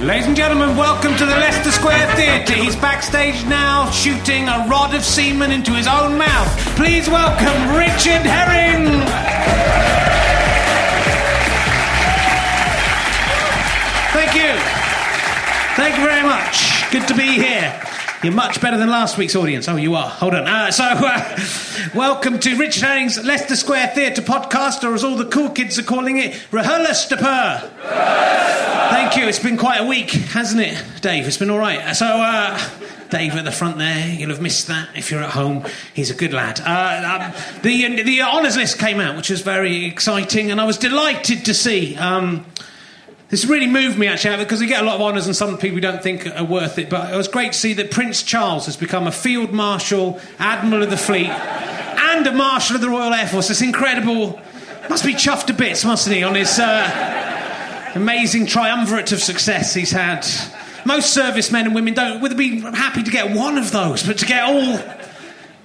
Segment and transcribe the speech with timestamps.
[0.00, 2.54] Ladies and gentlemen, welcome to the Leicester Square Theatre.
[2.54, 6.48] He's backstage now shooting a rod of semen into his own mouth.
[6.74, 8.86] Please welcome Richard Herring.
[14.14, 14.56] Thank you.
[15.76, 16.90] Thank you very much.
[16.90, 17.89] Good to be here.
[18.22, 19.66] You're much better than last week's audience.
[19.66, 20.06] Oh, you are.
[20.06, 20.46] Hold on.
[20.46, 21.38] Uh, so, uh,
[21.94, 25.82] welcome to Richard Herring's Leicester Square Theatre podcast, or as all the cool kids are
[25.82, 27.70] calling it, Rehearlestapur.
[28.90, 29.26] Thank you.
[29.26, 31.26] It's been quite a week, hasn't it, Dave?
[31.26, 31.96] It's been all right.
[31.96, 32.60] So, uh,
[33.08, 35.64] Dave at the front there, you'll have missed that if you're at home.
[35.94, 36.60] He's a good lad.
[36.60, 40.76] Uh, um, the the honours list came out, which was very exciting, and I was
[40.76, 41.96] delighted to see.
[41.96, 42.44] Um,
[43.30, 45.78] this really moved me actually because we get a lot of honours and some people
[45.78, 46.90] don't think are worth it.
[46.90, 50.82] But it was great to see that Prince Charles has become a Field Marshal, Admiral
[50.82, 53.48] of the Fleet, and a Marshal of the Royal Air Force.
[53.48, 54.40] It's incredible.
[54.88, 59.92] Must be chuffed to bits, mustn't he, on his uh, amazing triumvirate of success he's
[59.92, 60.26] had.
[60.84, 64.26] Most servicemen and women don't would be happy to get one of those, but to
[64.26, 64.80] get all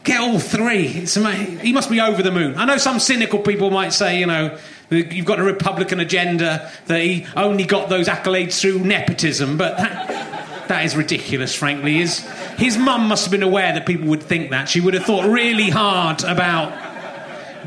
[0.04, 1.58] get all three, it's amazing.
[1.60, 2.56] He must be over the moon.
[2.58, 4.56] I know some cynical people might say, you know,
[4.90, 10.68] You've got a Republican agenda that he only got those accolades through nepotism, but that,
[10.68, 11.96] that is ridiculous, frankly.
[11.96, 12.20] His,
[12.58, 14.70] his mum must have been aware that people would think that.
[14.70, 16.72] She would have thought really hard about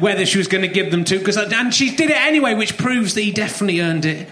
[0.00, 2.78] whether she was going to give them to, because and she did it anyway, which
[2.78, 4.28] proves that he definitely earned it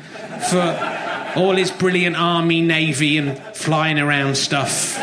[0.51, 4.99] for all his brilliant army, navy, and flying around stuff.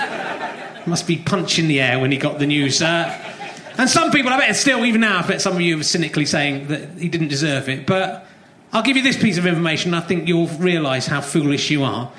[0.86, 2.82] Must be punching the air when he got the news.
[2.82, 3.33] Uh,
[3.78, 6.26] and some people, I bet still, even now, I bet some of you are cynically
[6.26, 7.88] saying that he didn't deserve it.
[7.88, 8.26] But
[8.72, 9.94] I'll give you this piece of information.
[9.94, 12.12] I think you'll realise how foolish you are.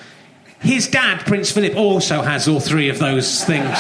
[0.61, 3.79] His dad, Prince Philip, also has all three of those things.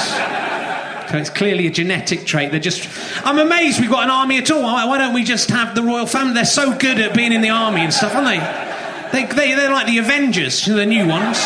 [1.10, 2.50] So it's clearly a genetic trait.
[2.50, 2.88] They're just.
[3.24, 4.62] I'm amazed we've got an army at all.
[4.62, 6.34] Why, don't we just have the royal family?
[6.34, 8.38] They're so good at being in the army and stuff, aren't they?
[9.12, 11.38] they, they they're like the Avengers, the new ones.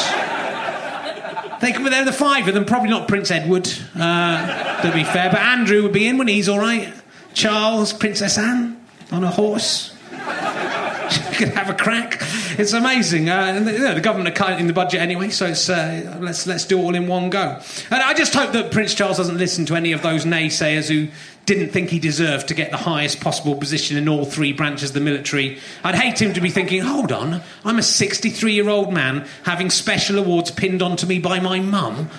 [1.60, 5.40] They, they're the five of them, probably not Prince Edward, uh, to be fair, but
[5.40, 6.92] Andrew would be in when he's all right.
[7.34, 9.94] Charles, Princess Anne on a horse.
[11.38, 12.18] could have a crack.
[12.58, 13.28] It's amazing.
[13.28, 16.18] Uh, and the, you know, the government are cutting the budget anyway, so it's, uh,
[16.20, 17.60] let's let's do it all in one go.
[17.90, 21.08] And I just hope that Prince Charles doesn't listen to any of those naysayers who
[21.48, 24.94] didn't think he deserved to get the highest possible position in all three branches of
[24.94, 25.58] the military.
[25.82, 29.70] I'd hate him to be thinking, hold on, I'm a 63 year old man having
[29.70, 32.10] special awards pinned onto me by my mum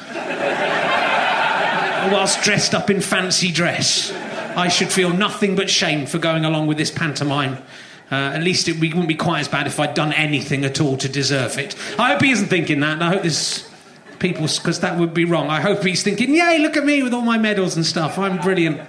[2.11, 4.11] whilst dressed up in fancy dress.
[4.57, 7.59] I should feel nothing but shame for going along with this pantomime.
[8.11, 10.97] Uh, at least it wouldn't be quite as bad if I'd done anything at all
[10.97, 11.75] to deserve it.
[11.99, 13.69] I hope he isn't thinking that, I hope this
[14.17, 15.49] people, because that would be wrong.
[15.49, 18.17] I hope he's thinking, yay, look at me with all my medals and stuff.
[18.17, 18.81] I'm brilliant.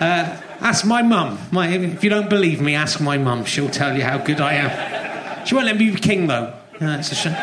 [0.00, 1.38] Uh, ask my mum.
[1.50, 3.44] My, if you don't believe me, ask my mum.
[3.44, 5.46] She'll tell you how good I am.
[5.46, 6.54] She won't let me be king, though.
[6.80, 7.34] A shame.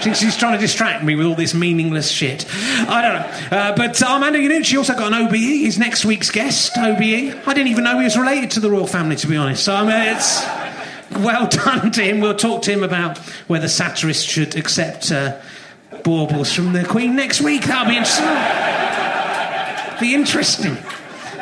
[0.00, 2.46] She's trying to distract me with all this meaningless shit.
[2.88, 3.58] I don't know.
[3.58, 5.34] Uh, but Armando Iannucci also got an OBE.
[5.34, 7.00] He's next week's guest, OBE.
[7.00, 9.64] I didn't even know he was related to the royal family, to be honest.
[9.64, 10.44] So I mean, it's
[11.22, 12.20] well done to him.
[12.20, 13.18] We'll talk to him about
[13.48, 15.40] whether satirists should accept uh,
[16.04, 17.64] baubles from the Queen next week.
[17.64, 18.26] That'll be interesting.
[20.00, 20.76] be interesting.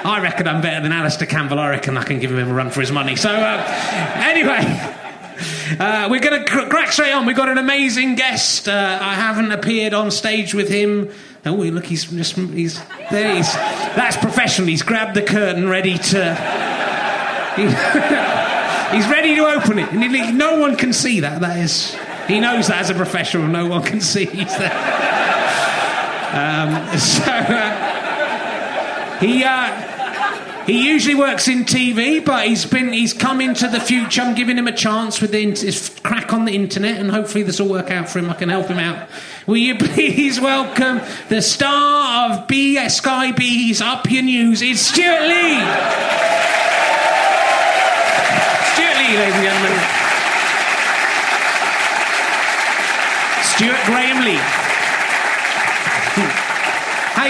[0.05, 1.59] I reckon I'm better than Alastair Campbell.
[1.59, 3.17] I reckon I can give him a run for his money.
[3.17, 4.91] So, uh, anyway.
[5.81, 7.27] Uh, we're going to cr- crack straight on.
[7.27, 8.69] We've got an amazing guest.
[8.69, 11.11] Uh, I haven't appeared on stage with him.
[11.45, 12.81] Oh, look, he's just he's
[13.11, 13.35] there.
[13.35, 14.69] He's that's professional.
[14.69, 16.71] He's grabbed the curtain, ready to.
[17.55, 17.62] He,
[18.97, 21.41] he's ready to open it, he, no one can see that.
[21.41, 21.97] That is,
[22.27, 24.73] he knows that as a professional, no one can see he's there.
[26.33, 27.79] Um, so uh,
[29.21, 29.45] he.
[30.66, 34.22] He usually works in TV, but he's been he's come into the future.
[34.22, 37.61] I'm giving him a chance with the, his crack on the internet, and hopefully this
[37.61, 38.31] will work out for him.
[38.31, 39.08] I can help him out.
[39.46, 44.62] Will you please welcome the star of B Up Your News?
[44.62, 45.61] It's Stewart Lee.
[48.72, 50.05] Stewart Lee, ladies and gentlemen.
[53.43, 54.63] Stewart Graham Lee.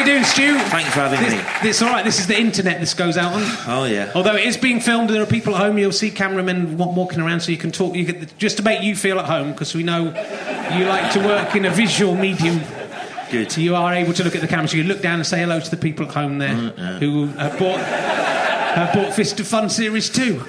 [0.04, 0.58] How you doing, Stu?
[0.68, 1.40] Thanks for having this, me.
[1.62, 2.04] This all right.
[2.04, 2.78] This is the internet.
[2.78, 3.42] This goes out on.
[3.66, 4.12] Oh yeah.
[4.14, 5.78] Although it is being filmed, there are people at home.
[5.78, 7.94] You'll see cameramen walking around, so you can talk.
[7.94, 10.04] You get, just to make you feel at home, because we know
[10.76, 12.60] you like to work in a visual medium.
[13.30, 13.56] Good.
[13.56, 15.58] You are able to look at the camera, so you look down and say hello
[15.58, 16.98] to the people at home there Uh-uh.
[16.98, 20.44] who have bought have bought Fist of Fun Series Two.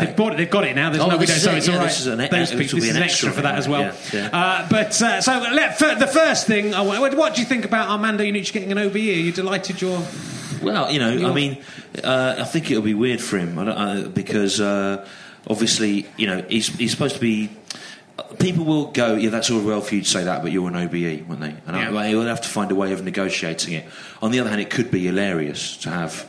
[0.00, 0.36] They've bought it.
[0.38, 0.90] They've got it now.
[0.90, 1.86] There's Oh, no video, is so it, it's yeah, all right.
[1.88, 3.54] this is an Those this people- will this be is an extra extra for that
[3.58, 3.80] as well.
[3.82, 4.28] yeah, yeah.
[4.32, 6.74] Uh, but uh, so let for the first thing.
[6.74, 8.96] I want- what do you think about Armando Iannucci getting an OBE?
[8.96, 9.80] Are you delighted?
[9.80, 10.02] You're
[10.62, 11.58] Well, you know, You're- I mean,
[12.02, 15.06] uh, I think it'll be weird for him I don't, uh, because uh,
[15.48, 17.50] obviously, you know, he's, he's supposed to be.
[18.38, 20.76] People will go, yeah, that's all well for you to say that, but you're an
[20.76, 21.54] OBE, won't they?
[21.66, 21.96] And Yeah.
[21.98, 23.86] I, he'll have to find a way of negotiating it.
[24.20, 26.28] On the other hand, it could be hilarious to have,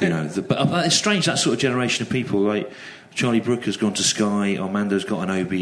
[0.00, 0.26] you know.
[0.26, 2.70] The, but, but it's strange that sort of generation of people, like
[3.16, 5.52] Charlie Brooker's gone to Sky, Armando's got an OBE.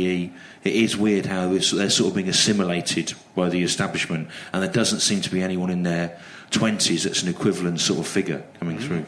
[0.64, 5.00] It is weird how they're sort of being assimilated by the establishment, and there doesn't
[5.00, 6.18] seem to be anyone in their
[6.50, 8.86] 20s that's an equivalent sort of figure coming Mm-hmm.
[8.88, 9.06] through.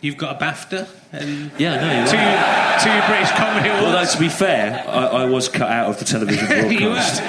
[0.00, 2.78] you've got a BAFTA and Yeah, no, you're two right.
[2.80, 3.86] two British Comedy Awards.
[3.86, 6.46] Although, to be fair, I, I was cut out of the television
[6.78, 7.20] broadcast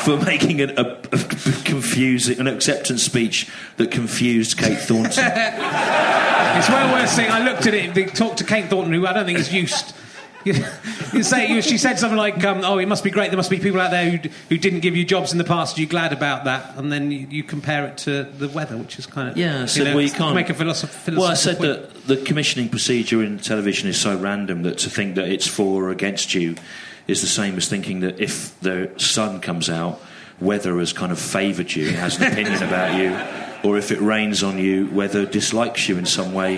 [0.00, 1.18] for making an, a, a
[1.64, 5.24] confusing, an acceptance speech that confused Kate Thornton.
[6.50, 7.30] It's well worth seeing.
[7.30, 7.94] I looked at it.
[7.94, 9.94] They talked to Kate Thornton, who I don't think is used.
[10.44, 10.54] You,
[11.12, 13.30] you say you, she said something like, um, "Oh, it must be great.
[13.30, 15.76] There must be people out there who, who didn't give you jobs in the past.
[15.76, 18.98] Are you glad about that?" And then you, you compare it to the weather, which
[18.98, 20.34] is kind of Yeah, you know, well, can't.
[20.34, 21.12] make a philosophy.
[21.14, 25.14] well, I said that the commissioning procedure in television is so random that to think
[25.16, 26.56] that it's for or against you
[27.06, 30.00] is the same as thinking that if the sun comes out,
[30.40, 33.10] weather has kind of favoured you, has an opinion about you,
[33.68, 36.56] or if it rains on you, weather dislikes you in some way.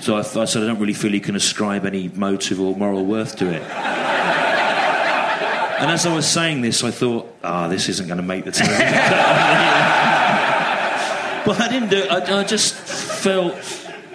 [0.00, 3.04] So I, I said I don't really feel you can ascribe any motive or moral
[3.04, 3.62] worth to it.
[5.80, 8.52] And as I was saying this, I thought, ah, this isn't going to make the
[8.52, 8.86] television.
[11.42, 12.10] But I didn't do it.
[12.10, 13.54] I, I just felt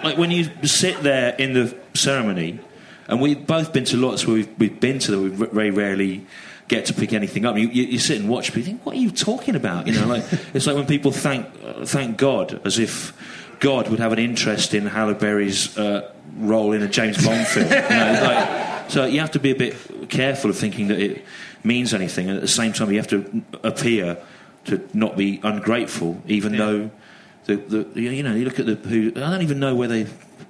[0.02, 2.60] like when you sit there in the ceremony,
[3.08, 6.26] and we've both been to lots where we've, we've been to that we very rarely
[6.68, 7.56] get to pick anything up.
[7.56, 9.86] You, you, you sit and watch, but you think, what are you talking about?
[9.86, 10.24] You know, like
[10.54, 13.12] it's like when people thank uh, thank God as if
[13.60, 17.66] God would have an interest in Halle Berry's uh, role in a James Bond film.
[17.66, 19.74] You know, like, so you have to be a bit
[20.08, 21.24] careful of thinking that it
[21.64, 24.18] means anything, and at the same time, you have to appear
[24.66, 26.58] to not be ungrateful, even Yeah.
[26.58, 26.90] though
[27.46, 30.06] the, the you know you look at the who I don't even know where they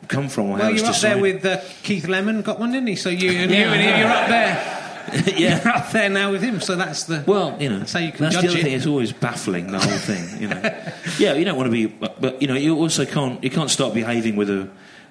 [0.09, 2.97] come from or Well, you're up there with uh, Keith Lemon, got one, didn't he?
[2.97, 3.59] So you and Yeah.
[3.59, 4.83] you and you're up there.
[5.37, 5.63] yeah.
[5.63, 6.61] You're up there now with him.
[6.61, 8.63] So that's the Well, you know, That's how you can that's judge the other it.
[8.65, 8.73] thing.
[8.75, 10.41] It's always baffling the whole thing.
[10.41, 10.61] You know,
[11.19, 13.71] yeah, you don't want to be, but, but you know, you also can't you can't
[13.71, 14.69] start behaving with a,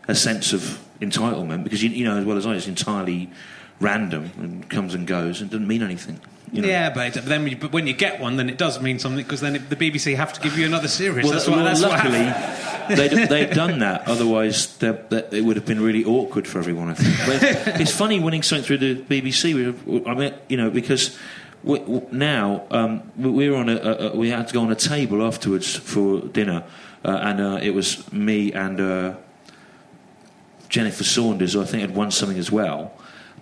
[0.08, 3.30] a sense of entitlement because you, you know as well as I, it's entirely
[3.80, 6.20] random and comes and goes and doesn't mean anything.
[6.52, 6.68] You know.
[6.68, 9.24] Yeah, but then when you, but when you get one, then it does mean something
[9.24, 11.24] because then it, the BBC have to give you another series.
[11.26, 12.98] Well, that's well, what, that's luckily, happened.
[12.98, 14.08] they'd, they'd done that.
[14.08, 16.90] Otherwise, it would have been really awkward for everyone.
[16.90, 17.66] I think.
[17.66, 19.76] But it's funny winning something through the BBC.
[19.86, 21.18] We, I mean, you know, because
[21.64, 21.80] we,
[22.12, 24.76] now um, we we were on a, a, a, we had to go on a
[24.76, 26.64] table afterwards for dinner,
[27.04, 29.16] uh, and uh, it was me and uh,
[30.70, 32.94] Jennifer Saunders, who I think had won something as well.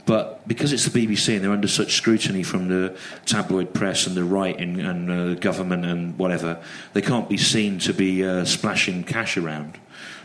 [0.06, 4.16] But because it's the BBC and they're under such scrutiny from the tabloid press and
[4.18, 8.26] the right and, and uh, the government and whatever, they can't be seen to be
[8.26, 9.80] uh, splashing cash around.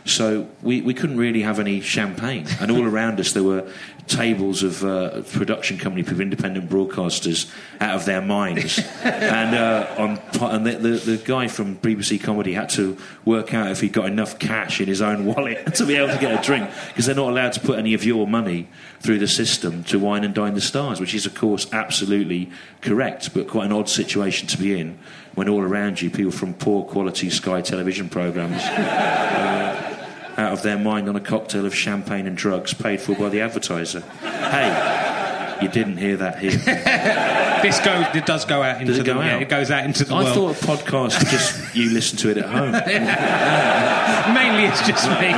[0.05, 2.47] So we, we couldn't really have any champagne.
[2.59, 3.69] And all around us there were
[4.09, 8.79] tables of uh, production company people, independent broadcasters out of their minds.
[9.03, 13.71] and uh, on, and the, the, the guy from BBC Comedy had to work out
[13.71, 16.43] if he got enough cash in his own wallet to be able to get a
[16.43, 18.67] drink because they're not allowed to put any of your money
[18.99, 22.49] through the system to wine and dine the stars, which is, of course, absolutely
[22.81, 24.97] correct, but quite an odd situation to be in
[25.39, 30.77] when all around you, people from poor quality Sky television programmes uh, out of their
[30.77, 34.01] mind on a cocktail of champagne and drugs paid for by the advertiser.
[34.19, 37.35] Hey, you didn't hear that here.
[37.59, 39.83] This goes, it does go out into Does it the go yeah, it goes out
[39.83, 40.27] into the world.
[40.27, 40.55] I world.
[40.55, 42.71] thought a podcast just you listen to it at home.
[44.33, 45.33] Mainly, it's just me.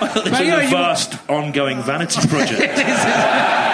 [0.00, 2.78] It's But, you know, a vast ongoing vanity project.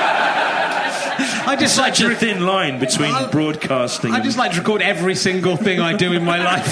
[1.54, 2.12] I just like Such to.
[2.12, 4.10] a thin line between I- broadcasting.
[4.12, 6.66] I just like to record every single thing I do in my life,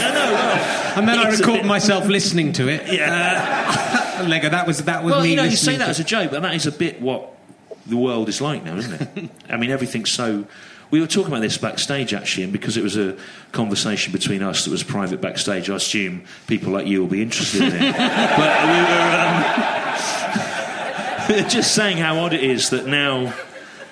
[0.96, 2.92] and then I It's record bit- myself listening to it.
[2.92, 4.18] Yeah.
[4.18, 6.04] Uh, Lego, that was that was well, me you know, you say that as a
[6.04, 7.32] joke, but that is a bit what
[7.86, 9.30] the world is like now, isn't it?
[9.48, 10.46] I mean, everything's so.
[10.90, 13.16] We were talking about this backstage actually, and because it was a
[13.52, 17.62] conversation between us that was private backstage, I assume people like you will be interested
[17.62, 17.96] in it.
[17.96, 18.62] but
[21.28, 23.32] we were um, just saying how odd it is that now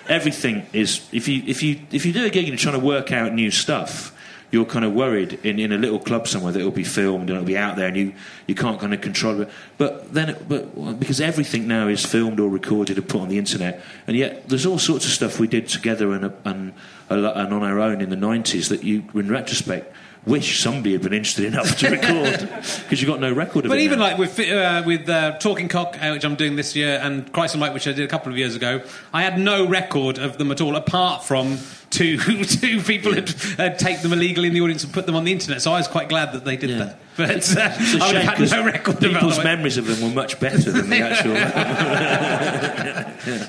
[0.08, 1.08] everything is.
[1.12, 3.32] If you if you if you do a gig and you're trying to work out
[3.32, 4.16] new stuff.
[4.52, 7.36] You're kind of worried in, in a little club somewhere that it'll be filmed and
[7.36, 8.12] it'll be out there and you,
[8.48, 9.48] you can't kind of control it.
[9.78, 13.38] But then, it, but because everything now is filmed or recorded and put on the
[13.38, 16.74] internet, and yet there's all sorts of stuff we did together and, and,
[17.08, 19.94] and on our own in the 90s that you, in retrospect,
[20.26, 22.40] wish somebody had been interested enough to record
[22.82, 23.78] because you've got no record of But it.
[23.78, 24.04] But even now.
[24.04, 27.54] like with uh, with uh, Talking Cock, uh, which I'm doing this year, and Christ
[27.54, 30.36] and Mike, which I did a couple of years ago, I had no record of
[30.38, 31.58] them at all, apart from
[31.88, 35.24] two two people had, had take them illegally in the audience and put them on
[35.24, 35.62] the internet.
[35.62, 36.78] So I was quite glad that they did Yeah.
[36.78, 36.96] that.
[37.20, 37.62] But uh, It's a
[38.02, 41.34] I have no record of people's memories of them were much better than the actual.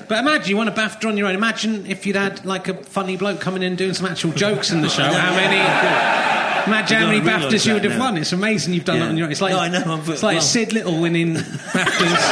[0.08, 1.34] But imagine you won a BAFTA on your own.
[1.34, 4.82] Imagine if you'd had like a funny bloke coming in doing some actual jokes in
[4.82, 5.04] the show.
[5.04, 6.41] How many?
[6.66, 8.04] Imagine how I many realise BAFTAs you would have now.
[8.04, 8.16] won.
[8.18, 9.04] It's amazing you've done Yeah.
[9.04, 9.32] that on your own.
[9.32, 12.22] It's like No, I know, it's like well- Sid Little winning BAFTAs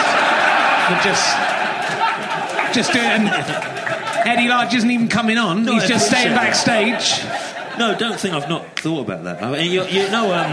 [0.87, 3.05] for just just doing.
[3.07, 3.29] And
[4.29, 5.65] Eddie Large isn't even coming on.
[5.65, 7.23] No, He's just staying backstage.
[7.79, 9.43] No, don't think I've not thought about that.
[9.43, 10.53] I mean, you, you know, um,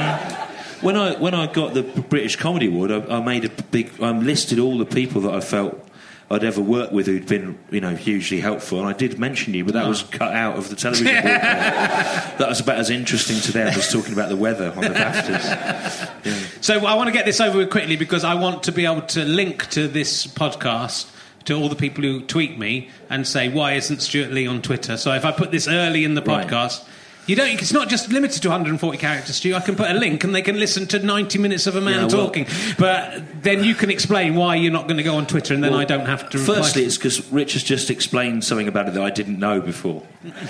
[0.82, 3.92] when I when I got the British Comedy Award, I, I made a big.
[4.02, 5.87] I listed all the people that I felt
[6.30, 9.64] I'd ever worked with who'd been, you know, hugely helpful, and I did mention you,
[9.64, 10.08] but that was ah.
[10.12, 11.06] cut out of the television.
[11.06, 12.38] broadcast.
[12.38, 16.14] that was about as interesting to them as talking about the weather on the BAFTAs.
[16.60, 19.04] So I want to get this over with quickly because I want to be able
[19.04, 21.10] to link to this podcast
[21.46, 24.98] to all the people who tweet me and say why isn't Stewart Lee on Twitter?
[24.98, 26.88] So if I put this early in the Right.
[27.28, 27.50] You don't.
[27.62, 29.54] It's not just limited to 140 characters, Stu.
[29.54, 31.94] I can put a link, and they can listen to 90 minutes of a man
[31.94, 32.48] Yeah, well- talking.
[32.80, 35.72] But then you can explain why you're not going to go on Twitter, and then
[35.72, 36.38] Well, I don't have to.
[36.40, 36.56] reply.
[36.56, 40.04] Firstly, it's because Rich has just explained something about it that I didn't know before,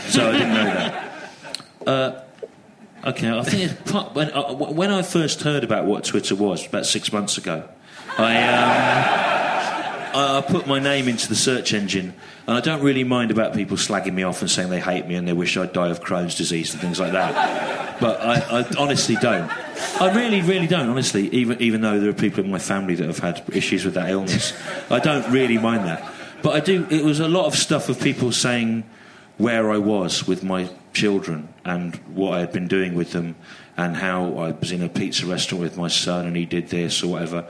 [0.07, 1.03] so I didn't know that.
[1.87, 2.21] Uh,
[3.05, 6.85] okay, I think part, when, uh, when I first heard about what Twitter was about
[6.85, 7.63] six months ago,
[8.17, 12.13] I, um, I I put my name into the search engine,
[12.47, 15.15] and I don't really mind about people slagging me off and saying they hate me
[15.15, 17.99] and they wish I'd die of Crohn's disease and things like that.
[17.99, 19.51] But I, I honestly don't.
[20.01, 20.89] I really, really don't.
[20.89, 23.95] Honestly, even even though there are people in my family that have had issues with
[23.95, 24.53] that illness,
[24.89, 26.09] I don't really mind that.
[26.41, 26.87] But I do.
[26.89, 28.89] It was a lot of stuff of people saying
[29.37, 33.35] where I was with my children and what I had been doing with them,
[33.75, 37.03] and how I was in a pizza restaurant with my son and he did this
[37.03, 37.45] or whatever.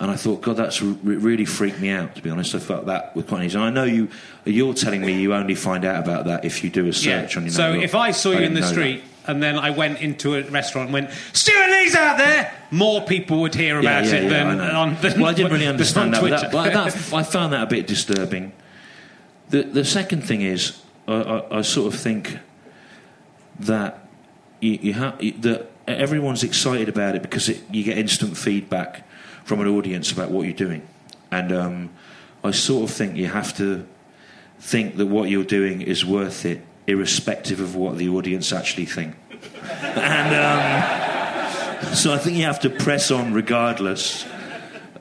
[0.00, 2.14] And I thought, God, that's re- really freaked me out.
[2.16, 3.58] To be honest, I felt that was quite easy.
[3.58, 4.08] And I know you.
[4.46, 7.44] You're telling me you only find out about that if you do a search on
[7.44, 7.52] your.
[7.52, 8.72] So if I saw you in the know that.
[8.72, 13.02] street and then I went into a restaurant and went, Stewart Lee's out there, more
[13.02, 14.96] people would hear about yeah, it yeah, than I on.
[15.02, 17.12] Than, well, I didn't really understand that, that, but that.
[17.12, 18.52] I found that a bit disturbing.
[19.50, 22.38] The the second thing is, I, I, I sort of think
[23.58, 24.08] that
[24.60, 29.06] you, you have that everyone's excited about it because it, you get instant feedback
[29.50, 30.80] from an audience about what you're doing,
[31.32, 31.90] and um,
[32.44, 33.84] I sort of think you have to
[34.60, 39.16] think that what you're doing is worth it, irrespective of what the audience actually think.
[39.82, 44.24] and um, so I think you have to press on regardless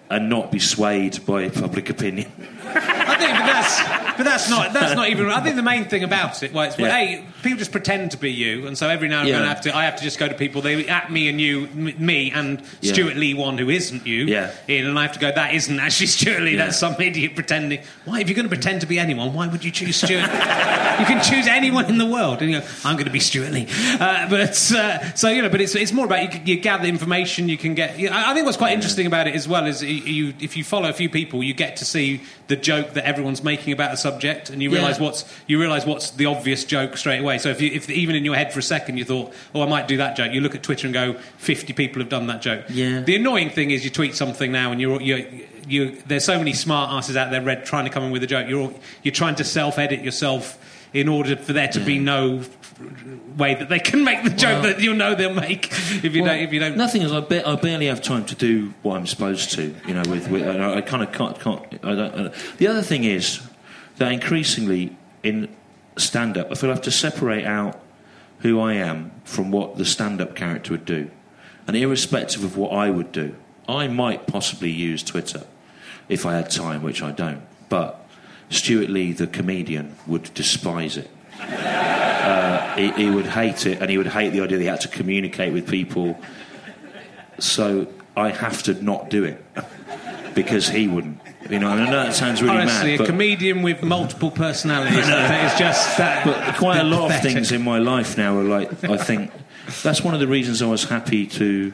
[0.10, 2.32] and not be swayed by public opinion.
[2.65, 5.30] I think, that's, but that's not that's not even.
[5.30, 7.22] I think the main thing about it, well, it's, well, Yeah.
[7.22, 9.38] hey, people just pretend to be you, and so every now and Yeah.
[9.40, 10.62] then I have to, I have to just go to people.
[10.62, 12.92] They at me and you, me and Yeah.
[12.92, 14.52] Stewart Lee, one who isn't you, Yeah.
[14.68, 15.32] in, and I have to go.
[15.32, 16.52] That isn't actually Stewart Lee.
[16.58, 16.66] Yeah.
[16.66, 17.80] That's some idiot pretending.
[18.04, 20.30] Why, if you're going to pretend to be anyone, why would you choose Stewart?
[21.00, 23.52] you can choose anyone in the world, and you go, I'm going to be Stewart
[23.52, 23.68] Lee.
[24.00, 27.48] Uh, but uh, so you know, but it's it's more about you, you gather information.
[27.48, 27.98] You can get.
[27.98, 30.58] You I I think what's quite interesting about it as well is you, you if
[30.58, 33.94] you follow a few people, you get to see the joke that everyone's making about
[33.94, 34.78] a subject, and you Yeah.
[34.80, 37.38] realise what's you realise what's the obvious joke straight away.
[37.38, 39.68] So if you if even in your head for a second you thought, oh, I
[39.68, 42.42] might do that joke, you look at Twitter and go, 50 people have done that
[42.42, 42.66] joke.
[42.70, 43.01] Yeah.
[43.01, 45.22] The annoying thing is you tweet something now and you're you're
[45.68, 48.28] you there's so many smart asses out there read, trying to come in with a
[48.28, 48.48] joke.
[48.50, 48.74] You're
[49.04, 50.58] you're trying to self edit yourself
[50.94, 52.42] in order for there to be no
[53.38, 55.68] way that they can make the joke Well- that you know they'll make
[56.04, 56.78] if you Well, don't if you don't.
[56.78, 57.12] Nothing is.
[57.12, 59.75] I, ba- I barely have time to do what I'm supposed to.
[59.88, 61.39] You know, with, with I, I kind of can't.
[61.39, 63.42] can't I don't, I don't- the other thing is
[64.00, 65.56] that increasingly in
[65.98, 67.79] stand-up, I feel I have to separate out
[68.39, 71.12] who I am from what the stand-up character would do,
[71.68, 73.36] and irrespective of what I would do,
[73.68, 75.44] I might possibly use Twitter
[76.08, 77.44] if I had time, which I don't.
[77.70, 78.03] But
[78.50, 83.98] Stewart Lee, the comedian, would despise it uh, he, he would hate it, and he
[83.98, 86.20] would hate the idea that he had to communicate with people.
[87.39, 89.44] So I have to not do it
[90.36, 91.20] because he wouldn't.
[91.50, 94.32] You know, and I know that sounds really Honestly, mad, a but, comedian with multiple
[94.32, 96.26] personalities is just that.
[96.26, 98.84] but quite a lot of things in my life now are like.
[98.84, 99.32] I think
[99.84, 101.74] that's one of the reasons I was happy to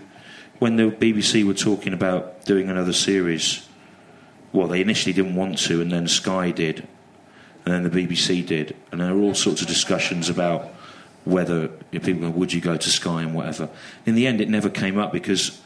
[0.60, 3.68] when the BBC were talking about doing another series.
[4.54, 6.88] Well, they initially didn't want to, and then Sky did,
[7.66, 10.70] and then the BBC did, and there were all sorts of discussions about
[11.26, 13.68] whether you know, people would you go to Sky and whatever.
[14.06, 15.62] In the end, it never came up because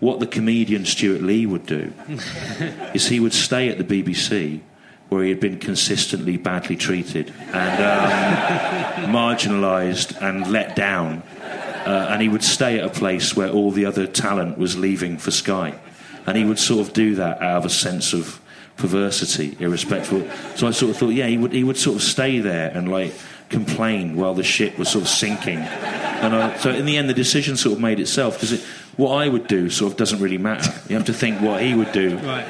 [0.00, 1.92] what the comedian Stewart Lee would do
[2.94, 4.60] is he would stay at the BBC
[5.08, 11.22] where he had been consistently badly treated and um, marginalised and let down,
[11.86, 15.16] uh, and he would stay at a place where all the other talent was leaving
[15.16, 15.78] for Sky,
[16.26, 18.40] and he would sort of do that out of a sense of
[18.76, 20.28] perversity, irrespectful.
[20.56, 22.90] So I sort of thought, yeah, he would he would sort of stay there and
[22.90, 23.14] like
[23.48, 25.58] complain while the ship was sort of sinking.
[25.58, 28.64] And I, so in the end, the decision sort of made itself because it,
[28.96, 30.72] what I would do sort of doesn't really matter.
[30.88, 32.16] You have to think what he would do.
[32.18, 32.46] Right.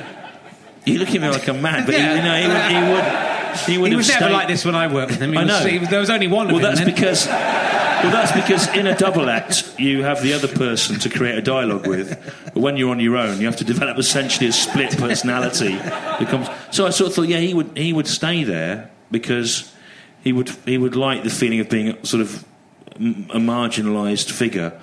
[0.84, 2.10] You look at me like I'm mad, but Yeah.
[2.10, 3.04] he, you know, he would.
[3.04, 3.18] He
[3.56, 5.32] would, he would He have was never like this when I worked with him.
[5.32, 5.78] He I know.
[5.80, 6.86] was- there was only one Well, that's then.
[6.94, 7.26] because.
[7.26, 11.40] Well, that's because in a double act you have the other person to create a
[11.42, 12.10] dialogue with,
[12.52, 15.76] but when you're on your own, you have to develop essentially a split personality.
[16.26, 19.72] comes- So I sort of thought, yeah, he would he would stay there because
[20.22, 22.44] he would he would like the feeling of being sort of
[22.98, 24.74] a marginalised figure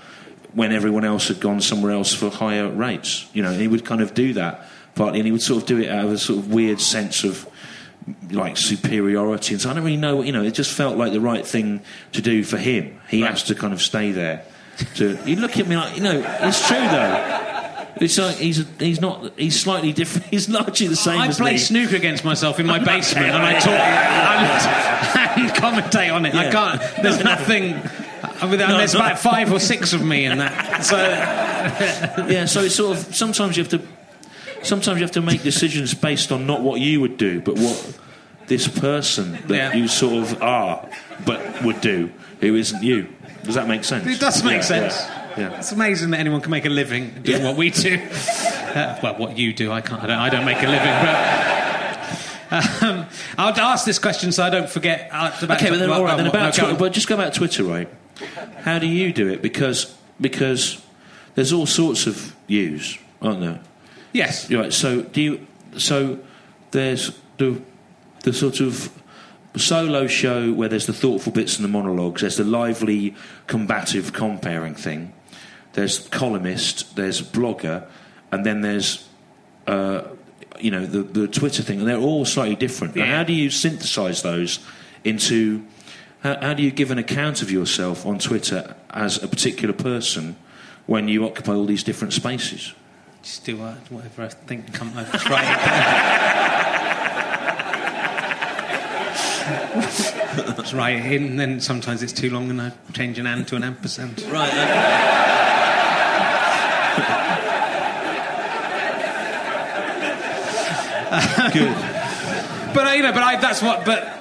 [0.53, 3.27] when everyone else had gone somewhere else for higher rates.
[3.33, 5.79] You know, he would kind of do that partly, and he would sort of do
[5.79, 7.49] it out of a sort of weird sense of
[8.31, 9.53] like superiority.
[9.53, 10.21] And so I don't really know.
[10.21, 11.81] You know, it just felt like the right thing
[12.13, 12.99] to do for him.
[13.09, 14.45] He has to kind of stay there.
[14.95, 17.49] To you look at me like you know, it's true though.
[17.97, 20.25] It's like he's he's not he's slightly different.
[20.31, 21.57] He's largely the same I play me.
[21.59, 26.33] snooker against myself in my basement, and I talk and, and commentate on it.
[26.33, 26.81] I can't.
[27.03, 27.79] There's nothing.
[28.43, 28.99] I mean, No, there's no.
[28.99, 30.83] about five or six of me in that.
[30.83, 30.97] So
[32.27, 33.81] yeah, so it's sort of sometimes you have to
[34.63, 37.97] sometimes you have to make decisions based on not what you would do, but what
[38.47, 39.73] this person that Yeah.
[39.73, 40.87] you sort of are
[41.25, 43.07] but would do, who isn't you.
[43.43, 44.05] Does that make sense?
[44.07, 44.95] it does make Yeah, sense.
[44.97, 45.37] Yeah.
[45.51, 45.57] yeah.
[45.59, 47.47] It's amazing that anyone can make a living doing Yeah.
[47.47, 47.99] what we do.
[48.73, 50.01] Uh, well, what you do, I can't.
[50.01, 52.83] I don't, I don't make a living, but.
[52.83, 53.05] Um,
[53.37, 55.09] I'll ask this question so I don't forget.
[55.11, 56.77] Uh, about Okay, but then, well, all right, then about no, Twitter, on.
[56.79, 57.87] but just go about Twitter, right?
[58.61, 59.41] How do you do it?
[59.41, 60.81] Because because
[61.35, 63.59] there's all sorts of yous, aren't there?
[64.13, 64.49] Yes.
[64.51, 64.71] Right.
[64.71, 65.47] So do you?
[65.77, 66.19] So
[66.71, 67.61] there's the
[68.23, 68.91] the sort of
[69.55, 72.21] solo show where there's the thoughtful bits and the monologues.
[72.21, 73.15] There's the lively,
[73.47, 75.13] combative, comparing thing.
[75.73, 76.95] There's columnist.
[76.95, 77.87] There's blogger,
[78.31, 79.07] and then there's
[79.67, 80.03] uh,
[80.59, 82.95] you know the the Twitter thing, and they're all slightly different.
[82.95, 83.17] Now, Yeah.
[83.17, 84.59] how do you synthesize those
[85.03, 85.65] into?
[86.23, 90.37] How, how do you give an account of yourself on Twitter as a particular person
[90.85, 92.73] when you occupy all these different spaces?
[93.21, 94.73] Just do uh, whatever I think.
[94.73, 95.11] Come over.
[95.11, 95.83] Just write it down.
[100.55, 103.57] Just write it in, then sometimes it's too long and I change an and to
[103.57, 104.21] an ampersand.
[104.23, 104.49] Right.
[111.53, 111.75] Good.
[112.73, 113.85] But you know, but I, that's what.
[113.85, 114.12] But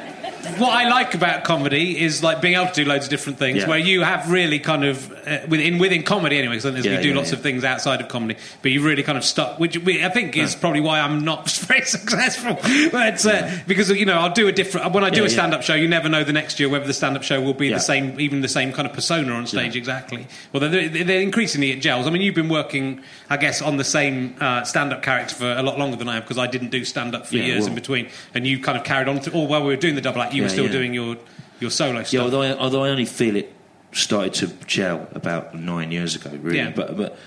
[0.59, 3.59] what I like about comedy is like being able to do loads of different things.
[3.59, 3.69] Yeah.
[3.69, 6.57] Where you have really kind of uh, within within comedy anyway.
[6.57, 7.37] Because Yeah, we do yeah, lots yeah.
[7.37, 9.59] of things outside of comedy, but you really kind of stuck.
[9.59, 12.59] Which I think is probably why I'm not very successful.
[12.91, 15.63] But uh, because you know I'll do a different when I do a stand up
[15.63, 15.75] show.
[15.75, 18.19] You never know the next year whether the stand up show will be the same,
[18.21, 20.27] even the same kind of persona on stage exactly.
[20.53, 22.07] Well, they're, they're increasingly it gels.
[22.07, 25.53] I mean, you've been working, I guess, on the same uh, stand up character for
[25.53, 27.69] a lot longer than I have because I didn't do stand up for years well-
[27.69, 29.21] in between, and you kind of carried on.
[29.21, 31.17] To, or while we were doing the double act, you were still doing your
[31.61, 32.13] your solo stuff.
[32.13, 33.53] Yeah, although I, although I only feel it
[33.93, 36.59] started to gel about nine years ago, really.
[36.59, 36.73] Yeah.
[36.75, 37.19] But but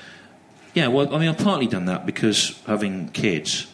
[0.74, 3.68] yeah, well, I mean, I've partly done that because having kids,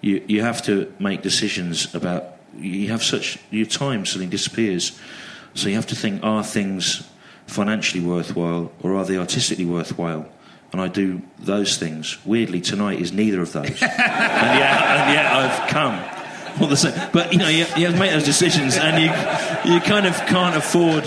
[0.00, 2.36] you you have to make decisions about.
[2.56, 4.98] You have such your time suddenly disappears,
[5.54, 7.08] so you have to think: Are things
[7.46, 10.26] financially worthwhile, or are they artistically worthwhile?
[10.72, 12.18] And I do those things.
[12.24, 16.20] Weirdly, tonight is neither of those, and yet and yet I've come.
[16.60, 16.92] All the same.
[17.12, 20.14] But you know, you, you have to make those decisions, and you you kind of
[20.26, 21.04] can't afford.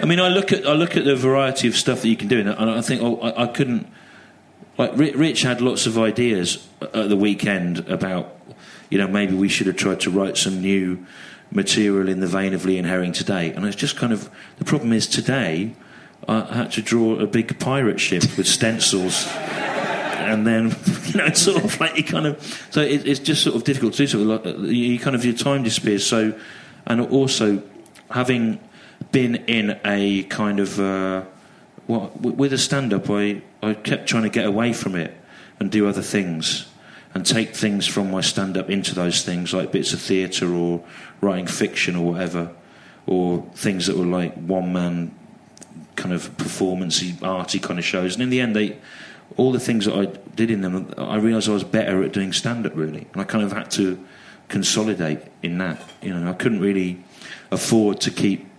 [0.00, 2.28] I mean, I look at I look at the variety of stuff that you can
[2.28, 3.86] do, and I, think, oh, I, I couldn't.
[4.78, 8.34] Like Rich had lots of ideas at the weekend about,
[8.88, 11.04] you know, maybe we should have tried to write some new
[11.50, 14.64] material in the vein of Lee and Herring today, and it's just kind of the
[14.64, 15.74] problem is today.
[16.28, 20.64] I had to draw a big pirate ship with stencils and then
[21.06, 23.64] you know it's sort of like you kind of so it, it's just sort of
[23.64, 26.38] difficult to do something like you kind of your time disappears so
[26.86, 27.62] and also
[28.10, 28.60] having
[29.12, 31.24] been in a kind of uh,
[31.86, 35.16] well, with a stand-up I, I kept trying to get away from it
[35.58, 36.66] and do other things
[37.12, 40.84] and take things from my stand-up into those things like bits of theatre or
[41.20, 42.54] writing fiction or whatever
[43.06, 45.14] or things that were like one-man
[45.96, 48.14] kind of performancey, arty kind of shows.
[48.14, 48.78] And in the end, they
[49.36, 52.32] all the things that I did in them, I realised I was better at doing
[52.32, 54.04] stand up really, and I kind of had to
[54.48, 55.80] consolidate in that.
[56.02, 57.02] You know, I couldn't really
[57.50, 58.49] afford to keep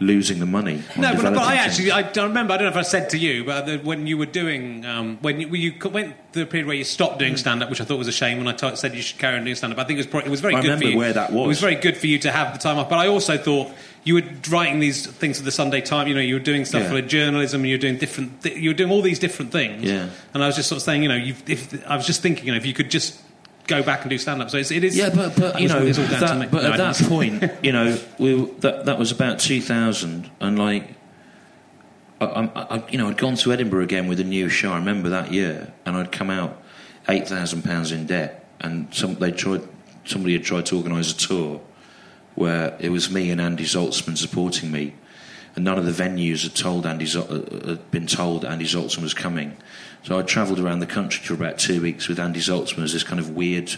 [0.00, 0.82] losing the money.
[0.96, 2.52] on No, but, but I actually I don't remember.
[2.52, 5.18] I don't know if I said to you, but the, when you were doing um,
[5.22, 7.84] when you, when you went the period where you stopped doing stand up, which I
[7.84, 9.78] thought was a shame when I t- said you should carry on doing stand up.
[9.78, 10.98] I think it was probably, it was very I good for remember you.
[10.98, 11.44] where that was.
[11.44, 12.88] It was very good for you to have the time off.
[12.88, 13.70] But I also thought
[14.02, 16.08] you were writing these things for the Sunday Times.
[16.08, 16.90] You know, you were doing stuff Yeah.
[16.90, 17.60] for journalism.
[17.60, 18.42] and You were doing different.
[18.42, 19.84] Th- you were doing all these different things.
[19.84, 20.08] Yeah.
[20.34, 22.46] And I was just sort of saying, you know, you've, if I was just thinking,
[22.46, 23.20] you know, if you could just
[23.66, 24.50] go back and do stand up.
[24.50, 24.96] So it's, it is.
[24.96, 26.40] Yeah, but, but you know, it's all down to me.
[26.42, 30.58] that, but No, at that point, you know, we that that was about 2000, and
[30.58, 30.94] like,
[32.20, 34.72] I, I, I, you know, I'd gone to Edinburgh again with a new show.
[34.72, 36.62] I remember that year, and I'd come out
[37.08, 39.62] eight thousand pounds in debt, and some they tried,
[40.04, 41.60] somebody had tried to organise a tour
[42.34, 44.94] where it was me and Andy Zaltzman supporting me,
[45.56, 49.02] and none of the venues had told Andy Zol- uh, had been told Andy Zaltzman
[49.02, 49.56] was coming.
[50.02, 53.04] So I travelled around the country for about two weeks with Andy Zaltzman as this
[53.04, 53.74] kind of weird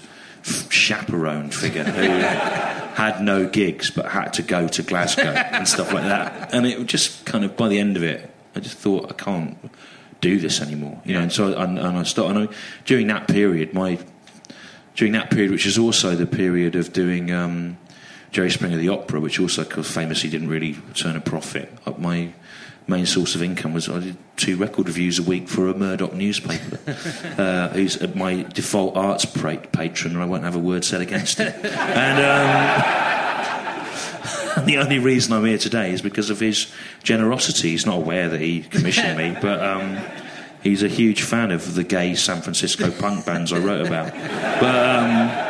[0.70, 6.04] chaperone figure who had no gigs but had to go to Glasgow and stuff like
[6.04, 6.54] that.
[6.54, 9.58] And it just kind of by the end of it, I just thought I can't
[10.20, 11.20] do this anymore, you know.
[11.20, 12.36] And so and, and I started.
[12.36, 13.98] And I, during that period, my
[14.94, 17.76] during that period, which is also the period of doing um,
[18.36, 21.72] Jerry Springer the opera, which also famously didn't really turn a profit.
[21.86, 22.34] Uh, My
[22.86, 26.12] main source of income was I did two record reviews a week for a Murdoch
[26.12, 26.78] newspaper,
[27.38, 31.40] uh, who's uh, my default arts patron, and I won't have a word said against
[31.40, 31.54] it.
[31.64, 32.18] and
[34.58, 36.70] um, the only reason I'm here today is because of his
[37.02, 37.70] generosity.
[37.70, 39.64] He's not aware that he commissioned me, but.
[39.64, 39.98] Um,
[40.62, 44.12] He's a huge fan of the gay San Francisco punk bands I wrote about.
[44.12, 45.45] But um,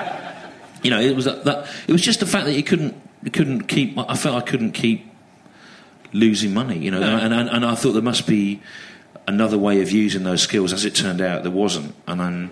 [0.87, 1.69] you know, it was that, that.
[1.89, 2.95] It was just the fact that you couldn't,
[3.25, 3.99] you couldn't keep.
[3.99, 5.05] I felt I couldn't keep
[6.13, 6.79] losing money.
[6.79, 8.63] You know, and, and and I thought there must be
[9.27, 10.73] another way of using those skills.
[10.73, 11.93] As it turned out, there wasn't.
[12.07, 12.51] And then,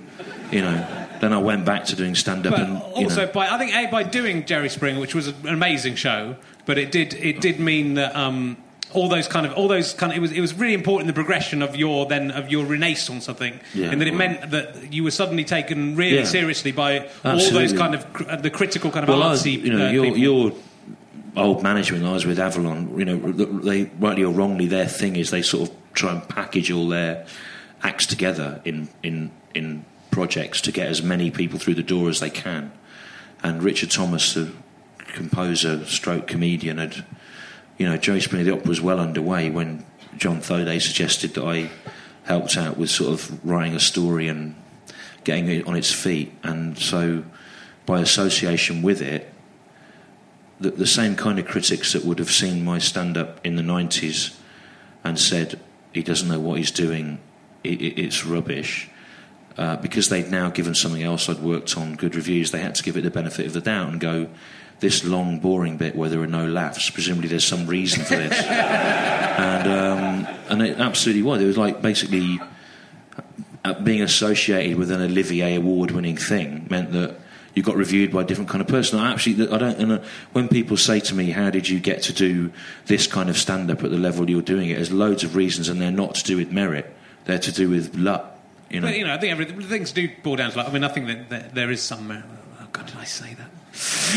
[0.50, 2.58] you know, then I went back to doing stand up.
[2.58, 5.94] And also, know, by I think a, by doing Jerry Springer, which was an amazing
[5.94, 6.34] show,
[6.66, 8.56] but it did it did mean that um,
[8.94, 11.06] all those kind of all those kind of it was it was really important in
[11.08, 13.28] the progression of your then of your renaissance.
[13.28, 16.24] I think, Yeah, and that it well- meant that you were suddenly taken really Yeah.
[16.24, 19.46] seriously by all those kind of cr- uh, the critical kind of well, I was-
[19.46, 20.52] you know, uh, your, your
[21.36, 22.04] old management.
[22.04, 22.96] I was with Avalon.
[22.98, 26.70] You know, they rightly or wrongly, their thing is they sort of try and package
[26.70, 27.26] all their
[27.82, 32.20] acts together in in in projects to get as many people through the door as
[32.20, 32.70] they can.
[33.42, 34.52] And Richard Thomas, the
[35.12, 37.04] composer, stroke comedian, had
[37.78, 39.84] you know, Springer the Opera was well underway when
[40.16, 41.70] John Thoday suggested that I
[42.24, 44.54] helped out with sort of writing a story and
[45.24, 46.32] getting it on its feet.
[46.42, 47.24] And so,
[47.86, 49.32] by association with it,
[50.60, 53.62] the, the same kind of critics that would have seen my stand up in the
[53.62, 54.38] 90s
[55.02, 55.60] and said,
[55.92, 57.18] he doesn't know what he's doing,
[57.62, 58.88] it, it, it's rubbish.
[59.56, 62.82] Uh, because they'd now given something else I'd worked on good reviews, they had to
[62.82, 64.28] give it the benefit of the doubt and go,
[64.80, 66.90] this long, boring bit where there are no laughs.
[66.90, 71.40] Presumably, there's some reason for this, and um, and it absolutely was.
[71.40, 72.40] It was like basically
[73.64, 77.18] uh, being associated with an Olivier award-winning thing meant that
[77.54, 78.98] you got reviewed by a different kind of person.
[78.98, 79.78] I actually, I don't.
[79.78, 79.98] And uh,
[80.32, 82.52] when people say to me, "How did you get to do
[82.86, 85.80] this kind of stand-up at the level you're doing it?" There's loads of reasons, and
[85.80, 86.94] they're not to do with merit.
[87.24, 88.38] They're to do with luck.
[88.70, 88.88] You know.
[88.88, 90.68] But, you know, I think everything, things do boil down to luck.
[90.68, 92.24] I mean, I think that, that there is some merit.
[92.60, 93.43] Oh God, did I say that?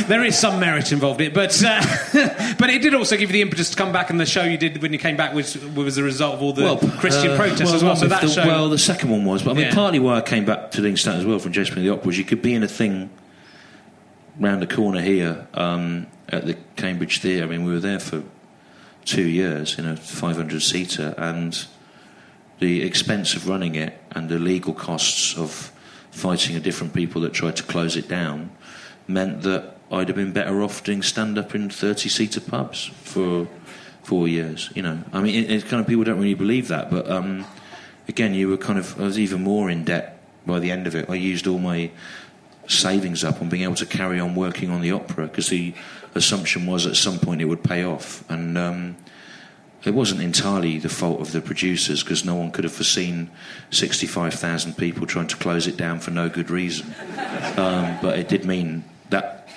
[0.08, 1.82] There is some merit involved in it, but uh,
[2.60, 4.58] but it did also give you the impetus to come back, and the show you
[4.58, 7.74] did when you came back was was a result of all the Christian uh, protests
[7.74, 7.96] as well.
[7.96, 9.74] So that the, show, well, the second one was, but I mean, Yeah.
[9.74, 12.24] partly why I came back to doing as well from Jasper the Opera was you
[12.24, 13.10] could be in a thing
[14.40, 17.44] round the corner here um, at the Cambridge Theatre.
[17.44, 18.24] I mean, we were there for
[19.06, 21.66] two years in a 500 seater, and
[22.60, 25.72] the expense of running it and the legal costs of
[26.12, 28.52] fighting a different people that tried to close it down
[29.08, 33.48] meant that I'd have been better off doing stand up in 30 seater pubs for
[34.04, 34.70] four years.
[34.76, 37.46] You know, I mean, it, it's kind of people don't really believe that, but um,
[38.08, 40.96] again, you were kind of, I was even more in debt by the end of
[40.96, 41.10] it.
[41.10, 41.92] I used all my
[42.68, 45.74] savings up on being able to carry on working on the opera because the
[46.16, 48.30] assumption was at some point it would pay off.
[48.30, 48.98] And um,
[49.86, 53.30] it wasn't entirely the fault of the producers because no one could have foreseen
[53.70, 56.94] 65,000 people trying to close it down for no good reason.
[57.58, 58.84] Um, but it did mean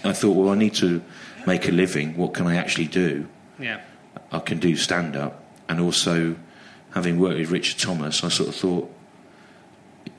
[0.04, 1.02] I thought, well, I need to
[1.46, 2.16] make a living.
[2.16, 3.28] What can I actually do?
[3.58, 3.80] yeah.
[4.32, 6.36] I can do stand up, and also
[6.94, 8.90] having worked with Richard Thomas, I sort of thought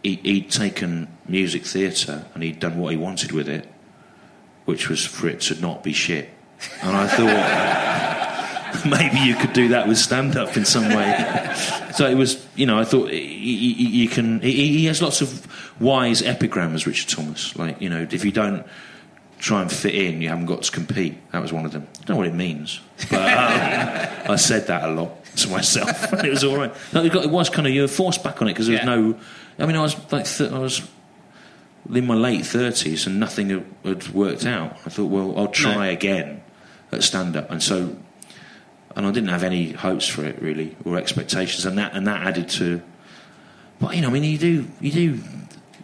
[0.03, 3.67] he, he'd taken music theatre and he'd done what he wanted with it,
[4.65, 6.29] which was for it to not be shit.
[6.81, 11.55] And I thought maybe you could do that with stand up in some way.
[11.93, 14.39] so it was, you know, I thought you can.
[14.41, 15.47] He, he has lots of
[15.81, 17.55] wise epigrams, Richard Thomas.
[17.55, 18.65] Like, you know, if you don't
[19.41, 21.17] try and fit in, you haven't got to compete.
[21.31, 21.87] That was one of them.
[22.01, 26.13] I don't know what it means, but um, I said that a lot to myself,
[26.13, 26.73] and it was all right.
[26.93, 28.77] No, it, got, it was kind of you were forced back on it because there
[28.77, 28.95] was Yeah.
[28.95, 29.19] no.
[29.59, 30.87] I mean, I was like th- I was
[31.93, 34.77] in my late thirties and nothing had, had worked out.
[34.85, 35.93] I thought, well, I'll try No.
[35.93, 36.43] again
[36.91, 37.97] at stand up, and so.
[38.93, 42.27] And I didn't have any hopes for it really, or expectations, and that and that
[42.27, 42.81] added to.
[43.79, 45.23] But you know, I mean, you do, you do,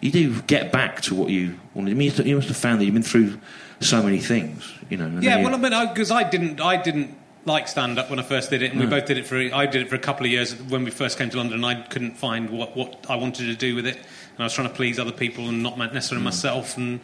[0.01, 1.91] you do get back to what you wanted.
[1.91, 3.39] I mean, you must have found that you've been through
[3.79, 5.19] so many things, you know.
[5.21, 8.49] Yeah, well, I mean, because I, didn't, I didn't like stand up when I first
[8.49, 9.37] did it, and we both did it for.
[9.37, 11.63] I did it for a couple of years when we first came to London.
[11.63, 14.53] and I couldn't find what, what I wanted to do with it, and I was
[14.53, 16.99] trying to please other people and not necessarily myself, and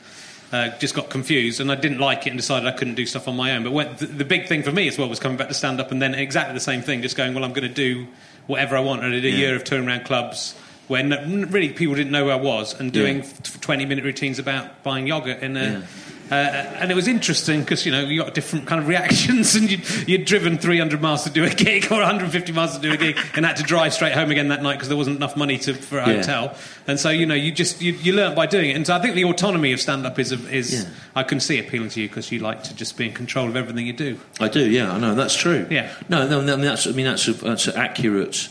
[0.52, 1.60] uh, just got confused.
[1.62, 3.64] And I didn't like it and decided I couldn't do stuff on my own.
[3.64, 5.80] But when, the, the big thing for me as well was coming back to stand
[5.80, 8.08] up, and then exactly the same thing, just going, well, I'm going to do
[8.48, 9.04] whatever I want.
[9.04, 9.38] I did a Yeah.
[9.38, 10.56] year of touring around clubs.
[10.88, 13.24] Where no, really people didn't know who I was, and doing Yeah.
[13.62, 15.82] 20 minute routines about buying yogurt in a, Yeah.
[16.30, 16.36] uh,
[16.82, 19.82] and it was interesting because you know you got different kind of reactions, and you'd,
[20.10, 23.18] you'd driven 300 miles to do a gig or 150 miles to do a gig,
[23.34, 25.74] and had to drive straight home again that night because there wasn't enough money to,
[25.74, 26.16] for a Yeah.
[26.18, 26.56] hotel.
[26.86, 28.76] And so you know you just you, you learn by doing it.
[28.76, 30.90] And so I think the autonomy of stand up is is Yeah.
[31.16, 33.56] I can see appealing to you because you like to just be in control of
[33.56, 34.20] everything you do.
[34.42, 35.66] I do, yeah, I know that's true.
[35.70, 35.88] Yeah.
[36.10, 38.50] no, no, no that's I mean that's a, that's an accurate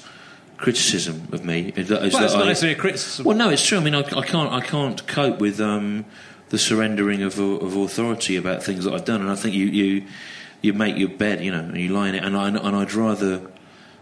[0.62, 1.72] criticism of me.
[1.77, 3.25] Is that, is Well, it's not I- necessarily a criticism.
[3.27, 3.79] Well, no, it's true.
[3.79, 6.05] I mean, I, I can't I can't cope with um,
[6.48, 10.05] the surrendering of, of authority about things that I've done, and I think you you
[10.62, 12.94] you make your bed, you know, and you lie in it, and I and I'd
[12.94, 13.42] rather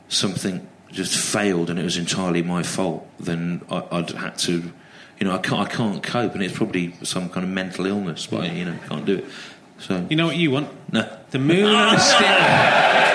[0.08, 4.72] something just failed and it was entirely my fault than I, I'd had to.
[5.20, 8.26] You know, I can't, I can't cope, and it's probably some kind of mental illness,
[8.26, 9.24] but you know, can't do it.
[9.78, 10.68] So you know what you want?
[10.92, 13.06] no, The moon a stick.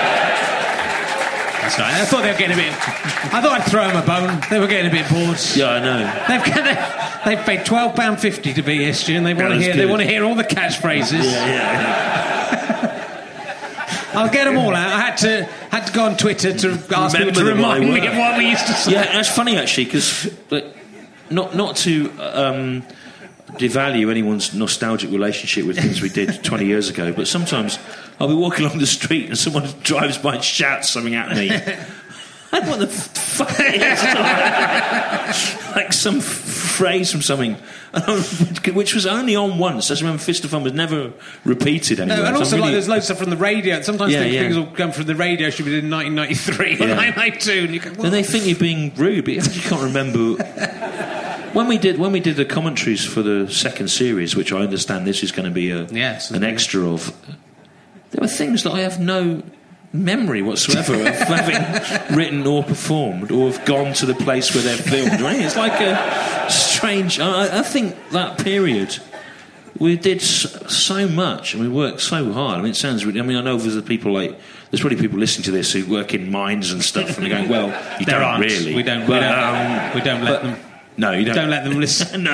[1.73, 2.73] I thought they were getting a bit.
[2.73, 4.41] I thought I'd throw them a bone.
[4.49, 5.39] They were getting a bit bored.
[5.55, 5.99] yeah, I know.
[6.27, 9.75] They've, they've paid twelve pound fifty to be here, Stu, and they want to hear.
[9.75, 11.23] They want to hear all the catchphrases.
[11.23, 12.65] Yeah, yeah.
[14.13, 14.93] I'll get them all out.
[14.93, 18.15] I had to had to go on Twitter to ask people to remind me of
[18.15, 18.93] what we used to say.
[18.93, 20.31] Yeah, that's funny actually because
[21.29, 22.83] not not to um,
[23.53, 27.77] devalue anyone's nostalgic relationship with things we did 20 years ago, but sometimes
[28.19, 31.51] I'll be walking along the street and someone drives by and shouts something at me.
[32.51, 34.01] I don't know what the fuck it is.
[35.75, 37.55] like some f- phrase from something,
[38.73, 39.87] which was only on once.
[39.87, 41.11] I just remember Fist of Fun was never
[41.43, 42.17] repeated anywhere.
[42.19, 43.81] No, and So I'm also, like, there's loads of stuff from the radio.
[43.81, 44.41] Sometimes Yeah, things, yeah.
[44.43, 46.95] things will come from the radio should be in 1993 or Yeah.
[46.95, 50.41] 1992, and you go, Then well, they think you're being rude, but you can't remember.
[51.51, 55.05] when we did when we did the commentaries for the second series, which I understand
[55.05, 57.13] this is going to be a Yes, an extra of,
[58.15, 59.43] there were things that I have no
[59.93, 64.77] memory whatsoever of having written or performed or have gone to the place where they're
[64.77, 65.19] filmed.
[65.21, 65.39] Right?
[65.39, 67.19] It's like a strange.
[67.19, 68.97] I, I think that period
[69.77, 72.59] we did so much and we worked so hard.
[72.59, 73.19] I mean, it sounds really.
[73.19, 74.37] I mean, I know there's people like
[74.71, 77.49] there's probably people listening to this who work in mines and stuff, and they're going,
[77.49, 77.67] "Well,
[77.99, 78.43] you There don't aren't.
[78.45, 79.01] really." We don't.
[79.01, 79.23] we don't.
[79.23, 80.59] um, we don't let but- them.
[80.97, 81.35] No, you don't.
[81.35, 82.23] Don't let them listen.
[82.23, 82.33] no.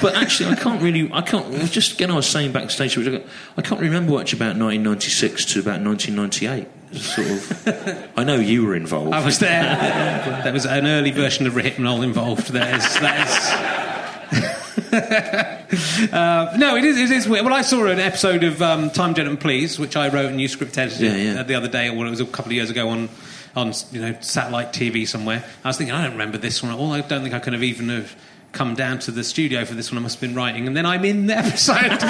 [0.00, 1.10] But actually, I can't really.
[1.12, 1.52] I can't.
[1.52, 3.22] it was Just again, I was saying backstage, which I,
[3.56, 6.68] I can't remember much about 1996 to about 1998.
[6.96, 8.10] Sort of.
[8.16, 9.12] I know you were involved.
[9.12, 10.40] I was there.
[10.44, 12.52] there was an early version of Hit and Roll involved.
[12.52, 13.00] That is.
[13.00, 13.26] That
[14.32, 16.12] is.
[16.12, 17.44] uh, no, it is, it is weird.
[17.44, 20.48] Well, I saw an episode of um, Time Gentlemen Please, which I wrote and you
[20.48, 21.42] script edited Yeah, yeah.
[21.42, 23.08] the other day, or it was a couple of years ago on,
[23.56, 25.44] on you know satellite TV somewhere.
[25.64, 26.92] I was thinking, I don't remember this one at all.
[26.92, 28.16] I don't think I could have even have
[28.52, 29.98] come down to the studio for this one.
[29.98, 32.00] I must have been writing, and then I'm in the episode.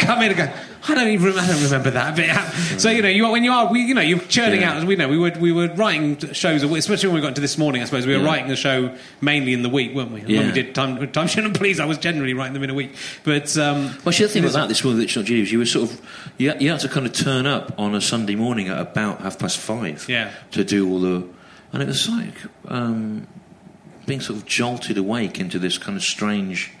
[0.18, 0.52] I in and go.
[0.86, 1.38] I don't even.
[1.38, 2.80] I don't remember that bit.
[2.80, 4.72] So you know, you when you are, we, you know, you're churning Yeah.
[4.72, 4.76] out.
[4.78, 7.56] As we know, we were we were writing shows, especially when we got into this
[7.56, 7.80] morning.
[7.80, 8.26] I suppose we were Yeah.
[8.26, 10.20] writing the show mainly in the week, weren't we?
[10.20, 10.46] And When Yeah.
[10.46, 12.94] we did time, time Shouldn't please, I was generally writing them in a week.
[13.22, 15.58] But um, Well, see, the thing about that, this one with It's Not Jews, you
[15.58, 16.00] were sort of,
[16.36, 19.22] you had, you had to kind of turn up on a Sunday morning at about
[19.22, 20.30] half past five Yeah.
[20.50, 21.24] to do all the,
[21.72, 22.34] and it was like
[22.68, 23.26] um,
[24.06, 26.72] being sort of jolted awake into this kind of strange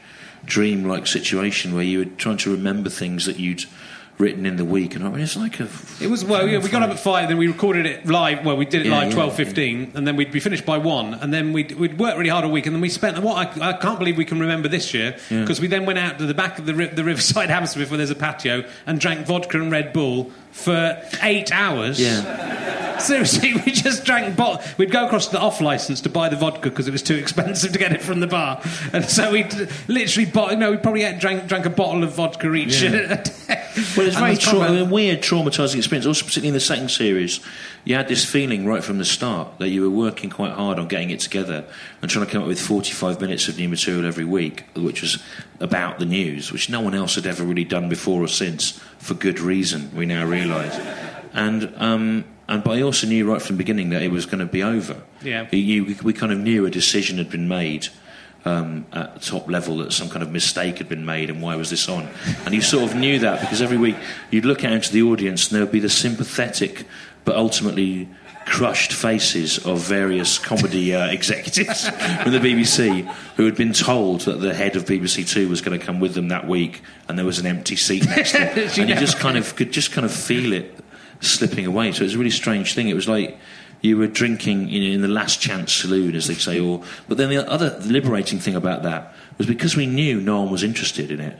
[0.46, 3.64] dream-like situation where you were trying to remember things that you'd
[4.18, 5.68] written in the week, and I mean, it's like a.
[6.00, 6.46] It was well.
[6.46, 8.44] Yeah, we got up at five, then we recorded it live.
[8.44, 10.78] Well, we did it Yeah, live yeah, twelve fifteen, and then we'd be finished by
[10.78, 13.58] one, and then we'd, we'd work really hard all week, and then we spent what
[13.60, 16.26] I, I can't believe we can remember this year because we then went out to
[16.26, 19.72] the back of the, the Riverside Hammersmith where there's a patio and drank vodka and
[19.72, 22.00] Red Bull for eight hours.
[22.00, 22.22] Yeah,
[22.98, 24.36] Seriously, we just drank.
[24.36, 27.02] Bo- we'd go across to the off license to buy the vodka because it was
[27.02, 28.60] too expensive to get it from the bar,
[28.92, 30.50] and so we would literally bought.
[30.52, 32.82] You know, we probably had, drank drank a bottle of vodka each.
[32.82, 33.22] Yeah.
[33.96, 36.06] Well, it's And very it's tra- proper- a weird, traumatising experience.
[36.06, 37.40] Also, particularly in the second series,
[37.84, 40.86] you had this feeling right from the start that you were working quite hard on
[40.86, 41.64] getting it together
[42.00, 45.20] and trying to come up with 45 minutes of new material every week, which was
[45.58, 49.14] about the news, which no one else had ever really done before or since, for
[49.14, 49.90] good reason.
[49.92, 50.78] We now realise,
[51.32, 54.40] and um, and but I also knew right from the beginning that it was going
[54.40, 54.96] to be over.
[55.22, 55.48] Yeah.
[55.50, 57.88] You- we kind of knew a decision had been made
[58.44, 61.56] um, at the top level that some kind of mistake had been made and why
[61.56, 62.08] was this on?
[62.44, 63.96] And you sort of knew that because every week
[64.30, 66.86] you'd look out into the audience and there would be the sympathetic
[67.24, 68.08] but ultimately
[68.44, 74.40] crushed faces of various comedy uh, executives from the BBC who had been told that
[74.40, 77.24] the head of BBC Two was going to come with them that week and there
[77.24, 78.58] was an empty seat next to him.
[78.82, 80.78] and you just kind of could just kind of feel it
[81.20, 81.92] slipping away.
[81.92, 82.88] So it was a really strange thing.
[82.88, 83.38] It was like
[83.84, 86.58] you were drinking you know, in the last chance saloon, as they say.
[86.58, 90.50] Or but then the other liberating thing about that was because we knew no one
[90.50, 91.38] was interested in it.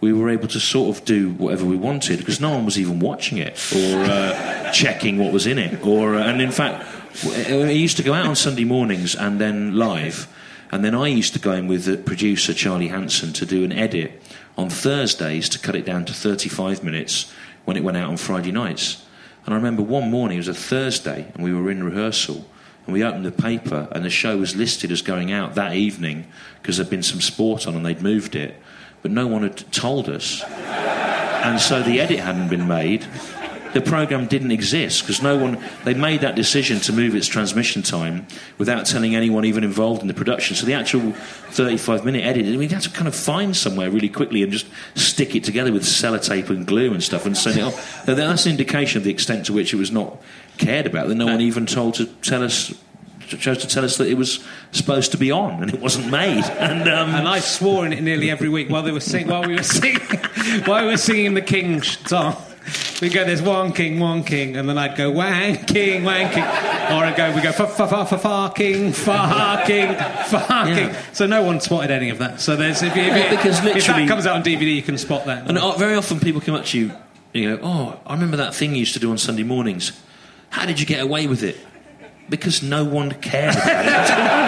[0.00, 3.00] We were able to sort of do whatever we wanted because no one was even
[3.00, 5.84] watching it or uh, checking what was in it.
[5.86, 6.84] Or uh, and in fact,
[7.24, 10.26] I used to go out on Sunday mornings and then live,
[10.72, 13.72] and then I used to go in with the producer Charlie Hanson to do an
[13.72, 14.20] edit
[14.56, 17.32] on Thursdays to cut it down to 35 minutes
[17.68, 19.04] when it went out on Friday nights.
[19.44, 22.46] And I remember one morning, it was a Thursday, and we were in rehearsal,
[22.86, 26.28] and we opened the paper, and the show was listed as going out that evening
[26.62, 28.58] because there'd been some sport on and they'd moved it,
[29.02, 30.42] but no one had told us.
[31.44, 33.06] And so the edit hadn't been made.
[33.78, 35.62] The program didn't exist because no one.
[35.84, 38.26] They made that decision to move its transmission time
[38.58, 40.56] without telling anyone even involved in the production.
[40.56, 41.12] So the actual
[41.50, 44.66] 35 minute edit, I mean, had to kind of find somewhere really quickly and just
[44.96, 48.06] stick it together with sellotape and glue and stuff and send it off.
[48.08, 50.20] Now, That's an indication of the extent to which it was not
[50.56, 51.06] cared about.
[51.06, 52.74] That no one even told to tell us.
[53.28, 56.42] Chose to tell us that it was supposed to be on and it wasn't made.
[56.58, 59.44] And, um, And I swore in it nearly every week while they were sing- while
[59.44, 60.00] we were singing
[60.64, 62.36] while we were singing the King's song.
[63.00, 66.42] We go, there's one king, one king, and then I'd go wang king, wang king,
[66.42, 70.88] or I'd go, we go fa fa fa fa fa king, fa king, fa king.
[70.90, 71.02] Yeah.
[71.12, 72.40] So no one spotted any of that.
[72.40, 74.82] So there's if, you- if, Yeah, because if literally- that comes out on DVD, you
[74.82, 75.46] can spot that.
[75.48, 76.92] And uh, very often people come up to you,
[77.32, 79.92] you go, "Oh, I remember that thing you used to do on Sunday mornings.
[80.50, 81.56] How did you get away with it?"
[82.28, 84.47] Because no one cared about it.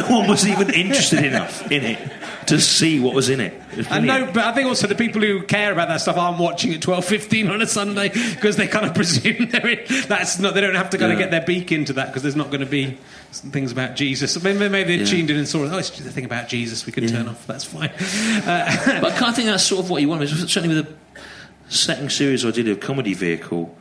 [0.00, 1.98] no, one was even interested enough in it
[2.46, 3.52] to see what was in it.
[3.72, 6.38] It was And but I think also the people who care about that stuff aren't
[6.38, 10.38] watching at twelve fifteen on a Sunday because they kind of presume they're in, that's
[10.38, 10.54] not.
[10.54, 12.60] They don't have to kind of get their beak into that because there's not going
[12.60, 12.98] to be
[13.32, 14.40] some things about Jesus.
[14.42, 15.10] Maybe, maybe they Yeah.
[15.10, 16.86] tuned in and saw, oh, it's the thing about Jesus.
[16.86, 17.10] We can Yeah.
[17.10, 17.46] turn off.
[17.46, 17.90] That's fine.
[17.90, 20.26] Uh, But I think that's sort of what you want.
[20.28, 21.24] Certainly with the
[21.68, 23.76] second series I did of Comedy Vehicle,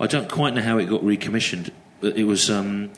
[0.00, 1.70] I don't quite know how it got recommissioned.
[2.02, 2.90] It was um,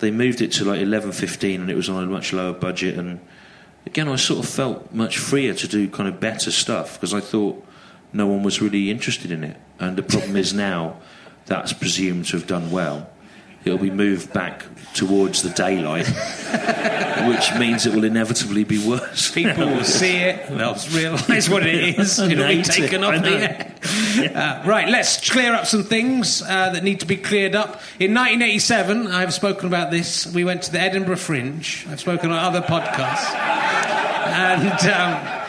[0.00, 2.98] they moved it to like eleven fifteen, and it was on a much lower budget.
[2.98, 3.20] And
[3.86, 7.20] again, I sort of felt much freer to do kind of better stuff because I
[7.20, 7.64] thought
[8.12, 9.56] no one was really interested in it.
[9.78, 10.96] And the problem is now
[11.46, 13.08] that's presumed to have done well.
[13.64, 16.06] It'll be moved back towards the daylight,
[17.28, 19.30] which means it will inevitably be worse.
[19.30, 23.14] People will see it, they'll realise what it is, it'll be hate it, taken off
[23.14, 23.36] the know.
[23.36, 23.74] air.
[24.34, 27.80] Uh, right, let's clear up some things uh, that need to be cleared up.
[27.98, 31.86] In 1987, I've spoken about this, we went to the Edinburgh Fringe.
[31.88, 33.32] I've spoken on other podcasts.
[34.30, 35.40] And um,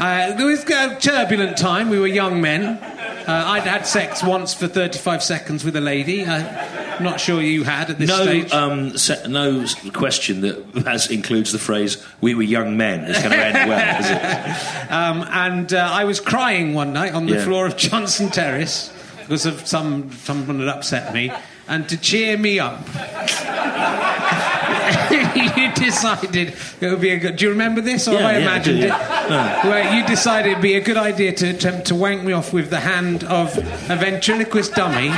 [0.00, 2.78] uh, there was a turbulent time, we were young men.
[3.26, 6.26] Uh, I'd had sex once for 35 seconds with a lady.
[6.26, 8.52] I'm not sure you had at this No, stage.
[8.52, 13.30] um, se- no question that has includes the phrase "we were young men" is going
[13.30, 14.76] to end well, is it?
[14.90, 17.44] Um, and uh, I was crying one night on the Yeah.
[17.44, 21.30] floor of Johnson Terrace because of some someone had upset me.
[21.68, 22.80] And to cheer me up,
[25.10, 27.36] you decided it would be a good.
[27.36, 28.88] Do you remember this, or Yeah, have I yeah, I imagined do, it?
[28.88, 29.68] yeah.
[29.68, 32.70] Where you decided it'd be a good idea to attempt to wank me off with
[32.70, 35.10] the hand of a ventriloquist dummy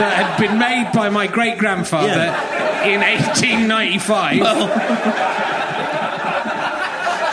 [0.00, 2.08] that had been made by my great grandfather
[2.88, 4.40] in 1895.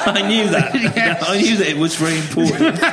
[0.09, 0.73] I knew that.
[0.97, 1.23] Yes.
[1.27, 2.79] I knew that it was very important.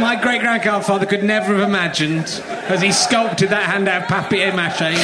[0.00, 2.24] My great grandfather could never have imagined,
[2.68, 4.96] as he sculpted that hand out of papier mache,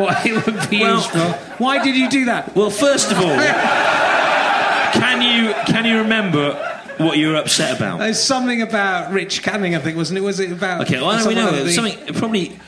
[0.00, 1.32] what it would be Well- used for.
[1.62, 2.54] Why did you do that?
[2.56, 3.24] Well, first of all,
[4.94, 6.56] can you can you remember
[6.98, 7.98] what you were upset about?
[7.98, 10.22] There's something about Rich Canning, I think, wasn't it?
[10.22, 10.82] Was it about?
[10.82, 12.58] Okay, well, we know the- something probably.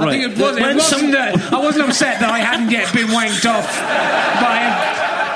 [0.00, 1.00] I think it, was, it When wasn't.
[1.00, 3.66] some- that- I wasn't upset that I hadn't yet been wanked off
[4.40, 4.58] by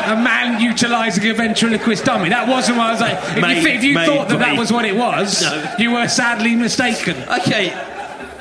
[0.07, 2.29] a, a man utilising a ventriloquist dummy.
[2.29, 3.19] That wasn't what I was like.
[3.37, 5.75] If Mate, you, thi- if you mate, thought that that was what it was, No.
[5.81, 7.17] you were sadly mistaken.
[7.41, 7.73] Okay,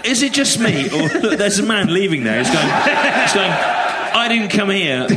[0.04, 2.38] is it just me, or look, there's a man leaving there?
[2.38, 2.68] He's going.
[2.68, 3.52] He's going.
[4.14, 5.08] I didn't come here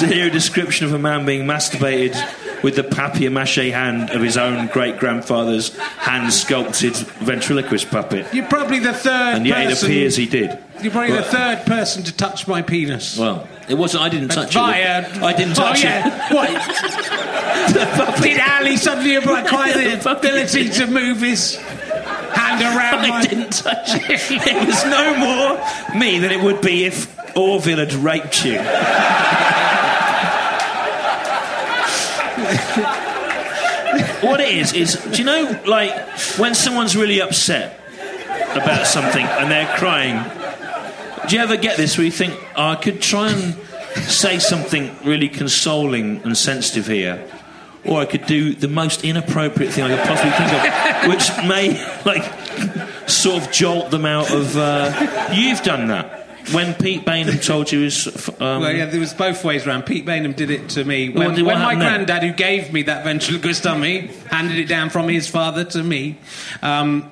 [0.00, 2.14] to hear a description of a man being masturbated
[2.62, 8.26] with the papier mache hand of his own great grandfather's hand sculpted ventriloquist puppet.
[8.34, 9.88] You're probably the third And yet it person.
[9.90, 10.58] appears he did.
[10.82, 13.18] You're probably the third person to touch my penis.
[13.18, 14.02] Well, it wasn't.
[14.02, 15.22] I didn't touch Via- it.
[15.22, 16.34] I didn't touch oh, yeah.
[16.34, 16.48] What?
[18.22, 23.08] Did Ali suddenly quite the ability to move his hand around it.
[23.08, 23.16] my...
[23.18, 24.20] I didn't touch it.
[24.46, 28.58] It was no more me than it would be if Orville had raped you.
[34.22, 35.92] What it is is, do you know, like
[36.38, 37.80] when someone's really upset
[38.52, 40.22] about something and they're crying?
[41.28, 43.54] Do you ever get this where you think, oh, I could try and
[44.08, 47.24] say something really consoling and sensitive here,
[47.84, 52.02] or I could do the most inappropriate thing I could possibly think of, which may
[52.04, 54.56] like sort of jolt them out of.
[54.56, 56.20] Uh, you've done that
[56.52, 58.06] when Pete Baynham told you his.
[58.40, 59.86] Um, Well, yeah, there was both ways around.
[59.86, 62.72] Pete Baynham did it to me when, What did- what when my granddad, who gave
[62.72, 66.16] me that ventriloquist dummy, handed it down from his father to me.
[66.62, 67.10] Um,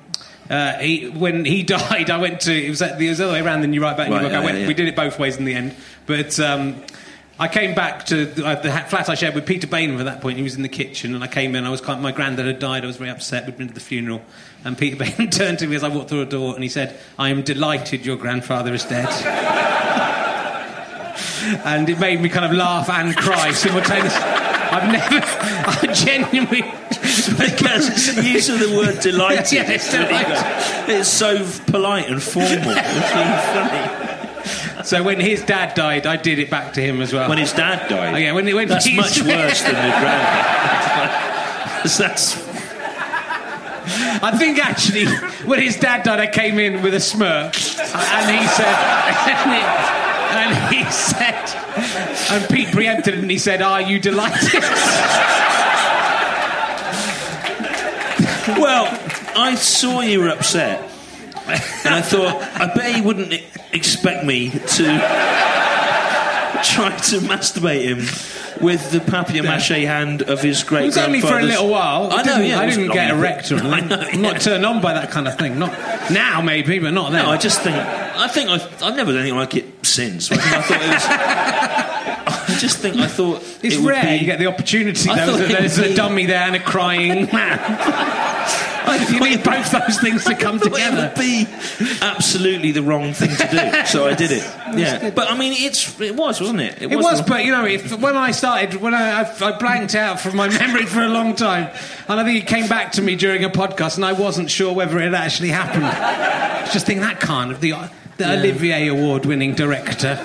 [0.49, 2.53] uh, he, when he died, I went to.
[2.53, 4.21] It was, at, it was the other way around than you write back in your
[4.23, 4.37] Right, book.
[4.41, 4.67] I went, yeah, yeah.
[4.67, 5.75] We did it both ways in the end.
[6.07, 6.75] But um,
[7.41, 10.19] I came back to the, uh, the flat I shared with Peter Baynham at that
[10.19, 10.35] point.
[10.35, 11.63] He was in the kitchen, and I came in.
[11.63, 12.83] I was quite, my granddad had died.
[12.83, 13.45] I was very upset.
[13.45, 14.21] We'd been to the funeral,
[14.65, 16.99] and Peter Baynham turned to me as I walked through a door, and he said,
[17.17, 19.07] "I am delighted your grandfather is dead."
[21.65, 24.21] and it made me kind of laugh and cry simultaneously.
[24.71, 26.61] I've never, I genuinely.
[27.39, 29.53] because the use of the word delighted.
[29.53, 30.37] Yeah, it's delighted.
[30.89, 32.51] It's so polite and formal.
[32.51, 33.98] It's really funny.
[34.83, 37.27] So when his dad died, I did it back to him as well.
[37.29, 38.13] When his dad died.
[38.13, 41.25] Oh, yeah, when- when that's much worse than the granddad.
[41.97, 42.49] that's
[44.21, 45.05] I think actually,
[45.45, 48.75] when his dad died, I came in with a smirk, and he said,
[50.35, 51.49] and he said,
[52.31, 54.61] and Pete preempted it, and he said, "Are you delighted?"
[58.59, 58.87] well.
[59.35, 60.81] I saw you were upset,
[61.49, 63.33] and I thought I bet he wouldn't
[63.73, 64.83] expect me to
[66.63, 67.99] try to masturbate him
[68.61, 72.11] with the papier mache hand of his great It was only for a little while.
[72.11, 72.33] I It know.
[72.37, 73.55] didn't- Yeah, I didn't get erect or.
[73.63, 75.57] I know, I'm not turned on by that kind of thing.
[75.59, 75.71] Not
[76.11, 77.23] now, maybe, but not then.
[77.25, 80.29] No, I just think I think I've, I've never done anything like it since.
[80.31, 81.88] I, I thought it was.
[82.59, 85.09] I just think I thought it's it rare be- you get the opportunity.
[85.09, 89.05] I Though, that there's a be- dummy there and a crying man.
[89.11, 91.11] you need both those things to come thought It together.
[91.15, 91.45] would be
[92.01, 94.43] absolutely the wrong thing to do, so I did it.
[94.75, 96.81] Yeah, but I mean, it's it was, wasn't it?
[96.81, 99.95] It was, the- but you know, if, when I started, when I, I, I blanked
[99.95, 101.69] out from my memory for a long time,
[102.07, 104.73] and I think it came back to me during a podcast, and I wasn't sure
[104.73, 105.83] whether it actually happened.
[106.73, 107.73] Just think that kind of the,
[108.17, 110.15] the Olivier Award-winning director.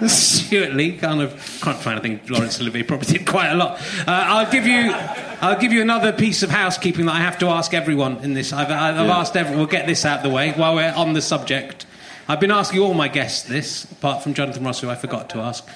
[0.08, 1.32] Stewart Lee, kind of,
[1.62, 1.98] can't find.
[1.98, 3.78] I think Laurence Olivier probably did quite a lot.
[4.00, 4.92] Uh, I'll give you.
[5.40, 8.52] I'll give you another piece of housekeeping that I have to ask everyone in this.
[8.52, 9.18] I've, I've Yeah.
[9.18, 9.58] asked everyone.
[9.58, 11.84] We'll get this out of the way while we're on the subject.
[12.28, 15.38] I've been asking all my guests this, apart from Jonathan Ross, who I forgot to
[15.38, 15.66] ask.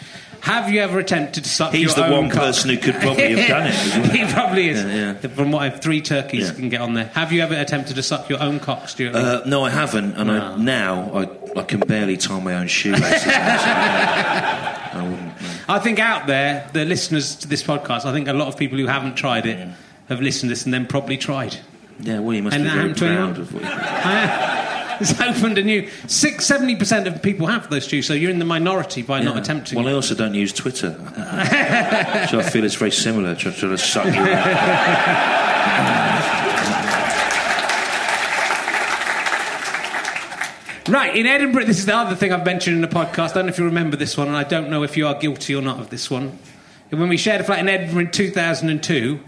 [0.43, 1.95] Have you ever attempted to suck your own cocks?
[1.95, 2.41] He's your the own one cock?
[2.43, 4.11] person who could probably have done it.
[4.27, 4.33] he?
[4.33, 4.83] probably is.
[4.85, 6.55] Yeah, From what I've, three turkeys Yeah.
[6.55, 7.07] can get on there.
[7.15, 9.15] Have you ever attempted to suck your own cock, Stewart?
[9.15, 13.23] Uh, no, I haven't, and I, now I, I can barely tie my own shoelaces.
[13.27, 15.43] I wouldn't.
[15.43, 15.49] no.
[15.69, 18.79] I think out there, the listeners to this podcast, I think a lot of people
[18.79, 19.69] who haven't tried it
[20.09, 21.57] have listened to this and then probably tried.
[22.01, 23.35] Yeah, well, you must And be very happened to anyone?
[23.35, 23.63] proud of what
[25.01, 28.39] it's opened a new six, seventy percent of people have those two, so you're in
[28.39, 29.79] the minority by not attempting.
[29.79, 30.91] Well, I also don't use Twitter,
[32.31, 34.21] so I feel it's very similar to try to suck you.
[40.91, 43.31] Right, in Edinburgh, this is the other thing I've mentioned in the podcast.
[43.31, 45.15] I don't know if you remember this one, and I don't know if you are
[45.15, 46.37] guilty or not of this one.
[46.89, 49.21] When we shared a flat in Edinburgh in 2002,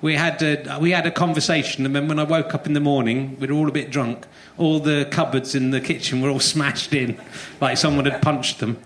[0.00, 2.80] we had a, we had a conversation, and then when I woke up in the
[2.80, 4.26] morning, we were all a bit drunk.
[4.56, 7.20] All the cupboards in the kitchen were all smashed in,
[7.60, 8.78] like someone had punched them.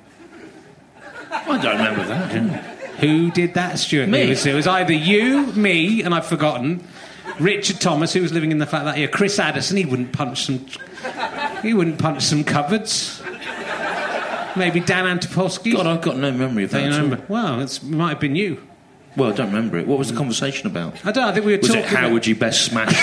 [1.30, 2.64] I don't remember that.
[3.00, 4.08] Who did that, Stewart?
[4.08, 4.22] Me.
[4.22, 6.86] It was, it was either you, me, and I've forgotten.
[7.40, 9.08] Richard Thomas, who was living in the flat that year.
[9.08, 10.66] Chris Addison, he wouldn't punch some.
[11.62, 13.22] He wouldn't punch some cupboards.
[14.56, 15.72] Maybe Dan Antopolski.
[15.72, 16.80] God, I've got no memory of that.
[16.80, 17.04] Don't you at all.
[17.04, 17.26] remember?
[17.28, 18.62] Well, it's, it might have been you.
[19.16, 19.86] Well, I don't remember it.
[19.86, 21.04] What was the conversation about?
[21.04, 21.24] I don't.
[21.24, 21.82] I think we were Was talking.
[21.84, 22.94] it how about- would you best smash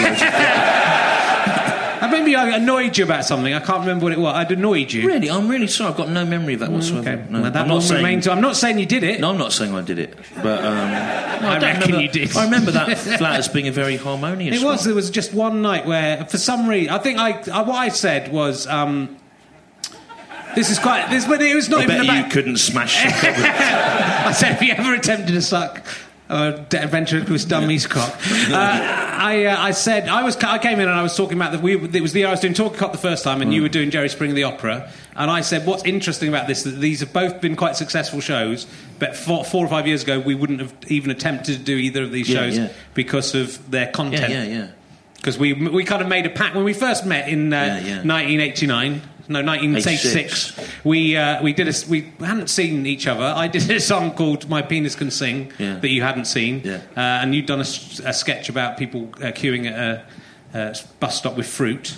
[2.02, 3.54] Uh, maybe I annoyed you about something.
[3.54, 4.34] I can't remember what it was.
[4.34, 5.06] I'd annoyed you.
[5.08, 5.92] Really, I'm really sorry.
[5.92, 7.08] I've got no memory of that whatsoever.
[7.10, 7.26] Okay.
[7.30, 8.22] No, well, that I'm not saying.
[8.22, 8.32] to.
[8.32, 9.20] I'm not saying you did it.
[9.20, 10.74] No, I'm not saying I did it, but um,
[11.44, 12.36] no, I don't reckon remember- you did.
[12.38, 14.56] I remember that flat as being a very harmonious.
[14.60, 14.80] It was.
[14.80, 14.86] one.
[14.88, 17.90] There was just one night where, for some reason, I think I, I what I
[17.90, 18.66] said was.
[18.66, 19.18] Um,
[20.56, 21.10] this is quite.
[21.10, 22.26] This, but it was not I even bet about.
[22.26, 23.06] you couldn't smash.
[23.06, 25.86] I said, have you ever attempted to suck
[26.30, 26.52] a
[26.88, 28.18] ventriloquist dummy's cock?
[28.50, 31.52] Uh, I, uh, I said, I was, I came in and I was talking about
[31.52, 31.62] that.
[31.62, 33.68] We, it was the I was doing Talk Cock the first time, and you were
[33.68, 34.90] doing Jerry Springer the opera.
[35.14, 38.66] And I said, what's interesting about this that these have both been quite successful shows,
[38.98, 42.04] but four, four or five years ago we wouldn't have even attempted to do either
[42.04, 42.70] of these Yeah, shows yeah.
[42.94, 44.32] because of their content.
[44.32, 44.68] yeah, yeah.
[45.18, 47.74] Because we we kind of made a pact when we first met in uh, Yeah,
[47.80, 47.96] yeah.
[48.04, 49.02] 1989.
[49.30, 50.54] No, 1986.
[50.58, 50.84] 86.
[50.84, 53.24] We uh, we did a, we hadn't seen each other.
[53.24, 55.76] I did a song called "My Penis Can Sing" Yeah.
[55.80, 56.82] that you hadn't seen, Yeah.
[56.98, 57.66] uh, and you'd done a
[58.14, 60.06] sketch about people uh, queuing at
[60.54, 61.96] a, a bus stop with fruit.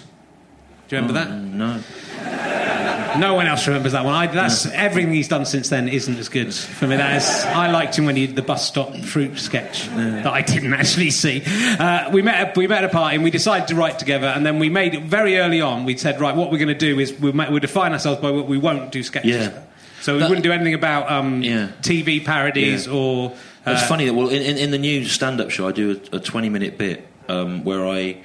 [0.92, 1.78] Do you remember No.
[1.78, 3.16] that?
[3.16, 4.14] No No one else remembers that one.
[4.14, 6.98] I, that's everything he's done since then isn't as good for me.
[6.98, 10.42] That is, I liked him when he did the bus stop fruit sketch that I
[10.42, 11.44] didn't actually see.
[11.46, 14.28] Uh, we met at, we met at a party and we decided to write together.
[14.28, 15.86] And then we made it very early on.
[15.86, 18.48] We said, right, what we're going to do is we'll, we'll define ourselves by what
[18.48, 19.32] we won't do sketches.
[19.32, 19.62] Yeah.
[20.02, 21.70] So we That- wouldn't do anything about um, Yeah.
[21.82, 22.94] TV parodies Yeah.
[22.94, 23.32] or.
[23.66, 26.16] It's uh, funny that well, in, in, in the new stand-up show, I do a,
[26.16, 28.18] a twenty-minute bit um, where I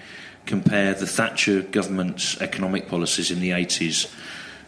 [0.47, 4.07] compare the Thatcher government's economic policies in the eighties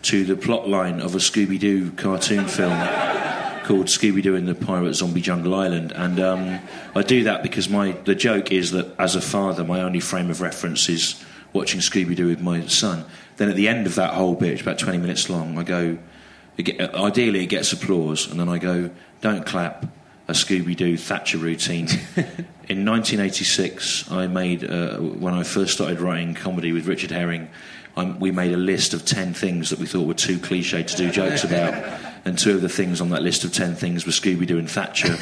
[0.02, 2.72] to the plot line of a Scooby-Doo cartoon film
[3.64, 6.60] called Scooby-Doo and the Pirate Zombie Jungle Island, and um,
[6.94, 10.30] I do that because my the joke is that as a father, my only frame
[10.30, 11.22] of reference is
[11.52, 13.04] watching Scooby-Doo with my son.
[13.36, 15.98] Then at the end of that whole bit, it's about twenty minutes long, I go.
[16.58, 19.86] Ideally, it gets applause, and then I go, "Don't clap."
[20.28, 21.86] A Scooby Doo Thatcher routine.
[22.68, 27.48] In 1986, I made uh, when I first started writing comedy with Richard Herring.
[27.96, 30.96] Um, we made a list of ten things that we thought were too cliche to
[30.96, 31.72] do jokes about,
[32.26, 34.70] and two of the things on that list of ten things were Scooby Doo and
[34.70, 35.16] Thatcher.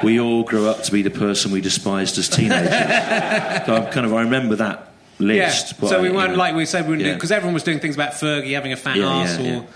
[0.04, 2.70] we all grew up to be the person we despised as teenagers.
[2.70, 5.26] so I'm kind of I remember that Yeah.
[5.46, 5.78] list.
[5.80, 6.38] but So we you weren't know.
[6.38, 7.14] like we said we wouldn't Yeah.
[7.14, 9.66] because everyone was doing things about Fergie having a fat Yeah, ass yeah, or.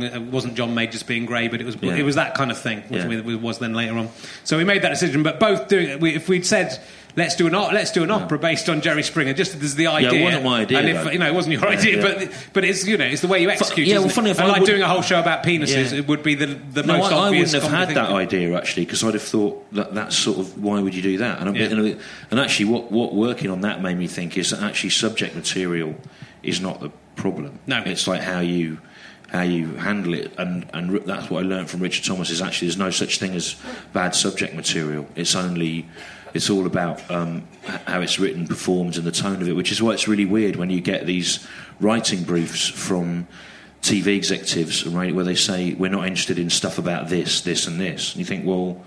[0.00, 0.08] Yeah.
[0.10, 1.94] I'm it wasn't John May just being grey, but it was Yeah.
[1.94, 2.82] it was that kind of thing.
[2.90, 3.10] Was, Yeah.
[3.12, 4.08] it was then later on.
[4.44, 5.22] So we made that decision.
[5.22, 6.00] But both doing it.
[6.00, 6.78] We, if we'd said
[7.16, 10.12] let's do an let's do an opera based on Jerry Springer, just as the idea.
[10.12, 11.10] yeah, wasn't my idea, And if though.
[11.10, 12.02] you know it wasn't your idea, yeah.
[12.02, 13.86] but but it's you know it's the way you execute.
[13.86, 14.12] yeah, well, it?
[14.12, 15.98] funny if I like doing a whole show about penises, Yeah.
[15.98, 18.56] it would be the the No, most I, I wouldn't have had thing that idea
[18.56, 21.40] actually because I'd have thought that that's sort of why would you do that?
[21.40, 21.66] Yeah.
[21.66, 21.98] and,
[22.30, 25.96] and actually, what, what working on that made me think is that actually subject material
[26.42, 27.58] is not the problem.
[27.66, 27.82] No.
[27.84, 28.78] it's like how you
[29.30, 32.30] how you handle it, and and that's what I learned from Richard Thomas.
[32.30, 33.56] Is actually there's no such thing as
[33.92, 35.06] bad subject material.
[35.14, 35.86] It's only
[36.34, 37.46] it's all about um,
[37.86, 39.54] how it's written, performed, and the tone of it.
[39.54, 41.46] Which is why it's really weird when you get these
[41.80, 43.26] writing briefs from
[43.82, 47.80] TV executives, right, where they say we're not interested in stuff about this, this, and
[47.80, 48.12] this.
[48.12, 48.84] And you think, well,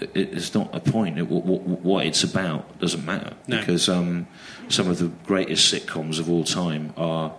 [0.00, 1.18] it's not a point.
[1.18, 3.58] It, what, what, it's about doesn't matter No.
[3.58, 4.26] because um,
[4.68, 7.32] some of the greatest sitcoms of all time are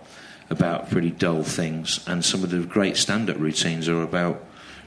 [0.50, 4.44] about pretty dull things, and some of the great stand-up routines are about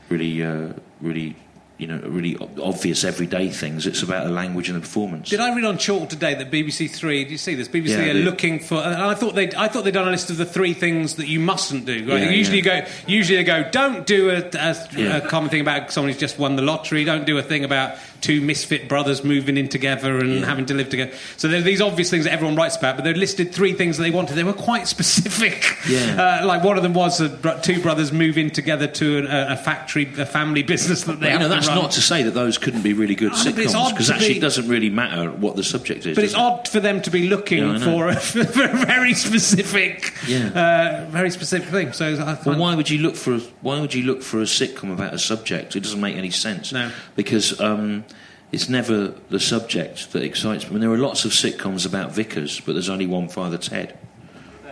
[0.09, 1.35] really, uh, really
[1.77, 3.87] you know really obvious everyday things.
[3.87, 5.29] It's about the language and the performance.
[5.29, 7.23] Did I read on Chortle today that BBC Three?
[7.23, 7.67] Did you see this?
[7.67, 8.75] BBC Yeah, are looking for.
[8.75, 11.27] And I thought they, I thought they'd done a list of the three things that
[11.27, 12.07] you mustn't do.
[12.07, 12.21] Right?
[12.21, 12.75] Yeah, usually yeah.
[12.77, 16.19] you go, usually they go, don't do a, a, a common thing about someone who's
[16.19, 17.03] just won the lottery.
[17.05, 20.89] Don't do a thing about two misfit brothers moving in together and having to live
[20.89, 21.11] together.
[21.35, 23.97] So there are these obvious things that everyone writes about, but they listed three things
[23.97, 24.35] that they wanted.
[24.35, 25.65] They were quite specific.
[25.87, 26.39] Yeah.
[26.41, 29.57] Uh, like one of them was bro- two brothers move in together to a, a
[29.57, 31.83] factory, a family business that they you have know, that's run.
[31.83, 34.67] not to say that those couldn't be really good sitcoms because actually be- it doesn't
[34.67, 36.15] really matter what the subject is.
[36.15, 36.39] But it's it?
[36.39, 41.05] odd for them to be looking Yeah, for, a, for a very specific, Yeah.
[41.07, 41.93] uh, very specific thing.
[41.93, 44.45] So I Well, why would you look for a, why would you look for a
[44.45, 45.75] sitcom about a subject?
[45.75, 46.71] It doesn't make any sense.
[46.71, 46.91] No.
[47.15, 48.03] because um,
[48.51, 50.69] it's never the subject that excites me.
[50.69, 53.97] I mean, there are lots of sitcoms about vicars, but there's only one Father Ted,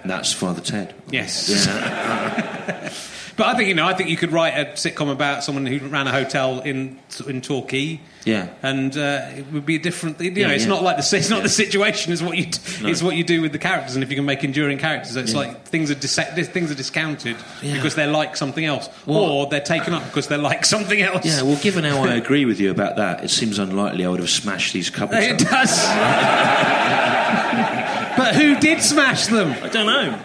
[0.02, 0.94] and that's Father Ted.
[1.10, 1.50] Yes.
[1.50, 2.92] Yeah.
[3.42, 5.80] But I think you know, I think you could write a sitcom about someone who
[5.88, 8.00] ran a hotel in in Torquay.
[8.24, 8.50] Yeah.
[8.62, 10.22] and uh, it would be a different.
[10.22, 10.70] You know, Yeah, it's yeah.
[10.70, 11.42] not like the it's not Yeah.
[11.44, 12.14] the situation.
[12.14, 12.46] It's what you
[12.84, 12.90] No.
[12.90, 15.34] it's what you do with the characters, and if you can make enduring characters, it's
[15.34, 16.20] like things are dis-
[16.54, 20.38] things are discounted because they're like something else, Well- or they're taken up because they're
[20.38, 21.26] like something else.
[21.26, 24.20] Yeah, well, given how I agree with you about that, it seems unlikely I would
[24.20, 25.24] have smashed these couples.
[25.24, 25.50] It up.
[25.50, 25.80] does.
[28.18, 29.52] but who did smash them?
[29.64, 30.20] I don't know.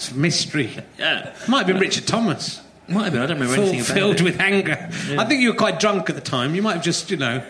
[0.00, 0.70] It's mystery.
[0.98, 2.62] Yeah, Might have been Richard Thomas.
[2.88, 3.20] might have been.
[3.20, 4.22] I don't remember Full, anything about filled it.
[4.22, 4.88] with anger.
[5.18, 6.54] I think you were quite drunk at the time.
[6.54, 7.42] You might have just, you know.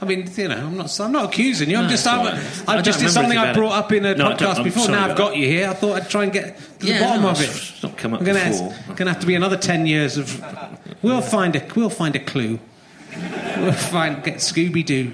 [0.00, 0.98] I mean, you know, I'm not.
[0.98, 1.76] I'm not accusing you.
[1.76, 2.06] I'm No, just.
[2.06, 2.64] I'm, right.
[2.66, 3.84] I I've just it's something I brought it.
[3.84, 4.88] up in a No, podcast before.
[4.88, 5.68] Now I've got you here.
[5.68, 7.44] I thought I'd try and get to the bottom no, of it.
[7.44, 8.72] it's- it's not come up I'm gonna before.
[8.72, 10.42] Have, gonna have to be another ten years of.
[11.02, 11.62] We'll find a.
[11.76, 12.58] We'll find a clue.
[13.58, 15.12] We'll find get Scooby Doo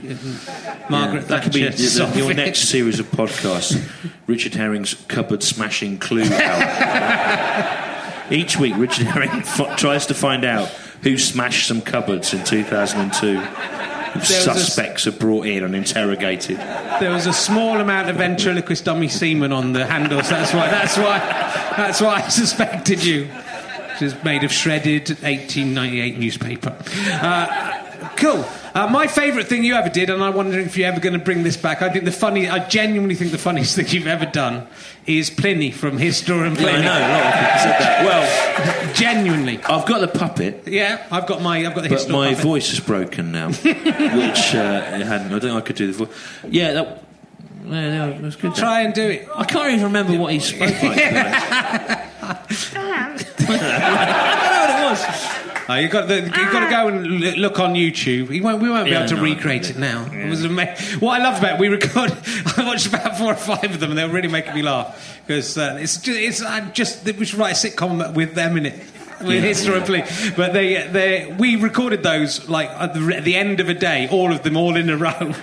[0.89, 2.07] Margaret that could be Thatcher.
[2.07, 3.79] the- your next series of podcasts.
[4.27, 6.23] Richard Herring's cupboard smashing clue.
[6.25, 7.85] album.
[8.31, 10.69] Each week, Richard Herring f- tries to find out
[11.03, 13.39] who smashed some cupboards in 2002.
[13.39, 16.59] a- Suspects are brought in and interrogated.
[17.01, 20.29] There was a small amount of ventriloquist dummy semen on the handles.
[20.29, 20.69] That's why.
[20.71, 21.19] That's why.
[21.77, 23.27] That's why I suspected you.
[23.27, 26.77] Which is made of shredded 1898 newspaper.
[27.11, 27.68] Uh,
[28.19, 28.45] cool.
[28.75, 31.25] Uh, my favourite thing you ever did, and I'm wondering if you're ever going to
[31.25, 31.81] bring this back.
[31.83, 32.49] I think the funny.
[32.49, 34.67] I genuinely think the funniest thing you've ever done
[35.07, 38.05] is Pliny from Histor and Yeah, I know, a lot of people said that.
[38.05, 39.59] Well, Genuinely.
[39.65, 41.65] I've got the puppet, Yeah, I've got my.
[41.67, 42.45] I've got the but my puppet.
[42.45, 45.29] voice is broken now, which uh, it hadn't.
[45.29, 46.09] I don't think I could do the voice.
[46.49, 47.05] Yeah, that,
[47.67, 48.55] yeah, yeah, it was good.
[48.55, 49.29] Try and do it.
[49.35, 50.99] I can't even remember what he spoke like.
[55.71, 58.29] Oh, you've got, the, you've got to go and l- look on YouTube.
[58.29, 60.07] We won't, we won't be Yeah, able to no, recreate it now.
[60.11, 62.11] It was ama- what I love about it, we record.
[62.57, 65.21] I watched about four or five of them, and they were really making me laugh
[65.27, 68.65] because uh, it's just, it's I just we should write a sitcom with them in
[68.67, 68.81] it.
[69.25, 70.03] With historically,
[70.37, 74.09] but they, they, we recorded those like at the, at the end of a day,
[74.11, 75.13] all of them, all in a row.
[75.21, 75.37] And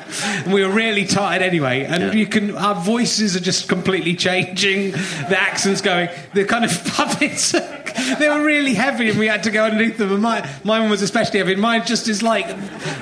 [0.53, 2.11] we were really tired anyway, and Yeah.
[2.13, 7.51] you can, our voices are just completely changing, the accents going, the kind of puppets.
[7.51, 10.11] they were really heavy, and we had to go underneath them.
[10.13, 11.55] And mine, mine was especially heavy.
[11.55, 12.47] Mine just is like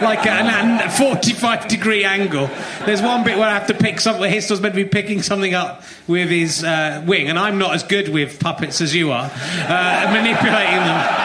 [0.02, 2.50] like an, an 45 degree angle.
[2.86, 4.30] There's one bit where I have to pick something.
[4.32, 7.84] Histor's meant to be picking something up with his uh, wing, and I'm not as
[7.84, 11.20] good with puppets as you are, uh, manipulating them.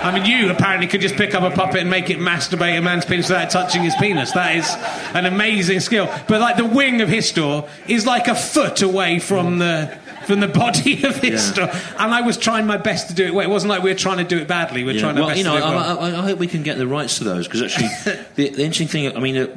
[0.00, 2.80] I mean, you apparently could just pick up a puppet and make it masturbate a
[2.82, 4.30] man's penis without touching his penis.
[4.32, 4.70] That is
[5.14, 6.06] an amazing skill.
[6.28, 10.48] But like the wing of Histor is like a foot away from the from the
[10.48, 13.34] body of Histor, and I was trying my best to do it.
[13.34, 13.44] well.
[13.44, 14.84] It wasn't like we were trying to do it badly.
[14.84, 15.98] We are Yeah, trying our well, best you know, to do it well.
[15.98, 17.88] I, I, I hope we can get the rights to those because actually,
[18.36, 19.56] the, the interesting thing, I mean, uh,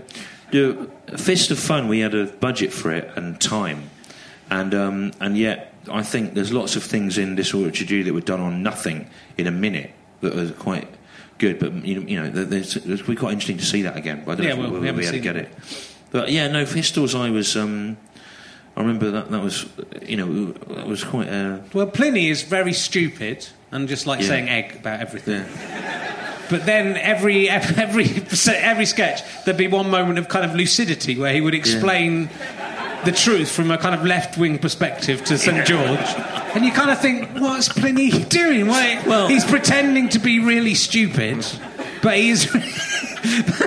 [0.51, 3.89] the Fist of Fun, we had a budget for it and time,
[4.49, 8.13] and um, and yet I think there's lots of things in Disorder to Do that
[8.13, 9.07] were done on nothing
[9.37, 10.87] in a minute that are quite
[11.37, 11.59] good.
[11.59, 14.23] But you know, you know, there's, it's be quite interesting to see that again.
[14.25, 15.49] But I don't Yeah, know well, if we will be able to get it.
[16.11, 17.55] But yeah, no, for Histor's, I was.
[17.55, 17.97] Um,
[18.75, 19.65] I remember that that was,
[20.05, 21.27] you know, that was quite.
[21.27, 24.27] Uh, Well, Pliny is very stupid and just like Yeah.
[24.27, 25.43] saying egg about everything.
[25.45, 26.07] yeah.
[26.49, 28.05] But then every every
[28.55, 32.29] every sketch there'd be one moment of kind of lucidity where he would explain
[33.05, 35.99] the truth from a kind of left wing perspective to St George,
[36.55, 38.67] and you kind of think, what's Pliny doing?
[38.67, 39.01] Why?
[39.05, 41.45] Well- he's pretending to be really stupid,
[42.01, 42.51] but he's.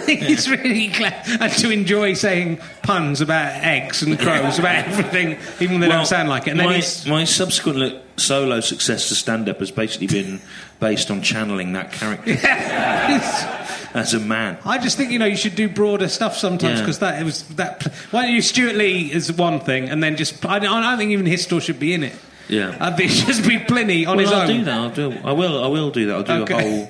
[0.06, 5.78] he's really glad and to enjoy saying puns about eggs and crows about everything, even
[5.78, 6.50] though they Well, don't sound like it.
[6.50, 10.40] And then my, my subsequent solo success to stand up has basically been
[10.80, 13.63] based on channeling that character he's-
[13.94, 14.58] as a man.
[14.64, 16.84] I just think you know you should do broader stuff sometimes Yeah.
[16.84, 17.82] because that it was that.
[18.10, 20.98] Why don't you Stewart Lee is one thing, and then just I don't, I don't
[20.98, 22.14] think even Histor should be in it.
[22.48, 22.76] Yeah.
[22.78, 24.48] I think it just be Pliny on well, his I'll own.
[24.58, 24.74] do that.
[24.78, 25.12] I'll do.
[25.24, 25.64] I will.
[25.64, 26.14] I will do that.
[26.16, 26.54] I'll do Okay.
[26.54, 26.86] a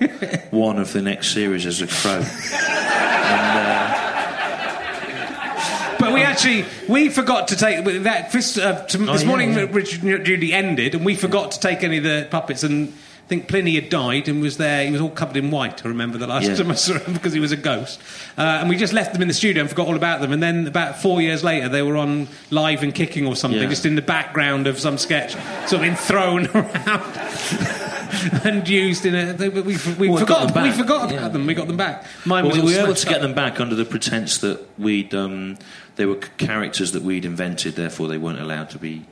[0.51, 2.15] whole one of the next series as a crow.
[2.15, 4.01] and, uh,
[5.99, 9.53] But we actually we forgot to take that this, uh, to, this yeah, morning.
[9.55, 9.67] yeah.
[9.71, 12.63] Richard Judy ended, and we forgot to take any of the puppets.
[12.65, 12.93] And
[13.25, 14.85] I think Pliny had died and was there.
[14.85, 15.83] He was all covered in white.
[15.87, 16.57] I remember the last Yeah.
[16.57, 17.99] time I saw him because he was a ghost.
[18.37, 20.31] Uh, and we just left them in the studio and forgot all about them.
[20.31, 23.69] And then about four years later, they were on live and kicking or something, Yeah.
[23.69, 25.33] just in the background of some sketch,
[25.67, 27.03] sort of been thrown around.
[28.45, 29.33] And used in a.
[29.33, 30.55] They, we we Well, forgot.
[30.63, 31.19] we forgot Yeah.
[31.19, 31.47] about them.
[31.47, 32.07] We got them back.
[32.25, 35.13] Mine well, was we were able to get them back under the pretense that we'd
[35.15, 35.57] um,
[35.97, 39.05] they were characters that we'd invented, therefore they weren't allowed to be,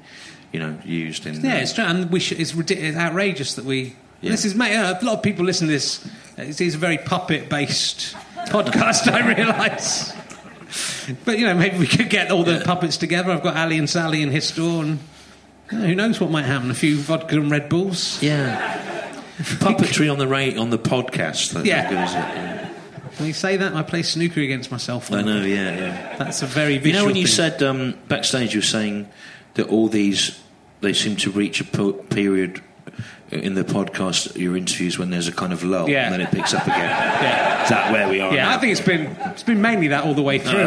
[0.53, 1.45] you know, used in.
[1.45, 3.97] Yeah, it's true, and we should, it's, it's outrageous that we.
[4.23, 4.31] Yeah.
[4.31, 6.07] This is mate, uh, a lot of people listen to this.
[6.39, 8.15] It's, it's a very puppet-based
[8.49, 9.11] podcast.
[9.13, 10.13] I realise,
[11.25, 13.33] but you know, maybe we could get all the puppets together.
[13.33, 14.99] I've got Ali and Sally in his store, and
[15.71, 16.71] you know, who knows what might happen?
[16.71, 18.23] A few vodka and Red Bulls.
[18.23, 18.79] yeah.
[19.39, 21.53] Puppetry on the ra- on the podcast.
[21.53, 21.83] That's Yeah.
[21.83, 22.13] how good it?
[22.13, 22.69] Yeah.
[23.19, 25.11] When you say that, I play snooker against myself.
[25.13, 25.43] I know.
[25.43, 26.17] Yeah, yeah.
[26.17, 26.89] That's a very visual.
[26.95, 27.51] You know when you thing.
[27.51, 29.09] said um, backstage, you were saying
[29.55, 30.39] that all these
[30.81, 32.63] they seem to reach a po- period
[33.31, 36.05] in the podcast, your interviews, when there's a kind of lull, Yeah.
[36.05, 36.91] and then it picks up again.
[37.23, 37.63] Yeah.
[37.63, 38.35] Is that where we are?
[38.35, 38.57] Yeah, now?
[38.57, 40.67] I think it's been it's been mainly that all the way through.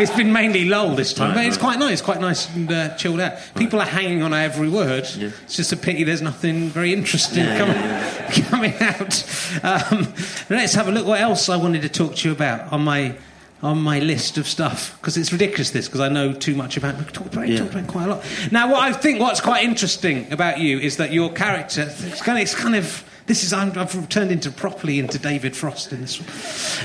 [0.00, 1.62] it's been mainly lull this time, Right, but it's right.
[1.64, 3.34] quite nice, It's quite nice and uh, chilled out.
[3.56, 5.08] People are hanging on every word.
[5.16, 5.30] Yeah.
[5.44, 9.24] It's just a pity there's nothing very interesting Yeah, coming coming out.
[9.64, 10.14] Um,
[10.48, 11.06] let's have a look.
[11.06, 13.16] What else I wanted to talk to you about on my
[13.62, 16.96] on my list of stuff because it's ridiculous this because I know too much about.
[16.98, 17.58] We talked about, it, Yeah.
[17.58, 18.24] talked about it quite a lot.
[18.50, 22.38] Now, what I think what's quite interesting about you is that your character it's kind
[22.38, 26.00] of, it's kind of this is I'm, I've turned into properly into David Frost in
[26.00, 26.18] this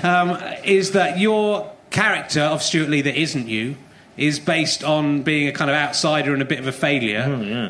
[0.04, 0.06] one.
[0.12, 3.78] Um, is that your character of Stewart Lee that isn't you
[4.18, 7.20] is based on being a kind of outsider and a bit of a failure,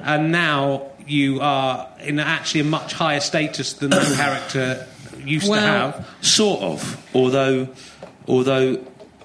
[0.03, 4.85] and now you are in actually a much higher status than the character
[5.23, 6.07] used to have.
[6.21, 7.03] sort of.
[7.15, 7.67] Although,
[8.27, 8.77] although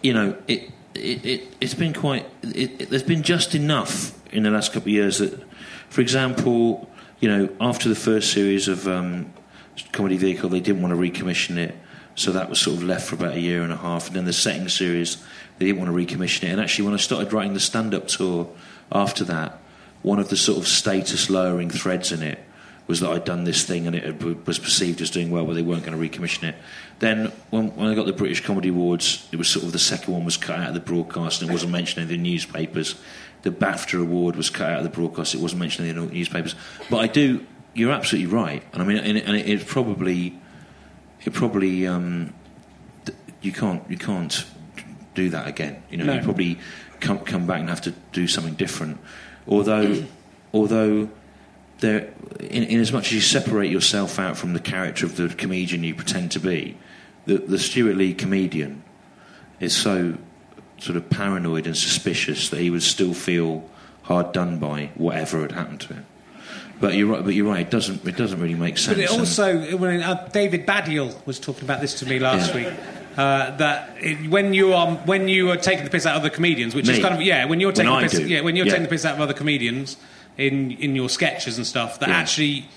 [0.02, 2.26] you know, it, it, it it's been quite.
[2.42, 5.42] It, it, there's been just enough in the last couple of years that,
[5.88, 6.90] for example,
[7.20, 9.32] you know, after the first series of um,
[9.92, 11.74] comedy vehicle, they didn't want to recommission it,
[12.14, 14.06] so that was sort of left for about a year and a half.
[14.08, 15.16] And then the second series,
[15.58, 16.50] they didn't want to recommission it.
[16.50, 18.48] And actually, when I started writing the stand-up tour
[18.92, 19.60] after that,
[20.02, 22.38] one of the sort of status lowering threads in it
[22.90, 25.62] was that I'd done this thing and it was perceived as doing well, but they
[25.62, 26.56] weren't going to recommission it.
[26.98, 30.12] Then, when, when I got the British Comedy Awards, it was sort of the second
[30.12, 32.96] one was cut out of the broadcast and it wasn't mentioned in the newspapers.
[33.42, 36.54] The BAFTA Award was cut out of the broadcast; it wasn't mentioned in the newspapers.
[36.90, 37.46] But I do.
[37.72, 40.38] You're absolutely right, and I mean, and it, and it, it probably,
[41.24, 42.34] it probably, um,
[43.40, 44.44] you can't, you can't
[45.14, 45.82] do that again.
[45.88, 46.14] You know, No.
[46.14, 46.58] you probably
[47.00, 48.98] come come back and have to do something different.
[49.48, 50.04] Although,
[50.52, 51.08] although
[51.80, 55.28] there, in, in as much as you separate yourself out from the character of the
[55.28, 56.76] comedian you pretend to be,
[57.26, 58.82] the, the Stewart Lee comedian
[59.60, 60.14] is so
[60.78, 63.68] sort of paranoid and suspicious that he would still feel
[64.02, 66.06] hard done by whatever had happened to him.
[66.80, 67.22] But you're right.
[67.22, 67.60] But you're right.
[67.60, 68.06] It doesn't.
[68.06, 68.96] It doesn't really make sense.
[68.96, 72.56] But it also, when uh, David Baddiel was talking about this to me last Yeah.
[72.70, 72.80] week,
[73.18, 76.30] uh, that it, when you are when you are taking the piss out of other
[76.30, 78.26] comedians, which is kind of yeah, when you're When taking I the piss, do.
[78.28, 78.72] yeah, when you're Yeah.
[78.72, 79.98] taking the piss out of other comedians
[80.40, 82.16] in in your sketches and stuff, that Yeah.
[82.16, 82.68] actually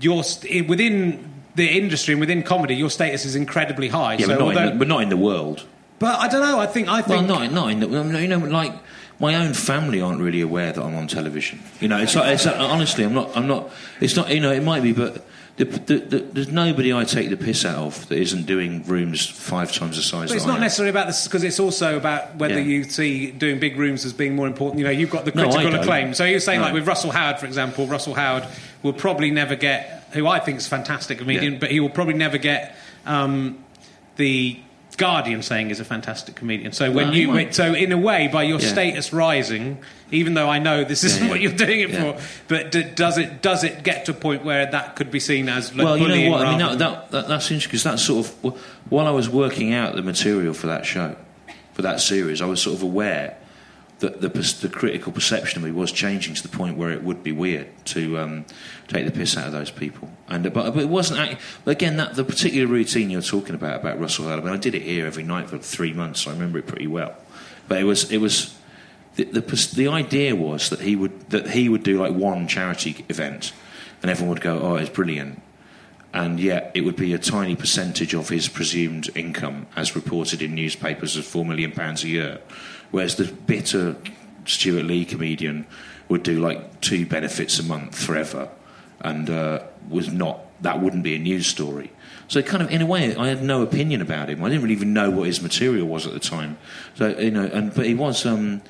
[0.00, 4.14] you're st- within the industry and within comedy, your status is incredibly high.
[4.14, 5.64] yeah, so but, not although, in the, but not in the world.
[5.98, 6.58] but I don't know.
[6.60, 8.72] I think I think Well, not not in the, you know, like
[9.18, 11.60] my own family aren't really aware that I'm on television.
[11.80, 13.34] You know, it's, like, it's like, honestly, I'm not.
[13.34, 13.70] I'm not.
[14.00, 14.28] It's not.
[14.30, 15.24] You know, it might be, but.
[15.56, 19.26] The, the, the, there's nobody I take the piss out of that isn't doing rooms
[19.26, 20.28] five times the size.
[20.28, 22.66] But it's not necessarily about this because it's also about whether Yeah.
[22.66, 24.80] you see doing big rooms as being more important.
[24.80, 25.74] You know, you've got the critical don't.
[25.76, 26.12] acclaim.
[26.12, 26.66] So you're saying, No.
[26.66, 28.44] like with Russell Howard, for example, Russell Howard
[28.82, 31.58] will probably never get, who I think is fantastic comedian, Yeah.
[31.58, 32.76] but he will probably never get
[33.06, 33.58] um,
[34.16, 34.60] the
[34.96, 36.72] Guardian saying is a fantastic comedian.
[36.72, 37.54] So when you, might.
[37.54, 38.68] so in a way, by your Yeah.
[38.68, 39.78] status rising,
[40.10, 41.30] even though I know this isn't yeah.
[41.30, 42.12] what you're doing it Yeah.
[42.12, 45.20] for, but d- does it does it get to a point where that could be
[45.20, 46.46] seen as like, well, you know what?
[46.46, 49.74] I mean, that, that, that, that's interesting because that's sort of while I was working
[49.74, 51.16] out the material for that show,
[51.74, 53.36] for that series, I was sort of aware
[54.00, 57.22] that the, the critical perception of me was changing to the point where it would
[57.22, 58.44] be weird to um,
[58.88, 60.10] take the piss out of those people.
[60.28, 61.38] And but, but it wasn't.
[61.64, 64.40] Again, that the particular routine you're talking about about Russell Howard.
[64.40, 66.20] I mean, I did it here every night for three months.
[66.20, 67.16] So I remember it pretty well.
[67.68, 68.54] But it was it was.
[69.14, 73.06] The, the, the idea was that he would that he would do like one charity
[73.08, 73.54] event,
[74.02, 75.40] and everyone would go, "Oh, it's brilliant,"
[76.12, 80.54] and yet it would be a tiny percentage of his presumed income, as reported in
[80.54, 82.40] newspapers, as four million pounds a year.
[82.96, 83.94] Whereas the bitter
[84.46, 85.66] Stewart Lee comedian
[86.08, 88.48] would do like two benefits a month forever,
[89.00, 91.92] and uh, was not that wouldn't be a news story.
[92.28, 94.42] So kind of in a way, I had no opinion about him.
[94.42, 96.56] I didn't really even know what his material was at the time.
[96.94, 98.24] So you know, and but he was.
[98.24, 98.62] Um,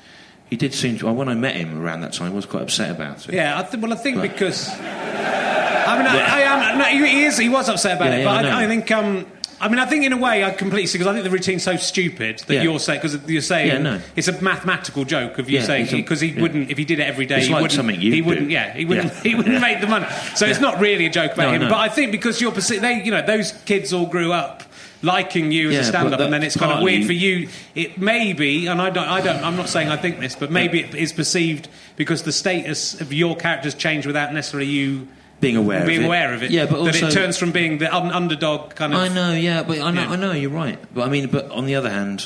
[0.49, 1.13] he did seem to.
[1.13, 3.33] When I met him around that time, I was quite upset about it.
[3.33, 4.67] Yeah, I th- well, I think because.
[4.69, 6.79] I mean, I, I am.
[6.79, 8.63] No, he, is, he was upset about Yeah, it, yeah, but I I.
[8.65, 8.91] I think.
[8.91, 9.25] Um,
[9.59, 11.63] I mean, I think in a way I completely see because I think the routine's
[11.63, 12.61] so stupid that Yeah.
[12.63, 14.01] you're saying because you're saying Yeah, no.
[14.15, 16.41] it's a mathematical joke of you Yeah, saying because he yeah.
[16.41, 18.27] wouldn't if he did it every day It's he like wouldn't something you he do.
[18.27, 19.19] wouldn't yeah he wouldn't Yeah.
[19.23, 19.59] he wouldn't Yeah.
[19.61, 20.05] make the money
[20.35, 21.69] so it's not really a joke about No, him know.
[21.69, 24.61] but I think because you're they you know those kids all grew up
[25.03, 27.97] liking you as Yeah, a stand-up and then it's kind of weird for you it
[27.99, 30.81] may be and I don't I don't I'm not saying I think this but maybe
[30.81, 35.07] it is perceived because the status of your characters changed without necessarily you
[35.39, 36.07] Being aware being of it.
[36.07, 36.49] aware of it.
[36.51, 38.99] Yeah, but that it turns from being the un- underdog kind of.
[38.99, 40.09] I know, yeah, but I know, Yeah.
[40.11, 40.79] I know you're right.
[40.93, 42.25] But I mean, but on the other hand,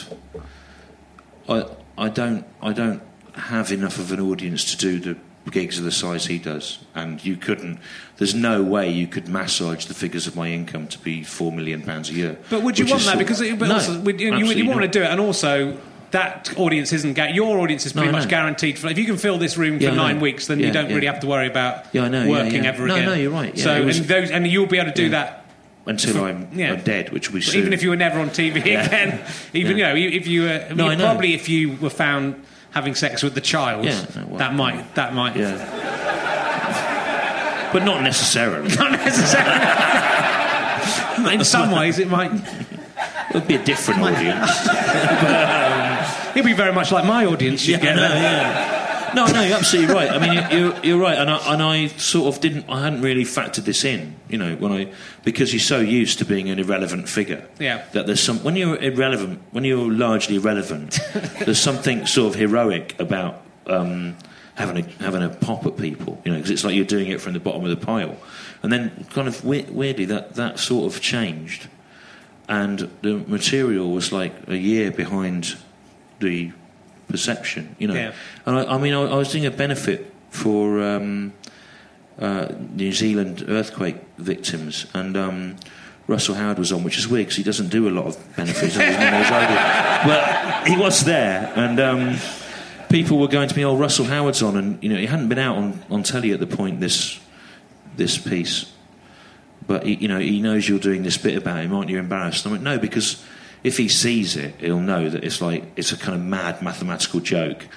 [1.50, 1.66] I
[1.98, 3.02] I don't I don't
[3.36, 5.18] have enough of an audience to do the
[5.52, 7.80] gigs of the size he does, and you couldn't.
[8.18, 11.82] There's no way you could massage the figures of my income to be four million
[11.82, 12.38] pounds a year.
[12.50, 13.18] But would you want that?
[13.18, 15.78] Because it, but No, also, would, you, you, you want to do it, and also
[16.12, 18.78] that audience isn't ga- your audience is pretty I much guaranteed.
[18.78, 20.96] For, if you can fill this room for Yeah, nine weeks, then you don't yeah.
[20.96, 22.70] really have to worry about Yeah, I know, working yeah.
[22.70, 23.06] ever No, again.
[23.08, 25.10] no, you're right, yeah, so was- and those and you'll be able to do Yeah.
[25.10, 25.38] that.
[25.88, 26.74] until for- I'm, yeah.
[26.74, 27.60] I'm dead, which soon.
[27.60, 28.86] even if you were never on TV Yeah.
[28.86, 29.20] again,
[29.54, 29.94] even Yeah.
[29.96, 32.36] you know, if you were No, probably if you were found
[32.72, 35.58] having sex with the child, Yeah, well, that might that might yeah,
[37.74, 38.68] but not necessarily.
[38.76, 39.60] not necessarily.
[41.36, 42.32] In some ways, it might.
[42.34, 44.50] It would be a different audience.
[46.32, 47.68] It'd be very much like my audience.
[47.68, 49.12] You'd get no, yeah.
[49.14, 50.10] No, no, you're absolutely right.
[50.10, 53.02] I mean, you- you're, you're right, and I, and I sort of didn't, I hadn't
[53.02, 54.94] really factored this in, you know, when I
[55.26, 57.46] because you're so used to being an irrelevant figure.
[57.60, 57.84] Yeah.
[57.92, 60.98] That there's some when you're irrelevant, when you're largely irrelevant,
[61.46, 64.16] there's something sort of heroic about um,
[64.56, 67.20] having a having a pop at people, you know, because it's like you're doing it
[67.20, 68.16] from the bottom of the pile,
[68.64, 71.68] and then kind of we- weirdly that that sort of changed,
[72.48, 75.58] and the material was like a year behind
[76.22, 76.52] the
[77.08, 77.94] perception, you know.
[77.94, 78.14] Yeah.
[78.46, 81.34] And I, I mean, I, I was doing a benefit for um,
[82.20, 85.58] uh, New Zealand earthquake victims, and um,
[86.08, 88.76] Russell Howard was on, which is weird because he doesn't do a lot of benefits.
[88.76, 89.82] as many as I do.
[90.08, 92.16] But he was there, and um,
[92.90, 95.40] people were going to me, "Oh, Russell Howard's on," and you know, he hadn't been
[95.40, 97.20] out on, on telly at the point this
[97.96, 98.72] this piece.
[99.68, 102.00] But he, you know, he knows you're doing this bit about him, aren't you?
[102.00, 102.48] Embarrassed?
[102.48, 103.24] I went, no, because
[103.64, 107.20] if he sees it, he'll know that it's like it's a kind of mad mathematical
[107.20, 107.68] joke,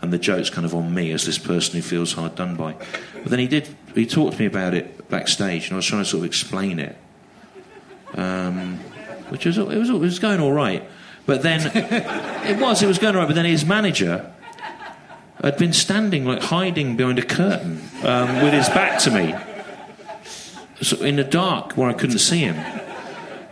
[0.00, 2.74] and the joke's kind of on me as this person who feels hard done by.
[3.14, 3.68] But then he did.
[3.94, 6.78] He talked to me about it backstage, and I was trying to sort of explain
[6.78, 6.96] it,
[8.14, 8.78] um,
[9.28, 10.88] which was it was it was going all right.
[11.26, 11.70] But then
[12.46, 13.28] it was it was going all right.
[13.28, 14.32] But then his manager
[15.42, 19.34] had been standing like hiding behind a curtain um, with his back to me
[20.84, 22.56] so in the dark where I couldn't see him.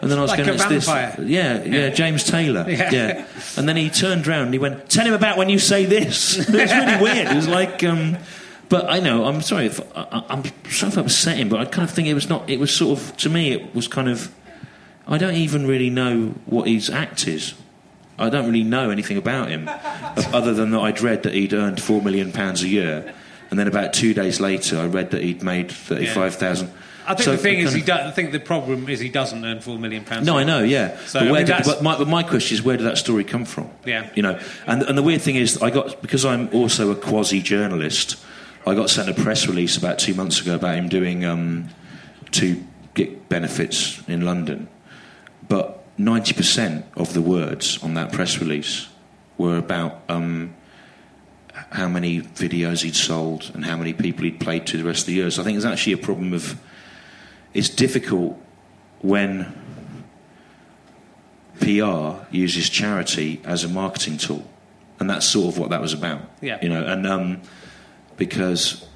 [0.03, 1.25] And then I was Like going, a "It's this- vampire.
[1.25, 2.91] yeah, yeah, James Taylor, Yeah.
[2.91, 3.25] yeah.
[3.57, 6.37] And then he turned round and he went, "Tell him about when you say this."
[6.49, 7.29] it was really weird.
[7.29, 8.19] It was like, um,
[8.69, 11.67] but I know I'm sorry if I, I'm sorry if I upset him, but I
[11.67, 12.51] kind of think it was not.
[12.51, 14.31] It was sort of to me, it was kind of.
[15.07, 17.55] I don't even really know what his act is.
[18.19, 19.69] I don't really know anything about him,
[20.33, 23.15] other than that I'd read that he'd earned four million pounds a year,
[23.51, 26.71] and then about two days later, I read that he'd made thirty-five thousand.
[27.07, 29.61] I think the thing is, he do, I think the problem is he doesn't earn
[29.61, 30.27] four million pounds.
[30.27, 30.97] No, I know, yeah.
[31.07, 33.25] So, but, I mean, did, but, my, but my question is, where did that story
[33.25, 33.71] come from?
[33.85, 34.09] Yeah.
[34.15, 37.41] You know, and, and the weird thing is, I got because I'm also a quasi
[37.43, 38.17] journalist.
[38.65, 41.69] I got sent a press release about two months ago about him doing um,
[42.31, 42.63] two
[42.95, 44.69] gig benefits in London,
[45.49, 48.89] but ninety percent of the words on that press release
[49.39, 50.55] were about um,
[51.71, 55.07] how many videos he'd sold and how many people he'd played to the rest of
[55.07, 55.31] the year.
[55.31, 56.61] So I think it's actually a problem of
[57.55, 58.39] it's difficult
[59.01, 59.53] when
[61.61, 64.45] PR uses charity as a marketing tool,
[64.99, 66.21] and that's sort of what that was about.
[66.41, 66.59] Yeah.
[66.63, 67.43] You know, and um,
[68.17, 68.87] because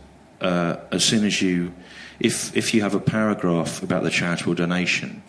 [0.40, 1.72] uh, as soon as you,
[2.18, 5.22] if if you have a paragraph about the charitable donation,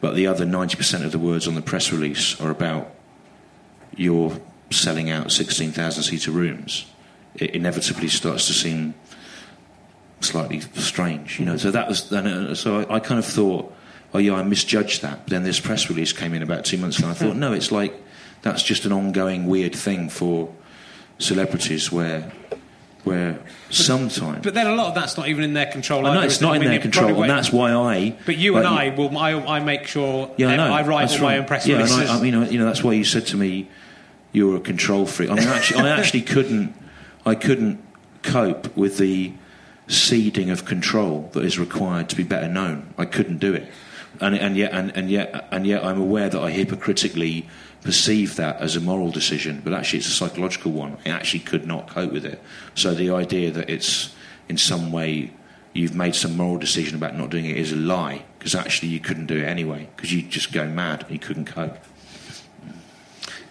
[0.00, 2.94] but the other ninety percent of the words on the press release are about
[3.94, 6.86] your selling out sixteen thousand seater rooms,
[7.34, 8.94] it inevitably starts to seem
[10.20, 11.56] slightly strange, you know.
[11.56, 13.72] So that was, and, uh, so I, I kind of thought,
[14.14, 15.24] oh yeah, I misjudged that.
[15.24, 17.08] But then this press release came in about two months ago.
[17.08, 17.94] and I thought, no, it's like
[18.42, 20.52] that's just an ongoing weird thing for
[21.18, 22.32] celebrities where,
[23.04, 23.38] where
[23.70, 24.44] sometimes.
[24.44, 26.06] But then a lot of that's not even in their control.
[26.06, 28.16] I know it's not in their control, and that's why I.
[28.26, 29.16] But you and I will.
[29.16, 30.34] I, I make sure.
[30.36, 30.72] Yeah, I know.
[30.72, 31.40] I write That's all my right.
[31.40, 31.98] own press yeah, releases.
[31.98, 33.68] And I, I, you know, you know, that's why you said to me,
[34.32, 36.74] "You're a control freak." I mean, actually, I actually couldn't.
[37.26, 37.84] I couldn't
[38.22, 39.32] cope with the
[39.90, 42.94] seeding of control that is required to be better known.
[42.96, 43.70] I couldn't do it,
[44.20, 47.48] and, and yet, and, and yet, and yet, I'm aware that I hypocritically
[47.82, 50.98] perceive that as a moral decision, but actually, it's a psychological one.
[51.04, 52.42] I actually could not cope with it.
[52.74, 54.14] So the idea that it's
[54.48, 55.32] in some way
[55.72, 59.00] you've made some moral decision about not doing it is a lie because actually you
[59.00, 61.78] couldn't do it anyway because you just go mad and you couldn't cope.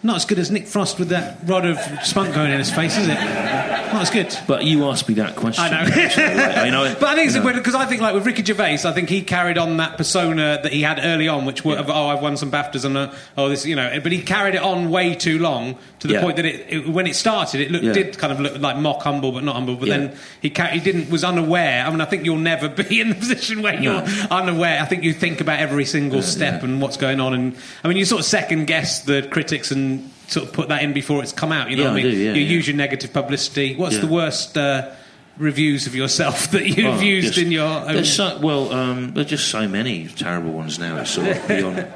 [0.02, 2.98] Not as good as Nick Frost with that rod of spunk going in his face,
[2.98, 3.16] is it?
[3.16, 4.34] Not as good.
[4.48, 5.66] But you asked me that question.
[5.66, 5.92] I know.
[5.92, 7.54] I know But I think know.
[7.54, 10.72] because I think like with Ricky Gervais, I think he carried on that persona that
[10.72, 13.50] he had early on, which were of, oh I've won some Baftas and uh, oh
[13.50, 16.22] this you know, but he carried it on way too long to the Yeah.
[16.22, 17.92] point that it, it when it started, it looked, Yeah.
[17.94, 19.76] did kind of look like mock humble but not humble.
[19.76, 19.98] But Yeah.
[19.98, 21.86] then he he didn't was unaware.
[21.86, 24.06] I mean, I think you'll never be in the position where you're No.
[24.32, 24.82] unaware.
[24.82, 27.98] I think you think about every single step and what's going on, and I mean
[27.98, 31.32] you sort of second guess the critics and sort of put that in before it's
[31.34, 31.70] come out.
[31.72, 32.12] You know what I I mean?
[32.12, 33.76] do, yeah, you use your negative publicity.
[33.76, 34.58] What's the worst?
[34.58, 34.90] Uh,
[35.38, 37.94] Reviews of yourself that you've Oh, used in your own.
[37.94, 40.98] There's so, well, um, there's just so many terrible ones now.
[40.98, 41.88] It's sort of beyond.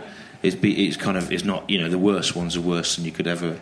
[0.43, 3.05] It's, be, it's kind of it's not you know the worst ones are worse than
[3.05, 3.57] you could ever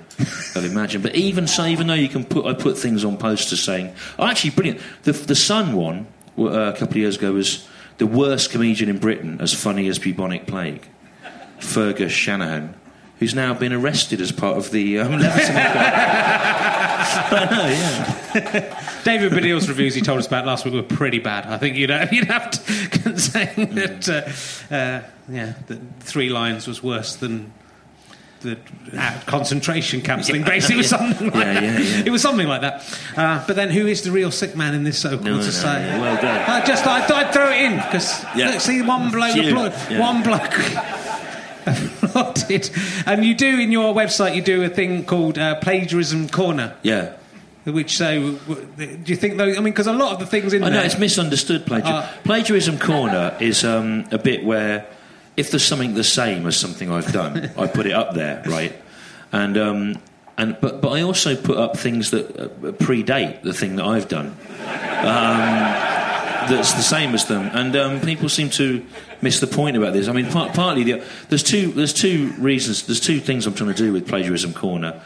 [0.56, 1.04] have imagined.
[1.04, 4.26] But even so, even though you can put I put things on posters saying oh
[4.26, 4.82] actually brilliant.
[5.04, 6.08] The the Sun one
[6.38, 7.68] uh, a couple of years ago was
[8.00, 10.88] the worst comedian in Britain as funny as bubonic plague,
[11.60, 12.76] Fergus Shanahan.
[13.20, 15.12] Who's now been arrested as part of the um,
[17.14, 19.02] yeah.
[19.04, 21.46] David Baddiel's reviews he told us about last week were pretty bad.
[21.46, 26.68] I think you'd have, you'd have to saying that uh, uh, yeah, that three lines
[26.68, 27.52] was worse than
[28.42, 28.58] the
[28.98, 30.44] uh, concentration camps thing.
[30.44, 31.64] Basically, it was something like Yeah, that.
[31.64, 32.04] yeah, yeah.
[32.06, 33.00] It was something like that.
[33.16, 35.86] Uh, but then, who is the real sick man in this so-called No, no, society?
[35.86, 36.50] yeah, well done.
[36.50, 38.58] I just I I'd throw it in because Yeah.
[38.58, 39.96] see one bloke, It's you.
[39.96, 40.00] Yeah.
[40.00, 42.01] one bloke.
[43.06, 46.76] And you do in your website, you do a thing called uh, plagiarism corner.
[46.84, 47.14] yeah.
[47.64, 48.40] Which so,
[48.76, 49.56] do you think those?
[49.56, 51.68] I mean, because a lot of the things in I know it's misunderstood.
[51.68, 51.96] Plagiarism.
[51.96, 54.88] Uh, plagiarism corner is um, a bit where
[55.38, 58.74] if there's something the same as something I've done, I put it up there, right?
[59.32, 59.96] And um,
[60.40, 64.08] and but but I also put up things that uh, predate the thing that I've
[64.08, 64.36] done.
[65.04, 65.91] Um,
[66.50, 68.86] that's the same as them, and um, people seem to
[69.22, 70.08] miss the point about this.
[70.08, 72.86] I mean, part, partly the, there's two there's two reasons.
[72.86, 75.02] There's two things I'm trying to do with plagiarism corner.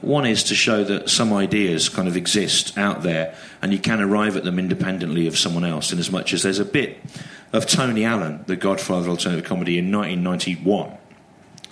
[0.00, 4.00] One is to show that some ideas kind of exist out there, and you can
[4.00, 5.92] arrive at them independently of someone else.
[5.92, 6.98] In as much as there's a bit
[7.52, 10.96] of Tony Allen, the godfather of alternative comedy, in 1991,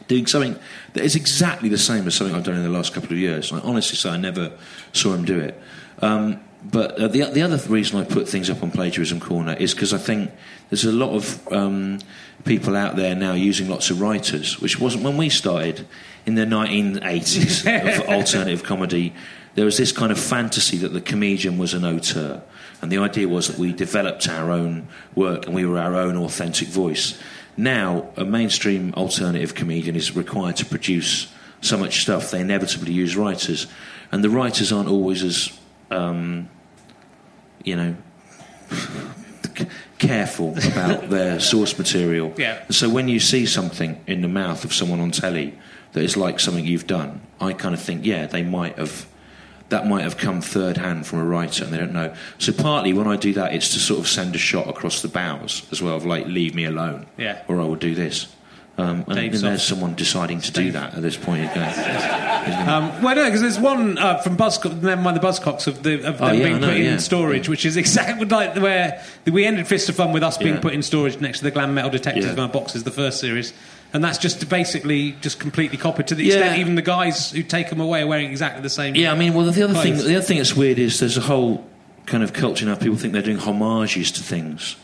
[0.08, 0.58] doing something
[0.94, 3.52] that is exactly the same as something I've done in the last couple of years.
[3.52, 4.52] I honestly say I never
[4.92, 5.60] saw him do it.
[6.00, 6.40] Um,
[6.70, 9.92] but uh, the, the other reason I put things up on Plagiarism Corner is because
[9.92, 10.30] I think
[10.70, 12.00] there's a lot of um,
[12.44, 15.86] people out there now using lots of writers, which wasn't when we started
[16.24, 19.14] in the 1980s of alternative comedy.
[19.54, 22.42] There was this kind of fantasy that the comedian was an auteur.
[22.82, 26.16] And the idea was that we developed our own work and we were our own
[26.16, 27.18] authentic voice.
[27.56, 33.16] Now, a mainstream alternative comedian is required to produce so much stuff, they inevitably use
[33.16, 33.66] writers.
[34.12, 35.58] And the writers aren't always as,
[35.90, 36.48] um,
[37.66, 37.94] you know,
[39.98, 42.32] careful about their source material.
[42.38, 42.62] Yeah.
[42.66, 45.58] And so when you see something in the mouth of someone on telly
[45.92, 49.06] that is like something you've done, I kind of think, yeah, they might have.
[49.68, 52.14] That might have come third hand from a writer, and they don't know.
[52.38, 55.08] So partly when I do that, it's to sort of send a shot across the
[55.08, 57.42] bows as well, of like, leave me alone, Yeah.
[57.48, 58.28] or I will do this.
[58.78, 61.46] Um, and then there's someone deciding to do that at this point.
[61.56, 66.06] Um, well, no, because there's one uh, from Buzzcocks, never mind the Buzzcocks of, the,
[66.06, 66.96] of Oh, yeah, being know, put in yeah.
[66.98, 70.60] storage, which is exactly like where we ended Fist of Fun with us being Yeah.
[70.60, 72.32] put in storage next to the glam metal detectives Yeah.
[72.34, 73.52] in our boxes, the first series.
[73.94, 76.34] And that's just basically just completely copied to the Yeah.
[76.34, 78.94] extent even the guys who take them away are wearing exactly the same.
[78.94, 81.22] Yeah, I mean, well, the other thing, the other thing that's weird is there's a
[81.22, 81.64] whole
[82.04, 82.74] kind of culture now.
[82.74, 84.76] People think they're doing homages to things,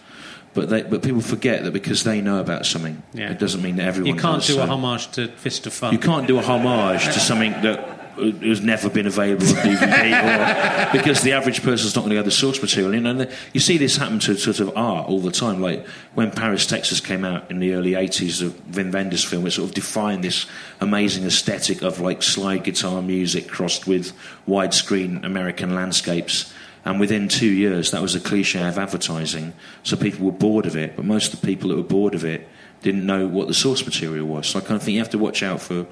[0.55, 3.31] but they, but people forget that because they know about something, Yeah.
[3.31, 4.15] it doesn't mean that everyone.
[4.15, 5.93] You can't do a homage to Fist of Fun.
[5.93, 7.99] You can't do a homage to something that
[8.43, 10.13] has never been available on DVD,
[10.93, 12.95] or because the average person's not going to have the source material.
[12.95, 15.63] You know, you see this happen to sort of art all the time.
[15.63, 19.53] Like when Paris, Texas came out in the early '80s, of Wim Wenders film, it
[19.53, 20.45] sort of defined this
[20.83, 24.13] amazing aesthetic of like slide guitar music crossed with
[24.47, 26.53] widescreen American landscapes.
[26.85, 29.53] And within two years, that was a cliche of advertising.
[29.85, 32.24] So people were bored of it, but most of the people that were bored of
[32.24, 32.49] it
[32.83, 34.49] didn't know what the source material was.
[34.49, 35.87] So I kind of think you have to watch out for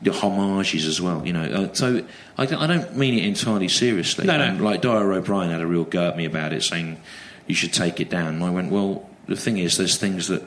[0.00, 1.42] the homages as well, you know.
[1.44, 2.02] Uh, so
[2.38, 4.24] I, don't- I don't mean it entirely seriously.
[4.26, 4.44] No, no.
[4.44, 6.98] And, like Dara O'Brien had a real go at me about it, saying
[7.46, 8.28] you should take it down.
[8.36, 10.42] And I went, well, the thing is, there's things that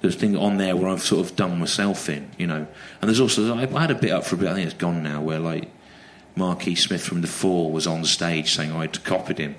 [0.00, 2.66] there's things on there where I've sort of done myself in, you know.
[3.00, 4.48] And there's also I, I had a bit up for a bit.
[4.48, 5.68] I think it's gone now, where like
[6.34, 9.54] Marquis Smith from the Fall was on stage saying I'd copied him,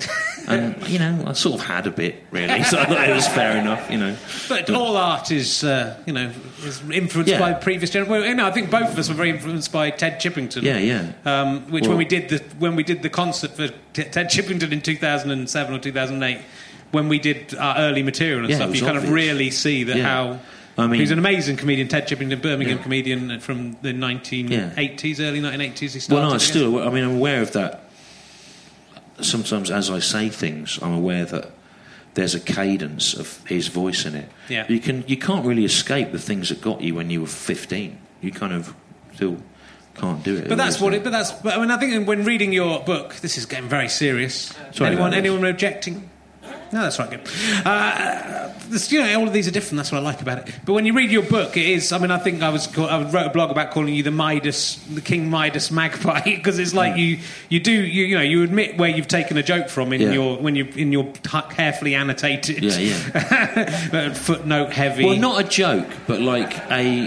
[0.47, 3.27] and you know I sort of had a bit really, so I thought it was
[3.27, 4.15] fair enough, you know.
[4.49, 6.31] But all art is, uh, you know,
[6.65, 7.39] is influenced Yeah.
[7.39, 8.11] by previous generations.
[8.21, 10.63] Well, you know, I think both of us were very influenced by Ted Chippington.
[10.63, 11.11] Yeah, yeah.
[11.25, 14.29] Um, which Well- when we did the when we did the concert for T- Ted
[14.31, 16.39] Chippington in 2007 or 2008,
[16.91, 19.97] when we did our early material and Yeah, stuff, you kind of really see that
[19.97, 20.03] Yeah.
[20.05, 20.39] how.
[20.77, 22.83] I mean- he's an amazing comedian, Ted Chippington, Birmingham Yeah.
[22.83, 25.93] comedian from the 1980s, early 1980s.
[25.93, 26.19] He started.
[26.21, 26.79] Well, no, I still.
[26.81, 27.89] I mean, I'm aware of that.
[29.21, 31.51] Sometimes, as I say things, I'm aware that
[32.15, 34.29] there's a cadence of his voice in it.
[34.49, 34.65] Yeah.
[34.67, 35.03] You can.
[35.07, 37.97] You can't really escape the things that got you when you were 15.
[38.21, 38.73] You kind of
[39.13, 39.37] still
[39.95, 40.49] can't do it.
[40.49, 41.03] But that's what it.
[41.03, 41.31] But that's.
[41.31, 44.51] But I mean, I think when reading your book, this is getting very serious.
[44.71, 46.09] Sorry anyone, anyone objecting?
[46.73, 47.09] No, that's right.
[47.09, 47.21] Good.
[47.65, 48.49] Uh,
[48.89, 49.77] you know, all of these are different.
[49.77, 50.55] That's what I like about it.
[50.65, 51.91] But when you read your book, it is.
[51.91, 52.65] I mean, I think I was.
[52.65, 56.57] call- I wrote a blog about calling you the Midas, the King Midas magpie, because
[56.57, 57.19] it's like you,
[57.49, 60.11] you do, you, you know, you admit where you've taken a joke from in Yeah.
[60.13, 61.11] your when you in your
[61.51, 65.05] carefully annotated, Yeah, yeah, footnote heavy.
[65.05, 67.05] Well, not a joke, but like a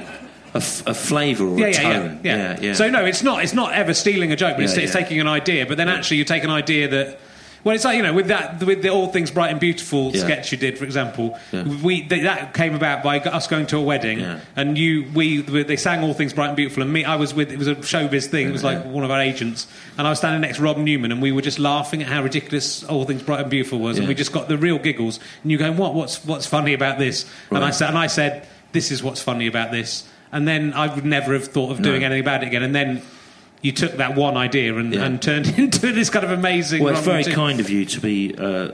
[0.54, 2.20] a, f- a flavour or yeah, a yeah, yeah, tone.
[2.22, 2.72] yeah, yeah, yeah.
[2.74, 3.42] So no, it's not.
[3.42, 5.00] It's not ever stealing a joke, but it's, Yeah, it's yeah.
[5.00, 5.66] taking an idea.
[5.66, 7.18] But then actually, you take an idea that.
[7.66, 10.20] Well, it's like you know, with that, with the All Things Bright and Beautiful Yeah.
[10.22, 11.64] sketch you did, for example, Yeah.
[11.64, 14.38] we th- that came about by us going to a wedding, Yeah.
[14.54, 17.50] and you, we, they sang All Things Bright and Beautiful, and me, I was with.
[17.50, 18.46] It was a showbiz thing.
[18.48, 19.66] It was like one of our agents,
[19.98, 22.22] and I was standing next to Rob Newman, and we were just laughing at how
[22.22, 25.18] ridiculous All Things Bright and Beautiful was, and we just got the real giggles.
[25.42, 25.92] And you going, what?
[25.92, 27.24] What's what's funny about this?
[27.50, 30.04] And I said, and I said, this is what's funny about this.
[30.30, 32.06] And then I would never have thought of doing No.
[32.06, 32.62] anything about it again.
[32.62, 33.02] And then
[33.62, 35.04] you took that one idea and, Yeah.
[35.04, 36.82] and turned it into this kind of amazing.
[36.82, 38.72] Well, it's very kind of you to be uh,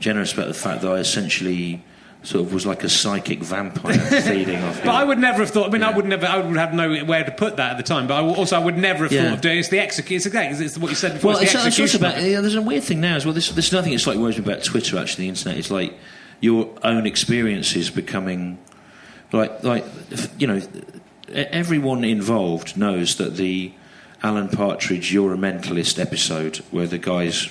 [0.00, 1.84] generous about the fact that I essentially
[2.24, 4.76] sort of was like a psychic vampire feeding off.
[4.78, 4.90] But you.
[4.92, 5.68] I would never have thought.
[5.68, 5.96] I mean, I Yeah.
[5.96, 6.26] would never.
[6.26, 8.06] I would have no where to put that at the time.
[8.06, 9.24] But I, w- also, I would never have Yeah.
[9.24, 9.58] thought of doing.
[9.58, 10.16] It's the execution.
[10.16, 10.64] It's exactly.
[10.66, 11.32] It's what you said before.
[11.32, 12.18] Well, it's it's, the it's also about.
[12.18, 12.30] it.
[12.30, 13.34] Yeah, there's a weird thing now as well.
[13.34, 13.94] This, this is another thing.
[13.94, 14.98] It's like worries me about Twitter.
[14.98, 15.58] Actually, the internet.
[15.58, 15.98] It's like
[16.40, 18.58] your own experiences becoming
[19.32, 19.84] like like
[20.38, 20.60] you know
[21.28, 23.72] everyone involved knows that the
[24.22, 27.48] Alan Partridge "You're a Mentalist" episode where the guys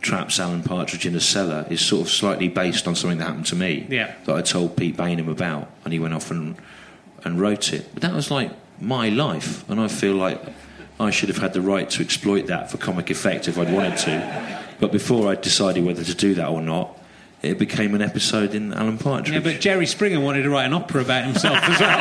[0.00, 3.46] traps Alan Partridge in a cellar is sort of slightly based on something that happened
[3.46, 4.10] to me Yeah.
[4.24, 6.56] that I told Pete Baynham about, and he went off and
[7.24, 7.88] and wrote it.
[7.94, 8.50] But that was like
[8.80, 10.40] my life, and I feel like
[10.98, 13.96] I should have had the right to exploit that for comic effect if I'd wanted
[13.98, 14.58] to.
[14.80, 16.98] But before I decided whether to do that or not,
[17.42, 19.32] it became an episode in Alan Partridge.
[19.34, 21.98] Yeah, but Jerry Springer wanted to write an opera about himself as well.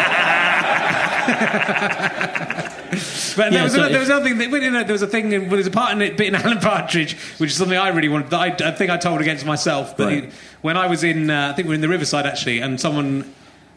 [3.38, 4.38] But there, Yeah, was so another, there was another thing.
[4.38, 5.32] That, you know, there was a thing.
[5.32, 7.88] In, well, there's a part in it, bit in Alan Partridge, which is something I
[7.90, 8.30] really wanted.
[8.32, 9.96] That I, I think I told against myself.
[9.96, 10.24] But Right.
[10.26, 10.30] he-
[10.62, 13.34] when I was in, uh, I think we were in the Riverside actually, and someone.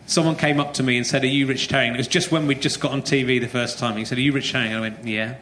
[0.06, 2.46] Someone came up to me and said, "Are you Rich Herring?" It was just when
[2.46, 3.96] we'd just got on TV the first time.
[3.96, 5.36] He said, "Are you Rich Herring?" I went, "Yeah."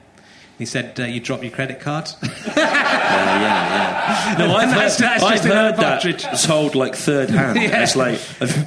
[0.63, 4.37] He said, uh, "You dropped your credit card." yeah, yeah, yeah.
[4.39, 7.61] No, I've heard, that's- that's I've heard that told like third hand.
[7.61, 7.83] Yeah.
[7.83, 8.19] It's like,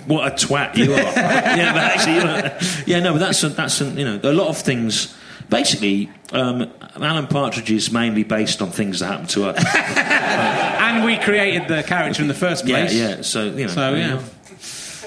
[0.06, 0.98] what a twat you are.
[0.98, 2.52] yeah, but actually, you're,
[2.86, 5.16] yeah, no, but that's a, that's a, you know a lot of things.
[5.50, 6.70] Basically, um,
[7.00, 9.64] Alan Partridge is mainly based on things that happened to us.
[9.78, 12.93] and we created the character in the first place.
[12.93, 13.16] yeah.
[13.16, 13.22] yeah.
[13.22, 13.74] So you know.
[13.74, 14.22] So yeah,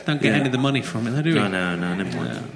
[0.06, 0.36] don't get Yeah.
[0.38, 1.38] any of the money from it, though, do we?
[1.38, 2.50] No, no, no, never mind.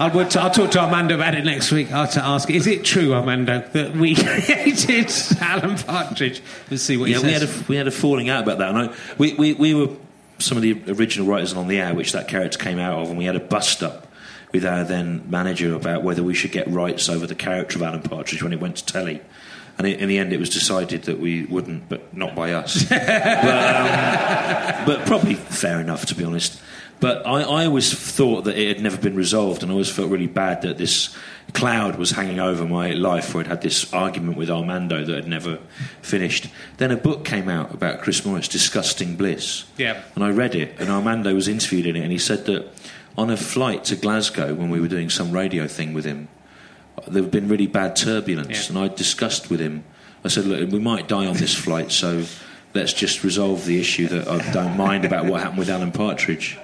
[0.00, 1.92] I'll, we'll t- I'll talk to Armando about it next week.
[1.92, 6.40] I'll to ask, is it true, Armando, that we created Alan Partridge?
[6.70, 7.60] Let's see what Yeah, he we had says.
[7.60, 8.70] a we had a falling out about that.
[8.74, 9.88] And I, we, we we were
[10.38, 13.18] some of the original writers On the Hour, which that character came out of, and
[13.18, 14.06] we had a bust up
[14.52, 18.00] with our then manager about whether we should get rights over the character of Alan
[18.00, 19.20] Partridge when it went to telly.
[19.76, 22.84] And in in the end, it was decided that we wouldn't, but not by us.
[22.88, 26.58] but, um, but probably fair enough, to be honest.
[27.00, 30.10] But I, I always thought that it had never been resolved, and I always felt
[30.10, 31.16] really bad that this
[31.54, 35.26] cloud was hanging over my life, where I'd had this argument with Armando that had
[35.26, 35.58] never
[36.02, 36.48] finished.
[36.76, 39.64] Then a book came out about Chris Morris, Disgusting Bliss.
[39.78, 40.02] Yeah.
[40.14, 42.68] And I read it, and Armando was interviewed in it, and he said that
[43.16, 46.28] on a flight to Glasgow, when we were doing some radio thing with him,
[47.08, 48.76] there had been really bad turbulence, Yeah.
[48.76, 49.84] and I discussed with him.
[50.22, 52.24] I said, "Look, we might die on this flight, so
[52.74, 56.58] let's just resolve the issue that I don't mind about what happened with Alan Partridge."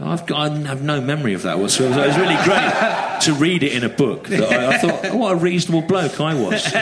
[0.00, 2.02] I've got, I have no memory of that whatsoever.
[2.04, 4.28] It was really great to read it in a book.
[4.28, 6.62] That I, I thought, oh, what a reasonable bloke I was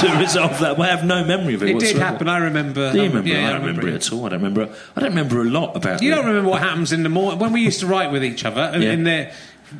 [0.00, 0.76] to resolve that.
[0.76, 1.70] But I have no memory of it.
[1.70, 2.28] It did happen.
[2.28, 2.92] I remember.
[2.92, 3.94] Do you um, yeah, I don't remember, it.
[3.94, 4.26] it at all.
[4.26, 4.72] I don't remember.
[4.94, 6.00] I don't remember a lot about.
[6.00, 6.14] You it.
[6.14, 8.78] don't remember what happens in the morning when we used to write with each other
[8.78, 8.92] Yeah.
[8.92, 9.32] in the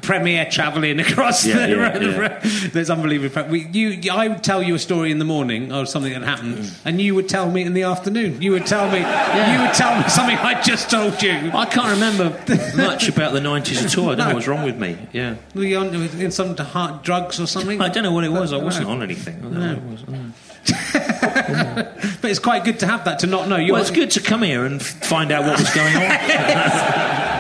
[0.03, 2.03] Premier travelling across Yeah, the yeah, road.
[2.45, 2.69] yeah.
[2.73, 3.45] There's unbelievable.
[3.51, 6.57] We, you, I would tell you a story in the morning or something that happened,
[6.59, 6.77] Mm.
[6.85, 8.43] and you would tell me in the afternoon.
[8.43, 8.99] You would tell me.
[8.99, 11.31] You would tell me something I just told you.
[11.55, 12.31] I can't remember
[12.77, 14.11] much about the 90s at all.
[14.11, 14.97] I don't know what's wrong with me.
[15.13, 15.37] Yeah.
[15.55, 17.81] Were you on in some hard drugs or something?
[17.81, 18.53] I don't know what it was.
[18.53, 19.37] I wasn't on anything.
[19.39, 20.03] I don't know what it was.
[20.03, 20.33] I don't know.
[22.21, 23.57] But it's quite good to have that to not know.
[23.57, 26.03] You're, Well, it's good to come here and f- find out what was going on.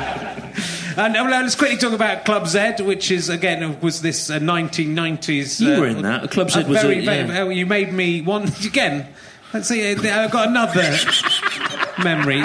[0.98, 5.60] And uh, let's quickly talk about Club Z, which is again was this uh, 1990s.
[5.60, 6.30] You uh, were in that.
[6.32, 7.26] Club Z uh, was a- very, very, yeah.
[7.26, 9.06] very- You made me one again.
[9.54, 9.94] Let's see.
[9.94, 10.82] uh, I've got another
[12.02, 12.42] memory.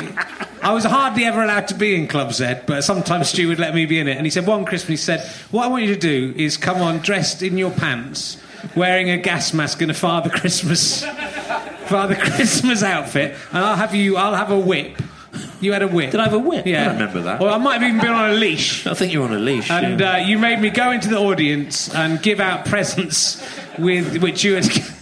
[0.62, 3.74] I was hardly ever allowed to be in Club Z, but sometimes Stu would let
[3.76, 4.16] me be in it.
[4.18, 6.78] And he said one Christmas, he said, "What I want you to do is come
[6.80, 8.38] on dressed in your pants,
[8.76, 11.04] wearing a gas mask and a Father Christmas,
[11.88, 14.16] Father Christmas outfit, and I'll have you.
[14.16, 15.02] I'll have a whip."
[15.64, 16.12] You had a whip.
[16.12, 16.66] Did I have a whip?
[16.66, 16.82] Yeah.
[16.82, 17.42] I don't remember that.
[17.42, 18.86] Or I might have even been on a leash.
[18.86, 19.70] I think you were on a leash.
[19.72, 20.14] And yeah.
[20.14, 23.42] uh, you made me go into the audience and give out presents
[23.78, 24.66] with which you had.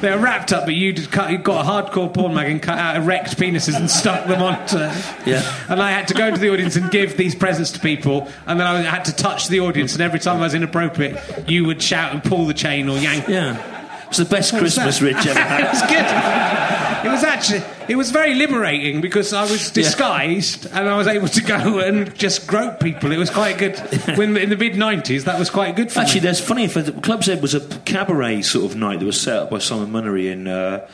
[0.00, 3.36] They were wrapped up, but you got a hardcore porn mag and cut out erect
[3.36, 4.78] penises and stuck them onto.
[5.26, 5.42] Yeah.
[5.68, 8.58] And I had to go into the audience and give these presents to people, and
[8.58, 11.82] then I had to touch the audience, and every time I was inappropriate, you would
[11.82, 13.28] shout and pull the chain or yank.
[13.28, 13.76] yeah.
[14.08, 15.04] It's the best Christmas that?
[15.04, 15.64] Rich ever it had.
[15.72, 16.85] was good.
[17.04, 21.28] It was actually it was very liberating because I was disguised and I was able
[21.28, 23.12] to go and just grope people.
[23.12, 23.76] It was quite good.
[24.16, 26.24] When in the mid '90s, that was quite good for Actually, me.
[26.24, 26.68] there's funny.
[26.68, 29.58] For the, Club Z was a cabaret sort of night that was set up by
[29.58, 30.88] Simon Munnery in uh,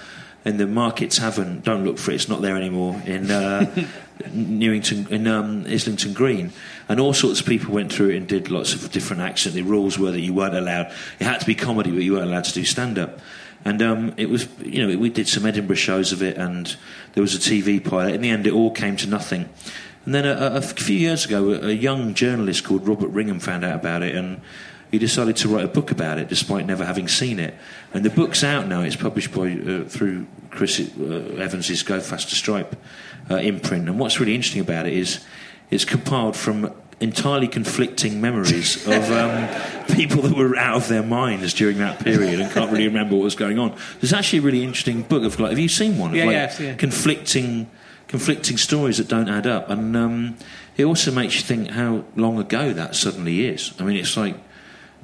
[0.44, 1.60] in the Market Tavern.
[1.60, 3.00] Don't look for it; it's not there anymore.
[3.06, 3.86] In uh,
[4.32, 6.52] Newington, in um, Islington Green,
[6.88, 9.46] and all sorts of people went through it and did lots of different acts.
[9.46, 10.92] And the rules were that you weren't allowed.
[11.18, 13.18] It had to be comedy, but you weren't allowed to do stand up.
[13.64, 16.76] And um, it was, you know, we did some Edinburgh shows of it, and
[17.14, 18.14] there was a TV pilot.
[18.14, 19.48] In the end, it all came to nothing.
[20.04, 23.64] And then a, a, few years ago, a, a young journalist called Robert Wringham found
[23.64, 24.40] out about it, and
[24.90, 27.54] he decided to write a book about it, despite never having seen it.
[27.94, 28.82] And the book's out now.
[28.82, 32.76] It's published by uh, through Chris uh, Evans's Go Faster Stripe
[33.30, 33.88] uh, imprint.
[33.88, 35.24] And what's really interesting about it is
[35.70, 39.48] it's compiled from entirely conflicting memories of um,
[39.96, 43.24] people that were out of their minds during that period and can't really remember what
[43.24, 43.76] was going on.
[44.00, 46.10] There's actually a really interesting book of like, have you seen one?
[46.10, 46.78] Of, Yeah, like, yeah, I've seen it.
[46.78, 47.70] conflicting
[48.08, 50.36] conflicting stories that don't add up and um,
[50.76, 54.36] it also makes you think how long ago that suddenly is I mean it's like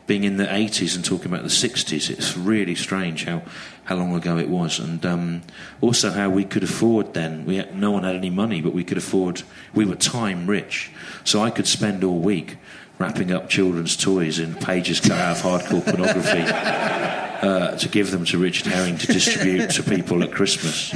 [0.08, 3.42] being in the 80s and talking about the 60s it's really strange how,
[3.84, 5.42] how long ago it was and um,
[5.80, 8.82] also how we could afford then we had, no one had any money but we
[8.82, 9.42] could afford
[9.74, 10.90] we were time rich
[11.24, 12.56] so I could spend all week
[12.98, 16.42] wrapping up children's toys in pages cut out of hardcore pornography
[17.46, 20.92] uh, to give them to Richard Herring to distribute to people at Christmas.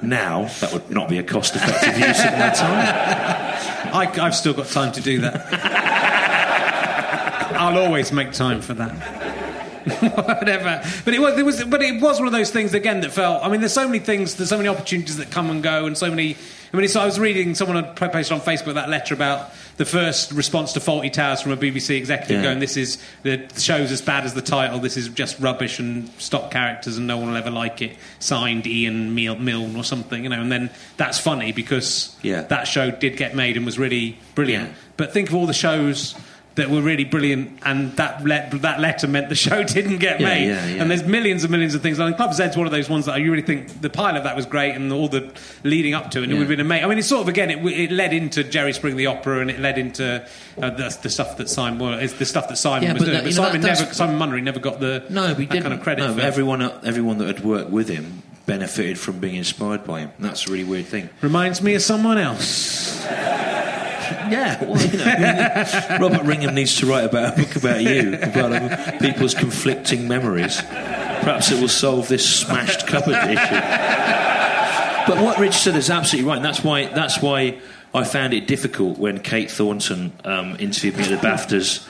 [0.00, 2.86] Now, that would not be a cost effective use of my time.
[3.94, 6.28] I, I've still got time to do that.
[7.62, 8.92] I'll always make time for that.
[10.00, 13.10] Whatever, but it was, it was, but it was one of those things again that
[13.12, 13.44] felt.
[13.44, 15.96] I mean, there's so many things, there's so many opportunities that come and go, and
[15.98, 16.36] so many.
[16.72, 19.84] I mean, so I was reading someone had posted on Facebook that letter about the
[19.84, 22.42] first response to Fawlty Towers from a BBC executive Yeah.
[22.44, 24.78] going, "This is the show's as bad as the title.
[24.78, 28.66] This is just rubbish and stock characters, and no one will ever like it." Signed
[28.68, 30.40] Ian Mil- Milne or something, you know.
[30.40, 32.42] And then that's funny because Yeah.
[32.42, 34.68] that show did get made and was really brilliant.
[34.68, 34.74] Yeah.
[34.96, 36.14] But think of all the shows
[36.54, 40.26] that were really brilliant, and that le- that letter meant the show didn't get Yeah,
[40.28, 40.46] made.
[40.48, 40.82] yeah, yeah.
[40.82, 41.98] And there's millions and millions of things.
[41.98, 44.24] I mean, Club Z's one of those ones that you really think the pilot of
[44.24, 45.32] that was great, and all the
[45.64, 46.84] leading up to it, and it would have been amazing.
[46.84, 49.50] I mean, it's sort of again, it, it led into Jerry Spring the opera, and
[49.50, 50.22] it led into
[50.60, 53.06] uh, the, the stuff that Simon well, it's the stuff that Simon Yeah, was but
[53.06, 53.16] doing.
[53.16, 55.48] that- but you know, Simon that- never, Simon Munnery never got the No, but that
[55.48, 55.62] didn't.
[55.62, 56.02] kind of credit.
[56.06, 60.10] no, for everyone, everyone that had worked with him benefited from being inspired by him.
[60.18, 61.08] That's a really weird thing.
[61.22, 63.00] Reminds me of someone else.
[64.32, 69.00] Yeah, well, you know, Robert Wringham needs to write about a book about you, about
[69.00, 70.60] people's conflicting memories.
[70.60, 73.60] Perhaps it will solve this smashed cupboard issue.
[75.06, 77.58] But what Rich said is absolutely right, and that's why that's why
[77.94, 81.86] I found it difficult when Kate Thornton um, interviewed me at the BAFTAs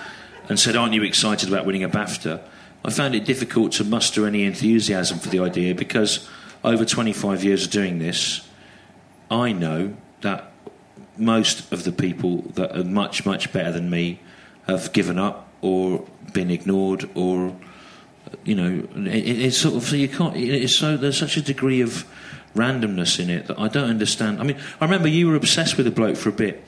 [0.49, 2.41] and said, "Aren't you excited about winning a BAFTA?"
[2.85, 6.29] I found it difficult to muster any enthusiasm for the idea because
[6.65, 8.47] over 25 years of doing this,
[9.31, 10.52] I know that
[11.23, 14.21] most of the people that are much much better than me
[14.67, 17.57] have given up or been ignored or
[18.45, 21.81] you know it, it's sort of so you can't it's so there's such a degree
[21.81, 22.05] of
[22.55, 24.41] randomness in it that I don't understand.
[24.41, 26.63] I mean I remember you were obsessed with a bloke for a bit.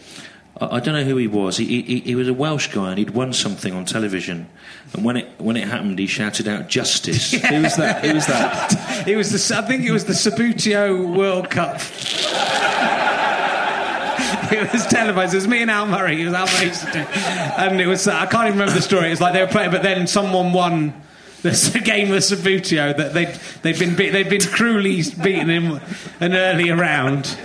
[0.61, 1.57] I, I don't know who he was.
[1.57, 4.49] He, he, he was a Welsh guy and he'd won something on television.
[4.93, 7.33] And when it when it happened he shouted out justice.
[7.51, 8.05] Who was that?
[8.05, 9.09] Who was that?
[9.09, 11.81] It was the I think it was the Subbuteo World Cup.
[14.53, 15.35] it was televised.
[15.35, 16.21] It was me and Al Murray.
[16.23, 18.07] It was Al Murray used to do, and it was.
[18.09, 19.07] Uh, I can't even remember the story.
[19.09, 21.01] It was like they were playing, but then someone won.
[21.43, 21.51] The
[21.85, 23.29] game of Subbuteo that they'd
[23.63, 25.79] they'd been be- they'd been cruelly beaten in
[26.21, 27.37] an earlier round,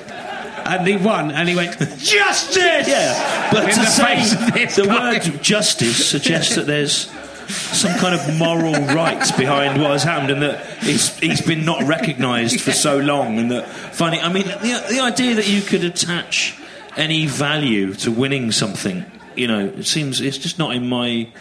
[0.65, 2.87] and he won, and he went justice.
[2.87, 5.11] Yeah, but In to the say face of this the guy.
[5.17, 7.11] word justice suggests that there's
[7.49, 11.83] some kind of moral right behind what has happened, and that it's, he's been not
[11.83, 14.21] recognised for so long, and that funny.
[14.21, 16.57] I mean, the, the idea that you could attach
[16.99, 19.05] any value to winning something,
[19.35, 21.31] you know, it seems it's just not in my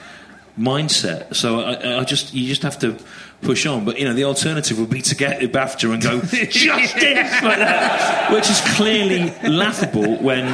[0.59, 1.35] mindset.
[1.35, 2.97] So I, I just you just have to
[3.43, 3.85] push on.
[3.85, 6.21] But you know, the alternative would be to get the BAFTA and go
[6.51, 10.47] justice like that, which is clearly laughable when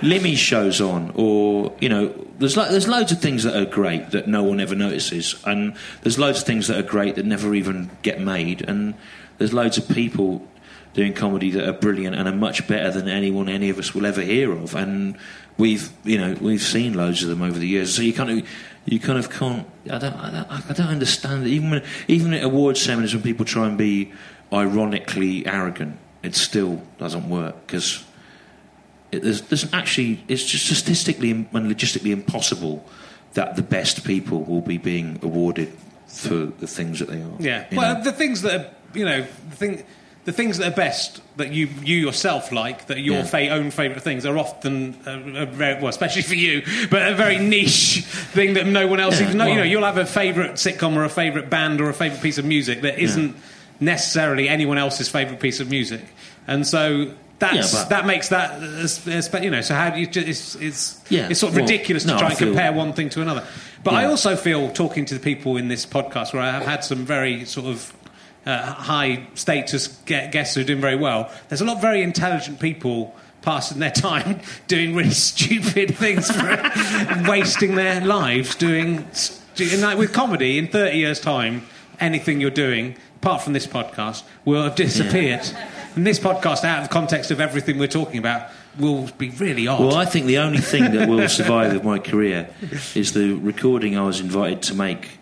[0.00, 4.10] Limmy shows on, or you know, there's lo- there's loads of things that are great
[4.10, 7.54] that no one ever notices, and there's loads of things that are great that never
[7.54, 8.94] even get made, and
[9.38, 10.46] there's loads of people
[10.94, 14.06] doing comedy that are brilliant and are much better than anyone any of us will
[14.06, 15.16] ever hear of, and
[15.58, 18.48] we've you know we've seen loads of them over the years, so you kind of
[18.86, 19.66] you kind of can't.
[19.90, 21.50] I don't I don't, I don't understand it.
[21.50, 24.12] Even when, even at award ceremonies when people try and be
[24.52, 28.04] ironically arrogant, it still doesn't work because
[29.10, 32.86] it, there's, there's actually it's just statistically and logistically impossible
[33.34, 35.72] that the best people will be being awarded
[36.06, 37.36] for the things that they are.
[37.40, 37.66] Yeah.
[37.72, 38.04] Well, know?
[38.04, 39.84] the things that are, you know, the thing,
[40.24, 43.24] the things that are best that you you yourself like, that are your Yeah.
[43.24, 47.14] fa- own favourite things, are often a, a very well, especially for you, but a
[47.14, 48.02] very niche
[48.32, 49.46] thing that no one else Yeah, even know.
[49.46, 52.38] you know you'll have a favourite sitcom or a favourite band or a favourite piece
[52.38, 53.36] of music that isn't
[53.80, 56.02] necessarily anyone else's favourite piece of music,
[56.46, 57.10] and so.
[57.40, 59.60] That's, Yeah, but- that makes that, uh, uh, you know.
[59.60, 60.06] So how do you?
[60.08, 62.92] It's it's, Yeah, it's sort of well, ridiculous to no, try and feel- compare one
[62.92, 63.42] thing to another.
[63.82, 66.84] But I also feel talking to the people in this podcast where I have had
[66.84, 67.92] some very sort of
[68.46, 71.30] uh, high status guests who are doing very well.
[71.48, 76.30] There's a lot of very intelligent people passing their time doing really stupid things,
[77.28, 79.06] wasting their lives doing.
[79.78, 81.66] like with comedy, in 30 years' time,
[82.00, 85.46] anything you're doing, apart from this podcast, will have disappeared.
[85.94, 89.68] And this podcast, out of the context of everything we're talking about, will be really
[89.68, 89.80] odd.
[89.80, 92.48] Well, I think the only thing that will survive of my career
[92.94, 95.18] is the recording I was invited to make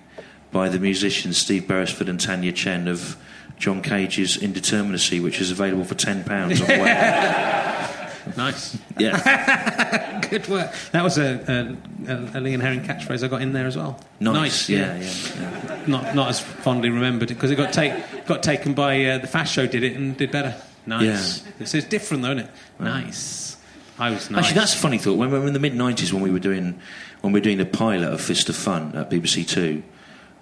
[0.53, 3.16] by the musicians Steve Beresford and Tania Chen of
[3.59, 6.27] John Cage's Indeterminacy, which is available for £10
[6.61, 8.12] on Web.
[8.37, 8.79] nice.
[8.99, 10.73] Yeah, Good work.
[10.93, 11.77] That was a,
[12.07, 13.99] a, a Lee and Herring catchphrase I got in there as well.
[14.20, 14.69] nice.
[14.69, 15.12] yeah, yeah.
[15.39, 15.85] yeah.
[15.87, 17.93] Not not as fondly remembered because it got take,
[18.27, 19.66] got taken by uh, the Fast Show.
[19.66, 20.55] Did it and did better.
[20.87, 21.43] Nice.
[21.45, 21.53] Yeah.
[21.61, 22.51] It's, it's different though, isn't it?
[22.79, 23.57] Nice.
[23.99, 24.45] I was nice.
[24.45, 25.19] Actually, that's a funny thought.
[25.19, 26.81] When we were in the mid '90s, when we were doing
[27.20, 29.83] when we were doing the pilot of Fist of Fun at BBC Two,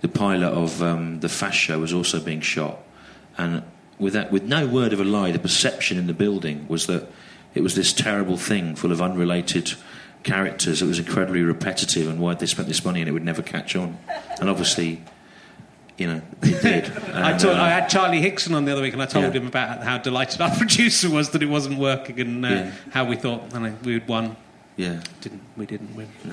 [0.00, 2.78] the pilot of um, the Fast Show was also being shot,
[3.38, 3.62] and
[3.98, 7.06] with that, with no word of a lie, the perception in the building was that
[7.54, 9.72] it was this terrible thing full of unrelated
[10.22, 10.80] characters.
[10.82, 13.76] It was incredibly repetitive, and why they spent this money and it would never catch
[13.76, 13.98] on.
[14.40, 15.02] And obviously,
[15.98, 16.84] you know, it did.
[17.14, 19.40] I, told, uh, I had Charlie Higson on the other week, and I told Yeah.
[19.40, 22.72] him about how delighted our producer was that it wasn't working, and uh, Yeah.
[22.90, 24.36] how we thought I know, we had won.
[24.80, 25.00] Yeah.
[25.20, 25.66] Didn't we?
[25.66, 26.08] Didn't win.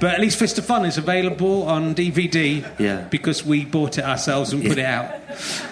[0.00, 2.64] but at least Fist of Fun is available on DVD.
[2.78, 3.02] Yeah.
[3.08, 5.12] Because we bought it ourselves and put it out.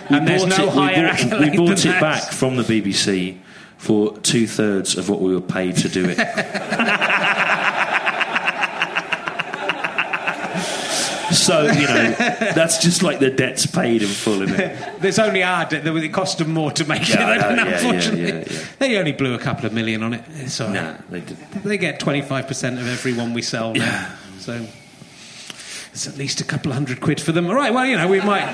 [0.08, 2.00] We and there's bought no it- we bought, we bought than it that.
[2.00, 3.38] back from the BBC
[3.76, 6.18] for two thirds of what we were paid to do it.
[11.36, 12.10] so you know
[12.54, 14.78] that's just like the debt's paid in full, isn't it?
[15.00, 15.86] There's only our debt.
[15.86, 18.28] It cost them more to make Yeah, it, than yeah, yeah, unfortunately.
[18.28, 18.66] yeah, yeah.
[18.78, 20.24] They only blew a couple of million on it.
[20.34, 20.74] It's all right.
[20.74, 21.36] No, they did.
[21.64, 23.72] They get 25% of every one we sell.
[23.74, 23.84] now.
[23.84, 24.16] Yeah.
[24.38, 24.66] So
[25.92, 27.46] it's at least a couple of hundred quid for them.
[27.46, 28.48] All right, well, you know, we might.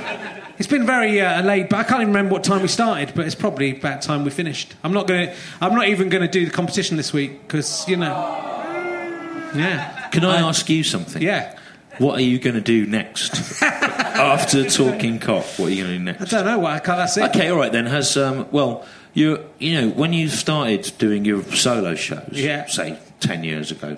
[0.58, 1.86] It's been very uh, laid back.
[1.86, 4.74] I can't even remember what time we started, but it's probably about time we finished.
[4.82, 5.34] I'm not going to.
[5.60, 8.10] I'm not even going to do the competition this week because, you know.
[9.54, 10.08] Yeah.
[10.10, 11.22] Can I ask you something?
[11.22, 11.56] Yeah.
[11.98, 15.44] What are you going to do next after talking cock?
[15.58, 16.32] What are you going to do next?
[16.32, 16.66] I don't know.
[16.66, 17.24] I can't, that's it.
[17.30, 17.86] Okay, all right then.
[17.86, 18.84] Has um, well,
[19.14, 22.66] you you know when you started doing your solo shows, Yeah.
[22.66, 23.96] say ten years ago,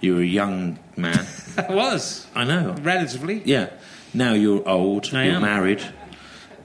[0.00, 1.26] you were a young man.
[1.58, 2.26] I was.
[2.34, 2.74] I know.
[2.82, 3.42] Relatively.
[3.44, 3.70] Yeah.
[4.12, 5.10] Now you're old.
[5.14, 5.42] I you're am.
[5.42, 5.82] married.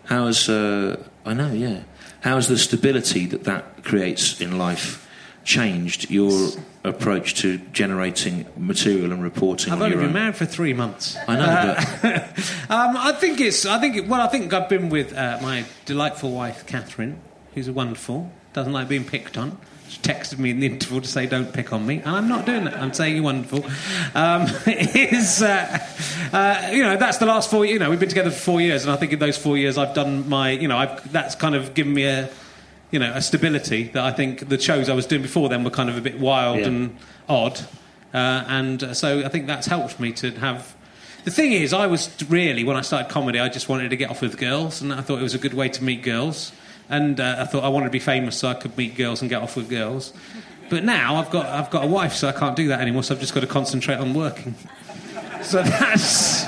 [0.05, 1.51] How's uh, I know?
[1.51, 1.81] Yeah.
[2.21, 5.07] How's the stability that that creates in life
[5.43, 6.51] changed your
[6.83, 9.73] approach to generating material and reporting?
[9.73, 10.13] I've on only been own?
[10.13, 11.17] married for three months.
[11.27, 11.75] I know,
[12.69, 13.65] um, I think it's.
[13.65, 13.95] I think.
[13.95, 17.19] It, well, I think I've been with uh, my delightful wife, Catherine,
[17.53, 18.31] who's wonderful.
[18.53, 19.57] Doesn't like being picked on.
[19.89, 22.45] She texted me in the interval to say, "Don't pick on me," and I'm not
[22.45, 22.77] doing that.
[22.77, 23.65] I'm saying you're wonderful.
[24.13, 25.79] Um, is uh,
[26.31, 27.65] uh, you know that's the last four.
[27.65, 29.77] You know we've been together for four years, and I think in those four years
[29.77, 30.51] I've done my.
[30.51, 32.29] You know I've, that's kind of given me a
[32.91, 35.69] you know, a stability that I think the shows I was doing before then were
[35.69, 36.67] kind of a bit wild Yeah.
[36.67, 36.97] and
[37.27, 37.59] odd.
[38.13, 40.75] Uh, and so I think that's helped me to have.
[41.25, 44.09] The thing is, I was really, when I started comedy, I just wanted to get
[44.09, 46.51] off with girls, and I thought it was a good way to meet girls.
[46.89, 49.29] And uh, I thought I wanted to be famous so I could meet girls and
[49.29, 50.11] get off with girls.
[50.69, 53.13] But now I've got, I've got a wife, so I can't do that anymore, so
[53.13, 54.55] I've just got to concentrate on working.
[55.43, 56.45] So that's.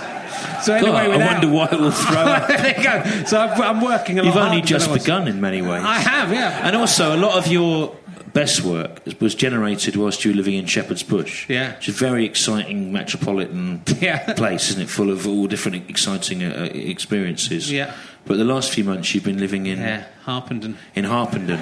[0.64, 2.48] So anyway, God, I without- wonder why it will throw up.
[2.50, 3.24] there you go.
[3.26, 5.84] So I'm working a lot You've only just begun in many ways.
[5.84, 6.66] I have, yeah.
[6.68, 7.96] And also, a lot of your
[8.34, 11.50] best work was generated whilst you were living in Shepherd's Bush.
[11.50, 11.76] Yeah.
[11.76, 14.34] Which is a very exciting metropolitan Yeah.
[14.34, 14.90] place, isn't it?
[14.90, 17.70] Full of all different exciting uh, experiences.
[17.72, 17.94] Yeah.
[18.26, 20.78] But the last few months you've been living in, Yeah, Harpenden.
[20.96, 21.60] in Harpenden.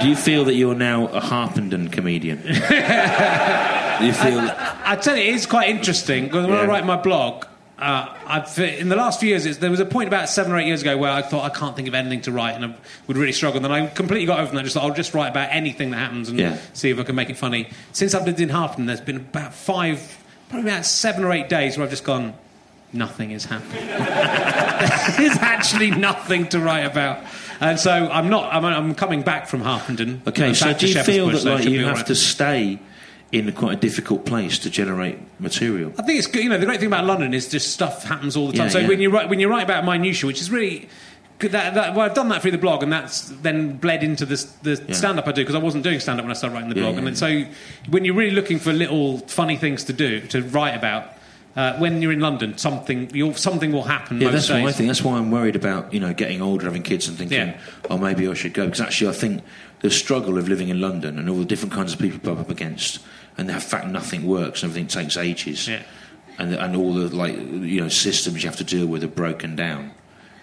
[0.00, 2.42] Do you feel that you're now a Harpenden comedian?
[2.42, 2.50] Do
[4.06, 4.76] you feel that?
[4.84, 7.46] I tell you, it is quite interesting because when I write my blog,
[7.84, 10.58] uh, I've, in the last few years, it's, there was a point about seven or
[10.58, 12.74] eight years ago where I thought I can't think of anything to write and I
[13.06, 13.56] would really struggle.
[13.56, 14.58] And then I completely got over that.
[14.58, 16.56] I just thought, I'll just write about anything that happens and Yeah.
[16.72, 17.68] see if I can make it funny.
[17.92, 21.76] Since I've lived in Harpenden, there's been about five, probably about seven or eight days
[21.76, 22.32] where I've just gone,
[22.94, 23.86] nothing is happening.
[25.18, 27.18] There's actually nothing to write about.
[27.60, 28.52] And so I'm not.
[28.52, 30.22] I'm, I'm coming back from Harpenden.
[30.26, 32.06] Okay, so do you feel that so like you have right.
[32.06, 32.78] to stay
[33.34, 35.92] in quite a difficult place to generate material?
[35.98, 36.44] I think it's good.
[36.44, 38.66] You know, the great thing about London is just stuff happens all the time.
[38.66, 38.88] Yeah, so yeah.
[38.88, 40.88] when you write when you write about minutia, which is really
[41.38, 44.24] good, that, that, well, I've done that through the blog, and that's then bled into
[44.24, 44.94] the, the Yeah.
[44.94, 46.76] stand up I do because I wasn't doing stand up when I started writing the
[46.76, 46.92] blog.
[46.92, 47.46] yeah, and then, yeah.
[47.46, 51.10] so when you're really looking for little funny things to do to write about.
[51.56, 54.20] Uh, when you're in London, something you'll, something will happen.
[54.20, 54.88] Yeah, most that's what I think.
[54.88, 57.60] That's why I'm worried about you know getting older, having kids, and thinking, Yeah.
[57.88, 58.64] oh, maybe I should go.
[58.64, 59.40] Because actually, I think
[59.80, 62.40] the struggle of living in London and all the different kinds of people you bump
[62.40, 62.98] up against,
[63.36, 65.82] and the fact nothing works, and everything takes ages, Yeah.
[66.38, 69.56] and and all the like you know systems you have to deal with are broken
[69.56, 69.92] down,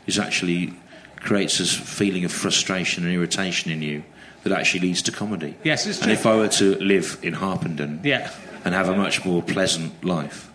[0.08, 0.74] is actually
[1.18, 4.04] creates this feeling of frustration and irritation in you
[4.44, 5.56] that actually leads to comedy.
[5.64, 6.04] Yes, it's true.
[6.06, 8.32] And if I were to live in Harpenden Yeah.
[8.66, 10.48] and have a much more pleasant life.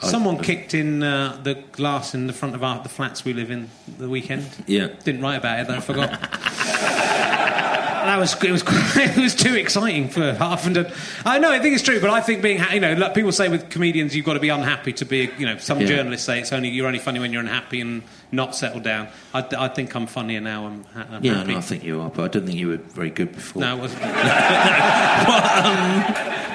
[0.00, 3.50] Someone kicked in uh, the glass in the front of our, the flats we live
[3.50, 3.68] in
[3.98, 4.46] the weekend.
[4.66, 4.88] Yeah.
[5.02, 5.76] Didn't write about it though.
[5.76, 7.74] I forgot.
[8.08, 8.62] that was it was
[8.96, 10.92] it was too exciting for half and a,
[11.24, 13.48] I know I think it's true, but I think being you know like people say
[13.48, 15.86] with comedians you've got to be unhappy to be you know some Yeah.
[15.86, 18.02] journalists say it's only you're only funny when you're unhappy and
[18.32, 19.08] not settled down.
[19.32, 20.66] I, I think I'm funnier now.
[20.66, 21.52] I'm, I'm Yeah, happy.
[21.52, 23.60] no, I think you are, but I don't think you were very good before.
[23.62, 24.02] no, it wasn't.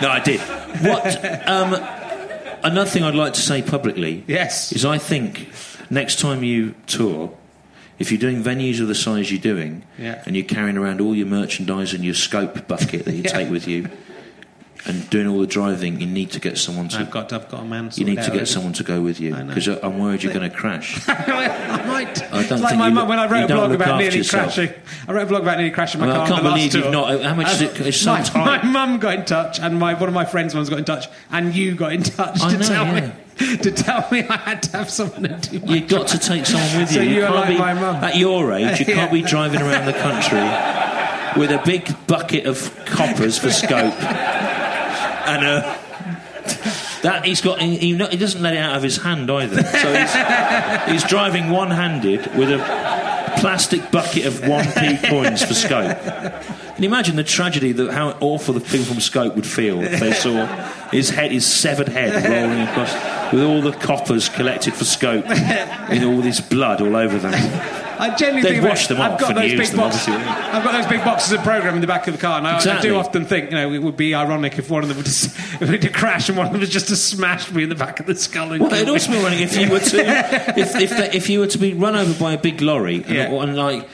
[0.01, 0.39] No, I did.
[0.81, 1.47] What?
[1.47, 1.73] Um,
[2.63, 4.73] another thing I'd like to say publicly Yes.
[4.73, 5.49] is I think
[5.89, 7.31] next time you tour,
[8.03, 10.21] if you're doing venues of the size you're doing, Yeah.
[10.25, 13.31] and you're carrying around all your merchandise and your scope bucket that you Yeah.
[13.31, 13.87] take with you,
[14.85, 16.99] and doing all the driving, you need to get someone to.
[16.99, 17.89] I've got I've got a man.
[17.95, 20.55] you need to get someone to go with you because I'm worried you're going to
[20.55, 21.01] crash.
[21.07, 22.21] I might.
[22.33, 24.53] I don't like think my mum when I wrote a blog about nearly yourself.
[24.53, 24.73] crashing.
[25.07, 26.35] I wrote a blog about nearly crashing my Well, I car.
[26.37, 26.91] on can't believe you've tour.
[26.91, 30.13] not- how much is it- my, my mum got in touch, and my one of
[30.15, 32.85] my friends' mums got in touch, and you got in touch I to know, tell
[32.85, 33.11] yeah.
[33.39, 35.65] me to tell me I had to have someone to do.
[35.65, 36.97] My You've got to take someone with you.
[36.97, 37.95] So you you are can't like be, my mum.
[38.03, 42.71] At your age, you can't be driving around the country with a big bucket of
[42.85, 43.93] coppers for scope
[45.25, 45.79] and a.
[47.03, 47.61] That he's got.
[47.61, 49.61] He, he he doesn't let it out of his hand either.
[49.61, 52.59] So he's, he's driving one-handed with a
[53.39, 55.97] plastic bucket of one p coins for scope.
[56.03, 59.99] Can you imagine the tragedy that how awful the people from Scope would feel if
[59.99, 60.47] they saw
[60.89, 66.03] his head, his severed head, rolling across with all the coppers collected for Scope, with
[66.03, 67.33] all this blood all over them.
[68.03, 70.07] I genuinely They'd think wash them I've got those big boxes.
[70.07, 70.13] obviously.
[70.13, 72.57] I've got those big boxes of program in the back of the car, and I,
[72.77, 75.05] I do often think, you know, it would be ironic if one of them would
[75.05, 75.27] just,
[75.61, 77.75] if we did crash and one of them was just to smash me in the
[77.75, 78.51] back of the skull.
[78.51, 79.97] And Well, it'd also be ironic if you were to
[80.59, 83.15] if if, the, if you were to be run over by a big lorry and,
[83.15, 83.31] Yeah.
[83.41, 83.87] and like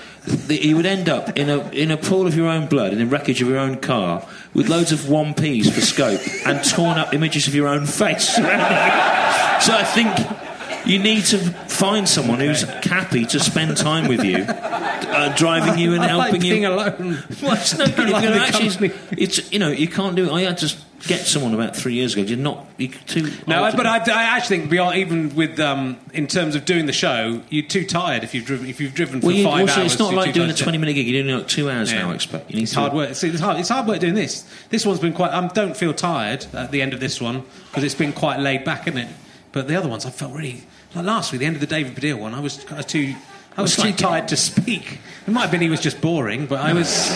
[0.47, 3.05] you would end up in a in a pool of your own blood in the
[3.05, 7.13] wreckage of your own car with loads of one p's for scope and torn up
[7.13, 8.35] images of your own face.
[8.35, 10.48] so I think.
[10.85, 15.93] You need to find someone who's happy to spend time with you, uh, driving you
[15.93, 16.69] and I like helping being you.
[16.69, 17.23] alone.
[17.41, 18.09] Well, it's no good.
[18.09, 20.31] Like actually, it's you know you can't do it.
[20.31, 20.73] I had to
[21.07, 22.23] get someone about three years ago.
[22.23, 23.31] You're not you're too.
[23.47, 26.85] No, old but I, I actually think beyond even with um, in terms of doing
[26.87, 29.61] the show, you're too tired if you've driven if you've driven for Well, you, five
[29.61, 29.91] also, hours.
[29.93, 31.07] it's not like doing a 20 minute gig.
[31.07, 32.03] You're doing like two hours Yeah.
[32.03, 32.49] now, I expect.
[32.49, 33.15] You need It's to, hard work.
[33.15, 34.45] See, it's hard, it's hard work doing this.
[34.69, 35.31] This one's been quite.
[35.31, 38.39] I um, don't feel tired at the end of this one because it's been quite
[38.39, 39.07] laid back, isn't it?
[39.51, 40.63] But the other ones, I felt really.
[40.95, 43.15] Like last week, the end of the David Baddiel one, I was too.
[43.57, 44.99] I was too tired to speak.
[45.27, 47.11] It might have been he was just boring, but I was.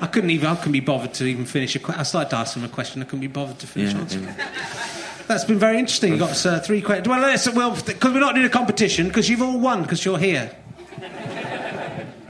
[0.00, 0.46] I couldn't even.
[0.48, 1.78] I couldn't be bothered to even finish a.
[1.80, 3.02] Que- I started to ask him a question.
[3.02, 4.24] I couldn't be bothered to finish Yeah, answering.
[4.24, 4.48] yeah.
[5.26, 6.12] That's been very interesting.
[6.12, 7.08] You got uh, three questions.
[7.08, 10.18] Well, let's, well, because we're not doing a competition, because you've all won, because you're
[10.18, 10.54] here.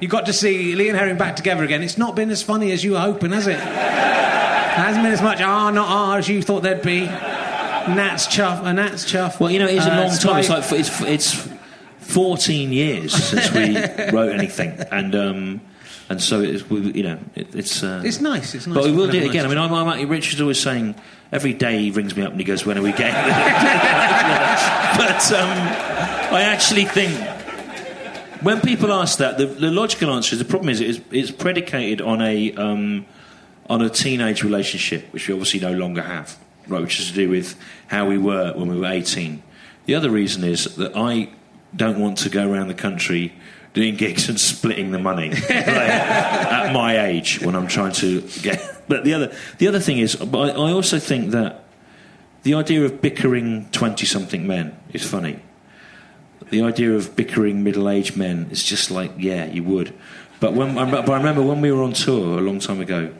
[0.00, 1.82] You got to see Lee and Herring back together again.
[1.82, 3.52] It's not been as funny as you were hoping, has it?
[3.52, 7.06] it hasn't been as much ah, not ah as you thought there'd be.
[7.88, 9.40] Nat's chuff, a Nat's chuff.
[9.40, 10.38] Well, you know, it's a Uh, long time.
[10.40, 11.48] It's like it's it's
[12.00, 13.76] fourteen years since we
[14.16, 15.60] wrote anything, and um,
[16.08, 17.82] and so it's you know it, it's.
[17.82, 18.54] Uh, It's nice.
[18.54, 18.74] It's nice.
[18.76, 19.44] But we will do it again.
[19.44, 20.94] I mean, I'm, I'm, Richard's always saying
[21.32, 23.14] every day he rings me up and he goes, "When are we getting?"
[24.98, 25.48] but um,
[26.34, 27.12] I actually think
[28.42, 32.00] when people ask that, the, the logical answer is the problem is it's, it's predicated
[32.00, 33.06] on a um,
[33.68, 36.36] on a teenage relationship, which we obviously no longer have,
[36.68, 36.82] right?
[36.82, 39.42] Which is to do with how we were when we were 18.
[39.86, 41.30] The other reason is that I
[41.74, 43.32] don't want to go around the country
[43.72, 48.82] doing gigs and splitting the money like, at my age when I'm trying to get.
[48.88, 51.64] But the other the other thing is, but I, I also think that
[52.42, 55.40] the idea of bickering twenty-something men is funny.
[56.50, 59.92] The idea of bickering middle-aged men is just like, yeah, you would.
[60.38, 63.12] But when, but I remember when we were on tour a long time ago,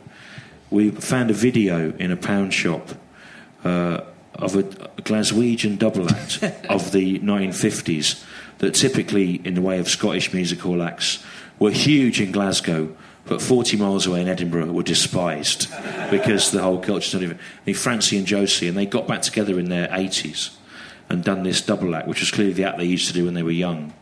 [0.70, 2.90] we found a video in a pound shop
[3.66, 4.62] uh, of a,
[5.02, 8.24] Glaswegian double act of the 1950s
[8.58, 11.24] that typically, in the way of Scottish musical acts,
[11.58, 12.94] were huge in Glasgow,
[13.24, 15.68] but 40 miles away in Edinburgh were despised
[16.10, 17.38] because the whole culture's not even.
[17.38, 20.54] I mean, Francie and Josie, and they got back together in their 80s
[21.08, 23.34] and done this double act, which was clearly the act they used to do when
[23.34, 23.92] they were young.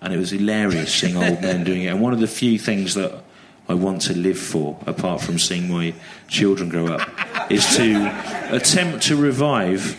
[0.00, 1.88] And it was hilarious seeing old men doing it.
[1.88, 3.23] And one of the few things that
[3.66, 5.94] I want to live for, apart from seeing my
[6.28, 7.08] children grow up,
[7.50, 8.12] is to
[8.50, 9.98] attempt to revive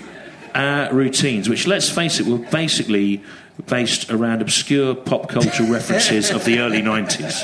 [0.54, 3.24] our routines, which, let's face it, were basically
[3.68, 7.42] based around obscure pop culture references of the early 90s.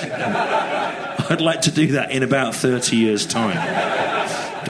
[1.32, 3.58] I'd like to do that in about 30 years' time.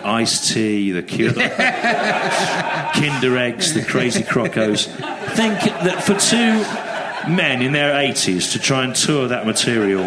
[0.03, 4.85] Ice-T, the cure, Kinder eggs, the crazy crocos.
[4.85, 6.63] Think that for two
[7.29, 10.03] men in their 80s to try and tour that material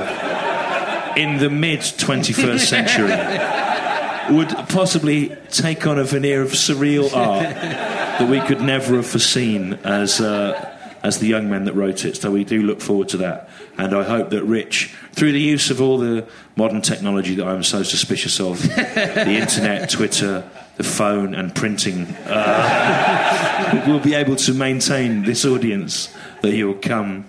[1.17, 8.29] in the mid 21st century would possibly take on a veneer of surreal art that
[8.29, 10.21] we could never have foreseen as.
[10.21, 10.71] Uh,
[11.05, 13.95] as the young men that wrote it, so we do look forward to that, and
[13.95, 16.27] I hope that Rich, through the use of all the
[16.57, 23.85] modern technology that I'm so suspicious of, the internet, Twitter, the phone, and printing, uh,
[23.87, 26.09] will be able to maintain this audience
[26.41, 27.27] that you'll come.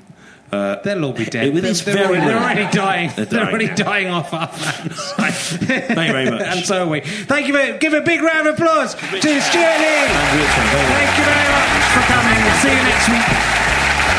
[0.56, 1.48] Uh, They'll all be dead.
[1.48, 3.12] It- they're, they're very already, they're already dying.
[3.16, 3.76] They're They're, already now.
[3.76, 4.96] dying off our fans.
[5.18, 6.42] Thank you very much.
[6.42, 7.02] and so are we.
[7.02, 7.54] Thank you.
[7.54, 10.06] Very, give a big round of applause to Stewart Lee.
[10.08, 10.96] And Richard, very well.
[10.96, 12.38] Thank you very much for coming.
[12.46, 13.28] We'll see you next week.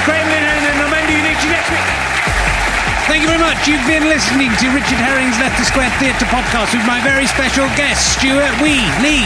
[0.07, 2.26] Linehan and Armando Iannucci next week.
[3.07, 3.69] Thank you very much.
[3.69, 8.19] You've been listening to Richard Herring's Leicester Square Theatre podcast with my very special guest,
[8.19, 9.23] Stewart Wee Lee.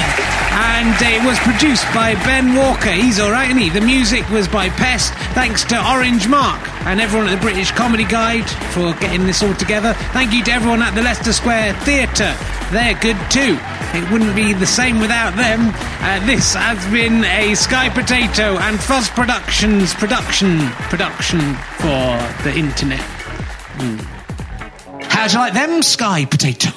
[0.53, 2.91] And it was produced by Ben Walker.
[2.91, 3.71] He's all right, isn't he?
[3.71, 5.15] The music was by Pest.
[5.33, 9.55] Thanks to Orange Mark and everyone at the British Comedy Guide for getting this all
[9.55, 9.95] together.
[10.13, 12.37] Thank you to everyone at the Leicester Square Theatre.
[12.71, 13.59] They're good too.
[13.97, 15.73] It wouldn't be the same without them.
[16.05, 20.59] Uh, this has been a Sky Potato and Fuzz Productions production
[20.91, 21.41] production
[21.81, 23.20] for the internet.
[25.09, 26.73] How'd you like them Sky Potatoes?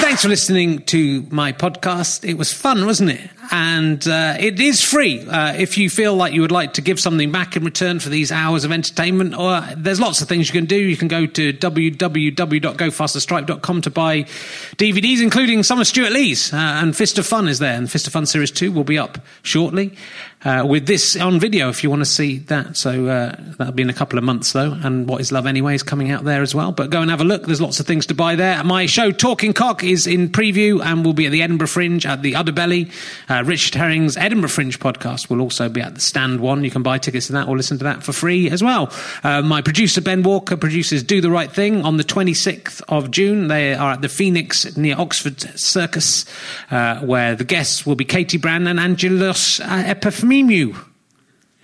[0.00, 2.28] Thanks for listening to my podcast.
[2.28, 3.30] It was fun, wasn't it?
[3.50, 5.26] And uh, it is free.
[5.26, 8.08] Uh, if you feel like you would like to give something back in return for
[8.08, 10.76] these hours of entertainment, or there's lots of things you can do.
[10.76, 16.52] You can go to www.gofasterstripe.com to buy DVDs, including some of Stewart Lee's.
[16.52, 18.98] Uh, and Fist of Fun is there, and Fist of Fun Series 2 will be
[18.98, 19.96] up shortly.
[20.42, 22.74] Uh, with this on video, if you want to see that.
[22.74, 24.72] So uh, that'll be in a couple of months, though.
[24.72, 26.72] And What Is Love Anyway is coming out there as well.
[26.72, 27.44] But go and have a look.
[27.44, 28.64] There's lots of things to buy there.
[28.64, 32.22] My show, Talking Cock, is in preview and will be at the Edinburgh Fringe at
[32.22, 32.90] the Udderbelly.
[33.28, 36.64] Uh, Richard Herring's Edinburgh Fringe podcast will also be at the Stand One.
[36.64, 38.92] You can buy tickets to that or listen to that for free as well.
[39.22, 43.48] Uh, my producer, Ben Walker, produces Do the Right Thing on the 26th of June.
[43.48, 46.24] They are at the Phoenix near Oxford Circus,
[46.70, 50.89] uh, where the guests will be Katie Brand and Angelos uh, Epithemiou.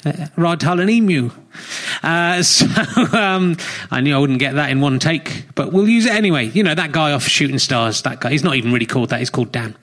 [0.06, 1.30] Uh, Rod Hull and Emu.
[2.02, 2.66] Uh, so
[3.12, 3.56] um,
[3.90, 6.46] I knew I wouldn't get that in one take, but we'll use it anyway.
[6.46, 9.18] You know, that guy off Shooting Stars, that guy, he's not even really called that,
[9.18, 9.76] he's called Dan.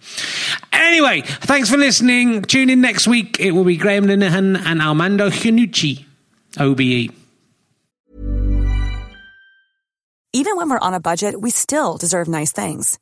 [0.72, 2.42] Anyway, thanks for listening.
[2.44, 3.40] Tune in next week.
[3.40, 6.06] It will be Graham Linehan and Armando Iannucci, E.
[6.58, 7.14] OBE.
[10.36, 12.98] Even when we're on a budget, we still deserve nice things.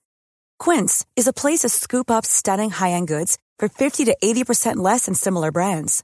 [0.59, 5.05] Quince is a place to scoop up stunning high-end goods for 50 to 80% less
[5.05, 6.03] than similar brands.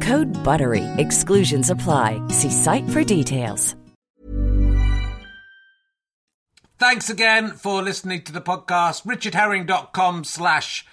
[0.00, 0.84] Code BUTTERY.
[0.98, 2.22] Exclusions apply.
[2.28, 3.74] See site for details.
[6.78, 9.04] Thanks again for listening to the podcast.
[9.04, 10.86] richardherring.com slash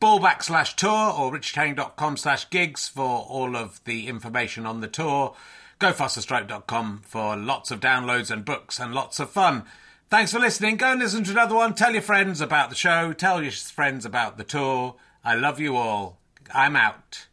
[0.00, 5.34] ballback slash tour or richardherring.com slash gigs for all of the information on the tour.
[5.80, 9.64] GoFasterStripe.com for lots of downloads and books and lots of fun.
[10.08, 10.76] Thanks for listening.
[10.76, 11.74] Go and listen to another one.
[11.74, 13.12] Tell your friends about the show.
[13.12, 14.94] Tell your friends about the tour.
[15.24, 16.20] I love you all.
[16.54, 17.26] I'm out.